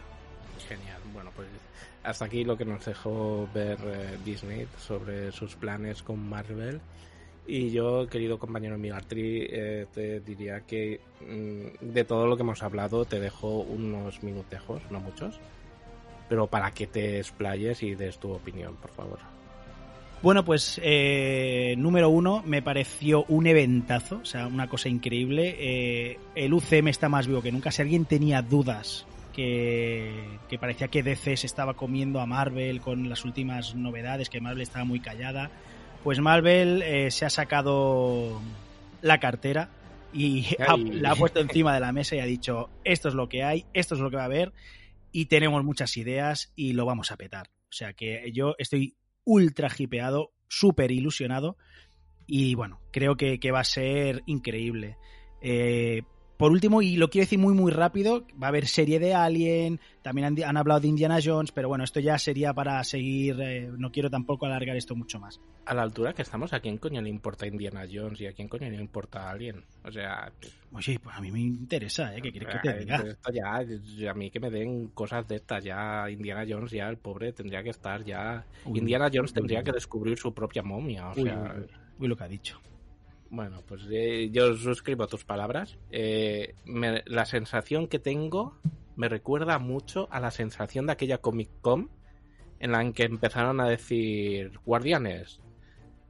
Genial. 0.67 0.99
Bueno, 1.13 1.29
pues 1.35 1.47
hasta 2.03 2.25
aquí 2.25 2.43
lo 2.43 2.57
que 2.57 2.65
nos 2.65 2.83
dejó 2.83 3.47
ver 3.53 3.77
eh, 3.85 4.17
Disney 4.25 4.65
sobre 4.79 5.31
sus 5.31 5.55
planes 5.55 6.01
con 6.01 6.27
Marvel. 6.27 6.81
Y 7.47 7.71
yo, 7.71 8.07
querido 8.07 8.37
compañero 8.37 8.77
Migartri, 8.77 9.47
eh, 9.49 9.85
te 9.93 10.19
diría 10.19 10.61
que 10.61 10.99
mm, 11.21 11.93
de 11.93 12.03
todo 12.03 12.27
lo 12.27 12.35
que 12.35 12.43
hemos 12.43 12.61
hablado 12.61 13.05
te 13.05 13.21
dejo 13.21 13.59
unos 13.61 14.21
minutejos, 14.21 14.81
no 14.91 14.99
muchos, 14.99 15.39
pero 16.27 16.47
para 16.47 16.71
que 16.71 16.87
te 16.87 17.19
explayes 17.19 17.81
y 17.83 17.95
des 17.95 18.17
tu 18.17 18.31
opinión, 18.31 18.75
por 18.75 18.91
favor. 18.91 19.19
Bueno, 20.21 20.43
pues 20.43 20.81
eh, 20.83 21.75
número 21.77 22.09
uno, 22.09 22.43
me 22.45 22.61
pareció 22.61 23.23
un 23.29 23.47
eventazo, 23.47 24.19
o 24.23 24.25
sea, 24.25 24.47
una 24.47 24.67
cosa 24.67 24.89
increíble. 24.89 25.55
Eh, 25.57 26.19
el 26.35 26.53
UCM 26.53 26.89
está 26.89 27.07
más 27.07 27.27
vivo 27.27 27.41
que 27.41 27.51
nunca. 27.51 27.71
Si 27.71 27.81
alguien 27.81 28.03
tenía 28.05 28.41
dudas 28.41 29.05
que, 29.31 30.11
que 30.49 30.57
parecía 30.57 30.89
que 30.89 31.03
DC 31.03 31.37
se 31.37 31.47
estaba 31.47 31.75
comiendo 31.75 32.19
a 32.19 32.25
Marvel 32.25 32.81
con 32.81 33.07
las 33.07 33.23
últimas 33.23 33.75
novedades, 33.75 34.29
que 34.29 34.41
Marvel 34.41 34.63
estaba 34.63 34.83
muy 34.85 34.99
callada, 34.99 35.51
pues 36.03 36.19
Marvel 36.19 36.81
eh, 36.81 37.11
se 37.11 37.25
ha 37.25 37.29
sacado 37.29 38.41
la 39.01 39.19
cartera 39.19 39.69
y 40.13 40.45
ha- 40.67 40.77
la 40.77 41.11
ha 41.11 41.15
puesto 41.15 41.39
encima 41.39 41.73
de 41.73 41.79
la 41.79 41.91
mesa 41.91 42.15
y 42.15 42.19
ha 42.19 42.25
dicho, 42.25 42.69
esto 42.83 43.09
es 43.09 43.13
lo 43.15 43.27
que 43.29 43.43
hay, 43.43 43.65
esto 43.73 43.95
es 43.95 44.01
lo 44.01 44.09
que 44.09 44.15
va 44.17 44.23
a 44.23 44.25
haber 44.25 44.53
y 45.11 45.25
tenemos 45.25 45.63
muchas 45.63 45.95
ideas 45.97 46.51
y 46.55 46.73
lo 46.73 46.85
vamos 46.85 47.11
a 47.11 47.17
petar. 47.17 47.47
O 47.69 47.73
sea 47.73 47.93
que 47.93 48.31
yo 48.33 48.55
estoy 48.57 48.95
ultra 49.25 49.69
hipeado, 49.77 50.31
súper 50.47 50.91
ilusionado 50.91 51.57
y 52.25 52.55
bueno, 52.55 52.81
creo 52.91 53.15
que, 53.15 53.39
que 53.39 53.51
va 53.51 53.59
a 53.61 53.65
ser 53.65 54.23
increíble. 54.25 54.97
Eh, 55.41 56.03
por 56.37 56.51
último, 56.51 56.81
y 56.81 56.95
lo 56.95 57.09
quiero 57.09 57.25
decir 57.25 57.39
muy 57.39 57.53
muy 57.53 57.71
rápido, 57.71 58.25
va 58.41 58.47
a 58.47 58.49
haber 58.49 58.67
serie 58.67 58.99
de 58.99 59.13
Alien, 59.13 59.79
también 60.01 60.27
han, 60.27 60.43
han 60.43 60.57
hablado 60.57 60.79
de 60.79 60.87
Indiana 60.87 61.19
Jones, 61.23 61.51
pero 61.51 61.67
bueno, 61.67 61.83
esto 61.83 61.99
ya 61.99 62.17
sería 62.17 62.53
para 62.53 62.83
seguir, 62.83 63.39
eh, 63.41 63.69
no 63.77 63.91
quiero 63.91 64.09
tampoco 64.09 64.45
alargar 64.45 64.75
esto 64.77 64.95
mucho 64.95 65.19
más. 65.19 65.39
A 65.65 65.73
la 65.73 65.81
altura 65.81 66.13
que 66.13 66.21
estamos, 66.21 66.53
¿a 66.53 66.59
quién 66.59 66.77
coño 66.77 67.01
le 67.01 67.09
importa 67.09 67.47
Indiana 67.47 67.85
Jones 67.91 68.21
y 68.21 68.27
a 68.27 68.33
quién 68.33 68.47
coño 68.47 68.69
le 68.69 68.77
importa 68.77 69.29
Alien? 69.29 69.63
O 69.83 69.91
sea, 69.91 70.31
Oye, 70.73 70.99
pues 70.99 71.15
a 71.15 71.21
mí 71.21 71.31
me 71.31 71.39
interesa, 71.39 72.15
¿eh? 72.15 72.21
¿Qué 72.21 72.31
quieres 72.31 72.49
que 72.49 72.69
te 72.69 72.79
diga? 72.79 72.97
esto 72.97 73.31
ya, 73.31 74.11
a 74.11 74.13
mí 74.13 74.29
que 74.29 74.39
me 74.39 74.51
den 74.51 74.87
cosas 74.89 75.27
de 75.27 75.37
estas, 75.37 75.63
ya 75.63 76.09
Indiana 76.09 76.45
Jones, 76.47 76.71
ya 76.71 76.89
el 76.89 76.97
pobre 76.97 77.31
tendría 77.33 77.63
que 77.63 77.69
estar 77.69 78.03
ya. 78.03 78.45
Uy, 78.65 78.79
Indiana 78.79 79.09
Jones 79.11 79.31
uy, 79.31 79.35
tendría 79.35 79.59
uy. 79.59 79.65
que 79.65 79.71
descubrir 79.71 80.17
su 80.17 80.33
propia 80.33 80.63
momia, 80.63 81.07
o 81.09 81.15
sea. 81.15 81.55
Uy, 81.99 82.07
lo 82.07 82.15
que 82.15 82.23
ha 82.23 82.27
dicho. 82.27 82.59
Bueno, 83.29 83.61
pues 83.67 83.81
eh, 83.91 84.29
yo 84.31 84.55
suscribo 84.55 85.07
tus 85.07 85.25
palabras. 85.25 85.77
Eh, 85.91 86.55
me- 86.65 87.03
la 87.05 87.25
sensación 87.25 87.87
que 87.87 87.99
tengo 87.99 88.55
me 88.95 89.09
recuerda 89.09 89.59
mucho 89.59 90.07
a 90.11 90.19
la 90.19 90.31
sensación 90.31 90.85
de 90.87 90.93
aquella 90.93 91.17
Comic 91.19 91.49
Con 91.61 91.89
en 92.59 92.71
la 92.71 92.91
que 92.93 93.03
empezaron 93.03 93.59
a 93.59 93.67
decir 93.69 94.51
Guardianes, 94.65 95.39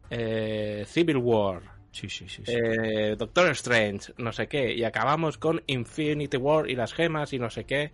eh, 0.09 0.86
Civil 0.88 1.18
War, 1.18 1.63
Sí, 1.91 2.07
sí, 2.09 2.28
sí. 2.30 2.43
eh, 2.45 3.15
Doctor 3.18 3.49
Strange, 3.49 4.13
no 4.18 4.32
sé 4.32 4.47
qué, 4.47 4.74
y 4.74 4.84
acabamos 4.84 5.38
con 5.38 5.61
Infinity 5.68 6.38
War 6.38 6.70
y 6.70 6.76
las 6.76 6.93
gemas 6.93 7.34
y 7.34 7.39
no 7.39 7.49
sé 7.49 7.65
qué. 7.65 7.91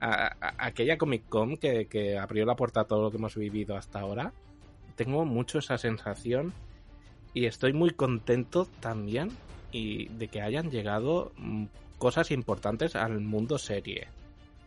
A- 0.00 0.26
a- 0.40 0.66
aquella 0.66 0.96
Comic 0.96 1.28
Con 1.28 1.56
que, 1.58 1.86
que 1.86 2.16
abrió 2.16 2.46
la 2.46 2.56
puerta 2.56 2.80
a 2.80 2.84
todo 2.84 3.02
lo 3.02 3.10
que 3.10 3.16
hemos 3.18 3.34
vivido 3.36 3.76
hasta 3.76 4.00
ahora. 4.00 4.32
Tengo 4.96 5.24
mucho 5.24 5.58
esa 5.58 5.76
sensación 5.78 6.52
y 7.34 7.46
estoy 7.46 7.72
muy 7.72 7.90
contento 7.90 8.66
también 8.80 9.30
y 9.70 10.08
de 10.08 10.28
que 10.28 10.42
hayan 10.42 10.70
llegado 10.70 11.32
mm, 11.36 11.66
cosas 11.98 12.30
importantes 12.30 12.94
al 12.96 13.20
mundo 13.20 13.58
serie. 13.58 14.08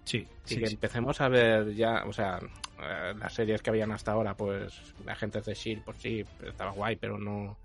sí, 0.03 0.27
Y 0.47 0.55
sí, 0.55 0.59
que 0.59 0.67
sí. 0.67 0.73
empecemos 0.75 1.21
a 1.21 1.29
ver 1.29 1.73
ya, 1.73 2.03
o 2.05 2.13
sea, 2.13 2.39
eh, 2.81 3.13
las 3.17 3.33
series 3.33 3.61
que 3.61 3.69
habían 3.69 3.91
hasta 3.91 4.11
ahora, 4.11 4.35
pues 4.35 4.95
Agentes 5.07 5.45
de 5.45 5.53
S.H.I.E.L.D., 5.53 5.83
pues 5.85 5.97
sí, 6.01 6.23
estaba 6.45 6.71
guay, 6.71 6.95
pero 6.95 7.17
no, 7.17 7.57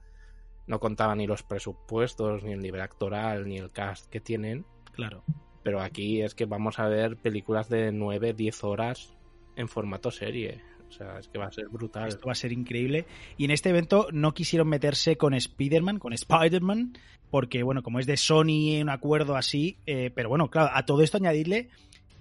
no 0.66 0.80
contaba 0.80 1.14
ni 1.14 1.26
los 1.26 1.42
presupuestos, 1.42 2.42
ni 2.42 2.52
el 2.52 2.60
nivel 2.60 2.80
actoral, 2.80 3.46
ni 3.48 3.58
el 3.58 3.70
cast 3.70 4.10
que 4.10 4.20
tienen. 4.20 4.64
claro. 4.92 5.22
Pero 5.62 5.82
aquí 5.82 6.22
es 6.22 6.34
que 6.34 6.46
vamos 6.46 6.78
a 6.78 6.88
ver 6.88 7.16
películas 7.18 7.68
de 7.68 7.92
9, 7.92 8.32
10 8.32 8.64
horas 8.64 9.12
en 9.56 9.68
formato 9.68 10.10
serie. 10.10 10.62
O 10.90 10.92
sea, 10.92 11.18
es 11.18 11.28
que 11.28 11.38
va 11.38 11.46
a 11.46 11.52
ser 11.52 11.68
brutal. 11.68 12.08
Esto 12.08 12.26
va 12.26 12.32
a 12.32 12.34
ser 12.34 12.52
increíble. 12.52 13.06
Y 13.38 13.44
en 13.44 13.52
este 13.52 13.70
evento 13.70 14.08
no 14.12 14.34
quisieron 14.34 14.68
meterse 14.68 15.16
con 15.16 15.34
Spider-Man, 15.34 15.98
con 15.98 16.12
Spider-Man, 16.12 16.98
porque, 17.30 17.62
bueno, 17.62 17.82
como 17.82 18.00
es 18.00 18.06
de 18.06 18.16
Sony, 18.16 18.80
un 18.82 18.90
acuerdo 18.90 19.36
así. 19.36 19.76
eh, 19.86 20.10
pero 20.14 20.28
bueno, 20.28 20.50
claro, 20.50 20.70
a 20.74 20.84
todo 20.84 21.02
esto 21.02 21.16
añadirle 21.16 21.68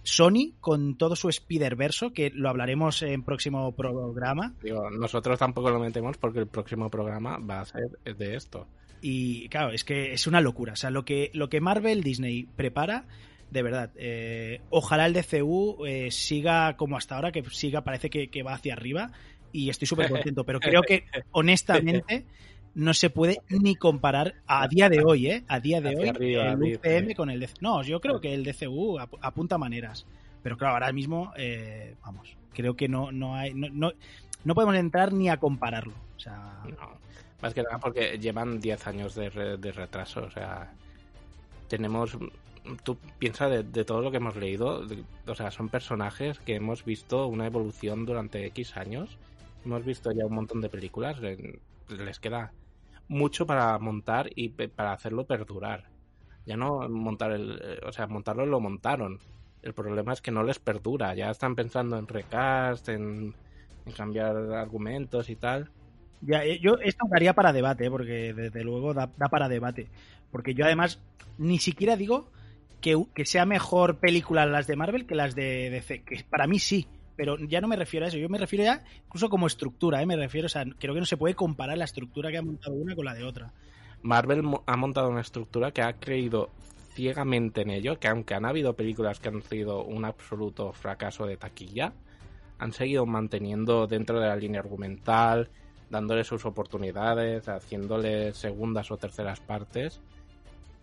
Sony 0.03 0.53
con 0.59 0.97
todo 0.97 1.15
su 1.15 1.29
Spider-Verso, 1.29 2.13
que 2.13 2.31
lo 2.33 2.49
hablaremos 2.49 3.01
en 3.01 3.23
próximo 3.23 3.71
programa. 3.73 4.53
Digo, 4.61 4.89
nosotros 4.89 5.37
tampoco 5.39 5.69
lo 5.69 5.79
metemos 5.79 6.17
porque 6.17 6.39
el 6.39 6.47
próximo 6.47 6.89
programa 6.89 7.37
va 7.37 7.61
a 7.61 7.65
ser 7.65 7.89
de 8.03 8.35
esto. 8.35 8.67
Y 9.01 9.47
claro, 9.49 9.71
es 9.71 9.83
que 9.83 10.13
es 10.13 10.27
una 10.27 10.41
locura. 10.41 10.73
O 10.73 10.75
sea, 10.75 10.89
lo 10.89 11.05
que, 11.05 11.31
lo 11.33 11.49
que 11.49 11.61
Marvel 11.61 12.03
Disney 12.03 12.43
prepara, 12.43 13.05
de 13.51 13.61
verdad, 13.63 13.91
eh, 13.95 14.61
ojalá 14.69 15.05
el 15.05 15.13
DCU 15.13 15.85
eh, 15.85 16.11
siga 16.11 16.75
como 16.77 16.97
hasta 16.97 17.15
ahora, 17.15 17.31
que 17.31 17.43
siga, 17.49 17.81
parece 17.83 18.09
que, 18.09 18.29
que 18.29 18.43
va 18.43 18.53
hacia 18.53 18.73
arriba. 18.73 19.11
Y 19.51 19.69
estoy 19.69 19.87
súper 19.87 20.09
contento. 20.09 20.43
Pero 20.43 20.59
creo 20.59 20.81
que, 20.83 21.05
honestamente, 21.31 22.25
no 22.75 22.93
se 22.93 23.09
puede 23.09 23.41
ni 23.49 23.75
comparar 23.75 24.35
a 24.45 24.67
día 24.67 24.89
de 24.89 25.03
hoy, 25.03 25.27
¿eh? 25.27 25.43
A 25.47 25.59
día 25.59 25.81
de 25.81 25.89
Hacia 25.89 25.99
hoy, 26.01 26.09
arriba, 26.09 26.51
el. 26.51 26.63
UCM 26.75 27.13
con 27.15 27.29
el 27.31 27.39
DCU. 27.39 27.55
No, 27.61 27.81
yo 27.83 27.99
creo 27.99 28.21
que 28.21 28.33
el 28.33 28.43
DCU 28.43 28.99
ap- 28.99 29.15
apunta 29.21 29.57
maneras. 29.57 30.05
Pero 30.43 30.55
claro, 30.55 30.75
ahora 30.75 30.91
mismo, 30.93 31.33
eh, 31.35 31.95
vamos, 32.05 32.37
creo 32.53 32.75
que 32.75 32.87
no, 32.87 33.11
no 33.11 33.35
hay. 33.35 33.53
No, 33.55 33.67
no, 33.71 33.91
no 34.43 34.53
podemos 34.55 34.75
entrar 34.75 35.11
ni 35.11 35.29
a 35.29 35.37
compararlo. 35.37 35.93
O 36.15 36.19
sea, 36.19 36.61
No, 36.65 36.99
más 37.41 37.53
que 37.55 37.63
nada 37.63 37.79
porque 37.79 38.19
llevan 38.19 38.59
10 38.61 38.85
años 38.87 39.15
de, 39.15 39.29
re- 39.31 39.57
de 39.57 39.71
retraso. 39.71 40.21
O 40.25 40.29
sea, 40.31 40.71
tenemos. 41.67 42.15
Tú 42.83 42.97
piensas 43.17 43.63
de, 43.65 43.85
todo 43.85 44.01
lo 44.01 44.11
que 44.11 44.17
hemos 44.17 44.35
leído. 44.35 44.83
o 45.27 45.35
sea, 45.35 45.49
son 45.51 45.69
personajes 45.69 46.39
que 46.39 46.55
hemos 46.55 46.85
visto 46.85 47.27
una 47.27 47.47
evolución 47.47 48.05
durante 48.05 48.45
X 48.47 48.77
años. 48.77 49.17
Hemos 49.65 49.83
visto 49.85 50.11
ya 50.11 50.25
un 50.25 50.33
montón 50.35 50.61
de 50.61 50.69
películas. 50.69 51.19
le- 51.19 51.59
Les 51.89 52.19
queda 52.19 52.51
mucho 53.07 53.45
para 53.47 53.77
montar 53.79 54.29
y 54.35 54.49
para 54.49 54.91
hacerlo 54.93 55.25
perdurar. 55.25 55.85
Ya 56.45 56.57
no 56.57 56.87
montar 56.89 57.31
el. 57.31 57.59
eh, 57.63 57.79
O 57.85 57.91
sea, 57.91 58.07
montarlo 58.07 58.45
lo 58.45 58.59
montaron. 58.59 59.19
El 59.61 59.73
problema 59.73 60.13
es 60.13 60.21
que 60.21 60.31
no 60.31 60.43
les 60.43 60.59
perdura. 60.59 61.15
Ya 61.15 61.31
están 61.31 61.55
pensando 61.55 61.97
en 61.97 62.07
recast, 62.07 62.87
en, 62.89 63.33
cambiar 63.95 64.35
argumentos 64.53 65.29
y 65.29 65.35
tal. 65.35 65.69
Ya, 66.21 66.43
eh, 66.45 66.59
yo 66.59 66.75
esto 66.83 67.05
daría 67.09 67.33
para 67.33 67.53
debate, 67.53 67.89
porque 67.89 68.33
desde 68.33 68.63
luego 68.63 68.93
da 68.93 69.07
para 69.07 69.49
debate. 69.49 69.87
Porque 70.31 70.53
yo 70.53 70.65
además 70.65 70.99
ni 71.37 71.57
siquiera 71.57 71.95
digo 71.95 72.27
que, 72.81 73.01
que 73.13 73.25
sea 73.25 73.45
mejor 73.45 73.97
película 73.97 74.45
las 74.45 74.67
de 74.67 74.75
Marvel 74.75 75.05
que 75.05 75.15
las 75.15 75.35
de 75.35 75.69
DC, 75.69 76.03
que 76.03 76.23
para 76.29 76.47
mí 76.47 76.59
sí, 76.59 76.87
pero 77.15 77.37
ya 77.37 77.61
no 77.61 77.67
me 77.67 77.75
refiero 77.75 78.05
a 78.05 78.09
eso, 78.09 78.17
yo 78.17 78.29
me 78.29 78.37
refiero 78.37 78.65
ya 78.65 78.83
incluso 79.05 79.29
como 79.29 79.47
estructura, 79.47 80.01
¿eh? 80.01 80.05
me 80.05 80.15
refiero, 80.15 80.45
o 80.45 80.49
sea, 80.49 80.63
creo 80.79 80.93
que 80.93 80.99
no 80.99 81.05
se 81.05 81.17
puede 81.17 81.35
comparar 81.35 81.77
la 81.77 81.85
estructura 81.85 82.31
que 82.31 82.37
ha 82.37 82.41
montado 82.41 82.75
una 82.75 82.95
con 82.95 83.05
la 83.05 83.13
de 83.13 83.23
otra. 83.23 83.51
Marvel 84.01 84.43
ha 84.65 84.77
montado 84.77 85.09
una 85.09 85.21
estructura 85.21 85.71
que 85.71 85.81
ha 85.81 85.93
creído 85.93 86.49
ciegamente 86.93 87.61
en 87.61 87.71
ello, 87.71 87.99
que 87.99 88.07
aunque 88.07 88.33
han 88.33 88.45
habido 88.45 88.73
películas 88.73 89.19
que 89.19 89.29
han 89.29 89.41
sido 89.43 89.83
un 89.83 90.05
absoluto 90.05 90.71
fracaso 90.73 91.25
de 91.25 91.37
taquilla, 91.37 91.93
han 92.57 92.73
seguido 92.73 93.05
manteniendo 93.05 93.87
dentro 93.87 94.19
de 94.19 94.27
la 94.27 94.35
línea 94.35 94.59
argumental, 94.59 95.49
dándole 95.89 96.23
sus 96.23 96.45
oportunidades, 96.45 97.47
haciéndole 97.47 98.33
segundas 98.33 98.91
o 98.91 98.97
terceras 98.97 99.39
partes, 99.39 100.01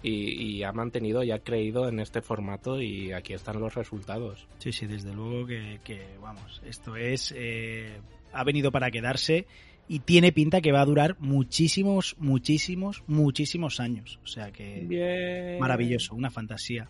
y, 0.07 0.59
y 0.59 0.63
ha 0.63 0.73
mantenido 0.73 1.25
y 1.25 1.33
ha 1.33 1.41
creído 1.41 1.89
en 1.89 1.99
este 1.99 2.23
formato 2.23 2.81
y 2.81 3.13
aquí 3.13 3.33
están 3.33 3.61
los 3.61 3.75
resultados. 3.75 4.47
Sí, 4.59 4.73
sí, 4.73 4.87
desde 4.87 5.13
luego 5.13 5.47
que, 5.47 5.81
que, 5.83 6.07
vamos, 6.23 6.63
esto 6.65 6.97
es, 6.97 7.35
eh, 7.37 8.01
ha 8.33 8.45
venido 8.45 8.71
para 8.71 8.91
quedarse 8.91 9.47
y 9.89 10.01
tiene 10.01 10.31
pinta 10.31 10.61
que 10.61 10.71
va 10.71 10.81
a 10.81 10.85
durar 10.85 11.17
muchísimos, 11.19 12.15
muchísimos, 12.19 13.03
muchísimos 13.09 13.81
años, 13.81 14.21
o 14.23 14.27
sea 14.29 14.53
que 14.53 14.85
Bien. 14.87 15.59
maravilloso, 15.59 16.15
una 16.15 16.31
fantasía. 16.31 16.89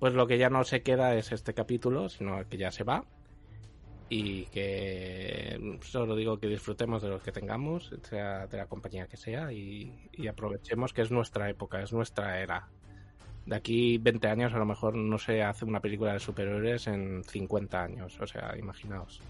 Pues 0.00 0.12
lo 0.14 0.26
que 0.26 0.36
ya 0.36 0.50
no 0.50 0.64
se 0.64 0.82
queda 0.82 1.14
es 1.14 1.30
este 1.30 1.54
capítulo, 1.54 2.08
sino 2.08 2.46
que 2.48 2.58
ya 2.58 2.72
se 2.72 2.82
va. 2.82 3.04
Y 4.08 4.44
que 4.46 5.78
solo 5.82 6.14
digo 6.14 6.38
que 6.38 6.46
disfrutemos 6.46 7.02
de 7.02 7.08
los 7.08 7.22
que 7.22 7.32
tengamos, 7.32 7.90
sea 8.02 8.46
de 8.46 8.58
la 8.58 8.66
compañía 8.66 9.06
que 9.06 9.16
sea, 9.16 9.52
y, 9.52 9.92
aprovechemos 10.28 10.92
que 10.92 11.02
es 11.02 11.10
nuestra 11.10 11.48
época, 11.48 11.82
es 11.82 11.92
nuestra 11.92 12.40
era. 12.40 12.68
De 13.46 13.56
aquí 13.56 13.98
20 13.98 14.28
años 14.28 14.54
a 14.54 14.58
lo 14.58 14.66
mejor 14.66 14.94
no 14.94 15.18
se 15.18 15.42
hace 15.42 15.64
una 15.64 15.80
película 15.80 16.12
de 16.12 16.20
superhéroes 16.20 16.86
en 16.86 17.24
50 17.24 17.82
años, 17.82 18.18
o 18.20 18.26
sea, 18.26 18.54
imaginaos. 18.58 19.20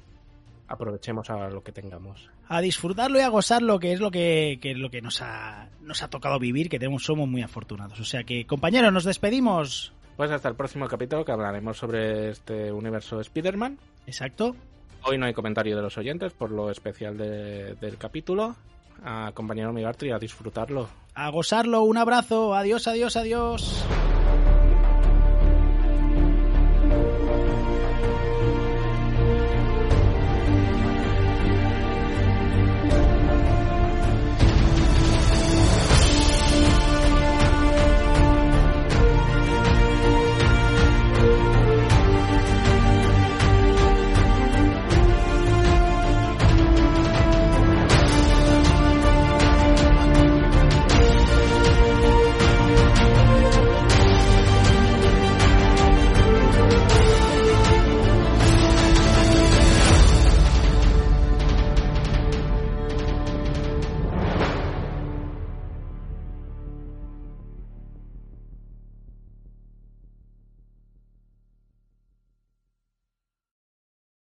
Aprovechemos 0.66 1.28
ahora 1.30 1.50
lo 1.50 1.62
que 1.62 1.72
tengamos. 1.72 2.30
a 2.48 2.60
disfrutarlo 2.60 3.18
y 3.18 3.22
a 3.22 3.28
gozarlo, 3.28 3.78
que 3.78 3.92
es 3.92 4.00
lo 4.00 4.10
que, 4.10 4.58
que 4.60 4.72
es 4.72 4.78
lo 4.78 4.90
que 4.90 5.02
nos 5.02 5.20
ha, 5.20 5.68
nos 5.82 6.02
ha 6.02 6.08
tocado 6.08 6.38
vivir, 6.38 6.68
que 6.68 6.78
tenemos, 6.78 7.04
somos 7.04 7.28
muy 7.28 7.42
afortunados. 7.42 8.00
O 8.00 8.04
sea 8.04 8.24
que, 8.24 8.46
compañeros, 8.46 8.92
nos 8.92 9.04
despedimos. 9.04 9.92
Pues 10.16 10.30
hasta 10.30 10.48
el 10.48 10.54
próximo 10.54 10.86
capítulo 10.86 11.24
que 11.24 11.32
hablaremos 11.32 11.76
sobre 11.76 12.30
este 12.30 12.70
universo 12.72 13.20
Spider-Man. 13.20 13.78
Exacto. 14.06 14.54
Hoy 15.04 15.18
no 15.18 15.26
hay 15.26 15.34
comentario 15.34 15.76
de 15.76 15.82
los 15.82 15.98
oyentes 15.98 16.32
por 16.32 16.50
lo 16.50 16.70
especial 16.70 17.16
de- 17.18 17.74
del 17.74 17.98
capítulo. 17.98 18.54
A 19.02 19.32
compañero 19.34 19.72
Migartri 19.72 20.12
a 20.12 20.18
disfrutarlo. 20.18 20.88
A 21.14 21.30
gozarlo, 21.30 21.82
un 21.82 21.98
abrazo, 21.98 22.54
adiós, 22.54 22.86
adiós, 22.86 23.16
adiós. 23.16 23.84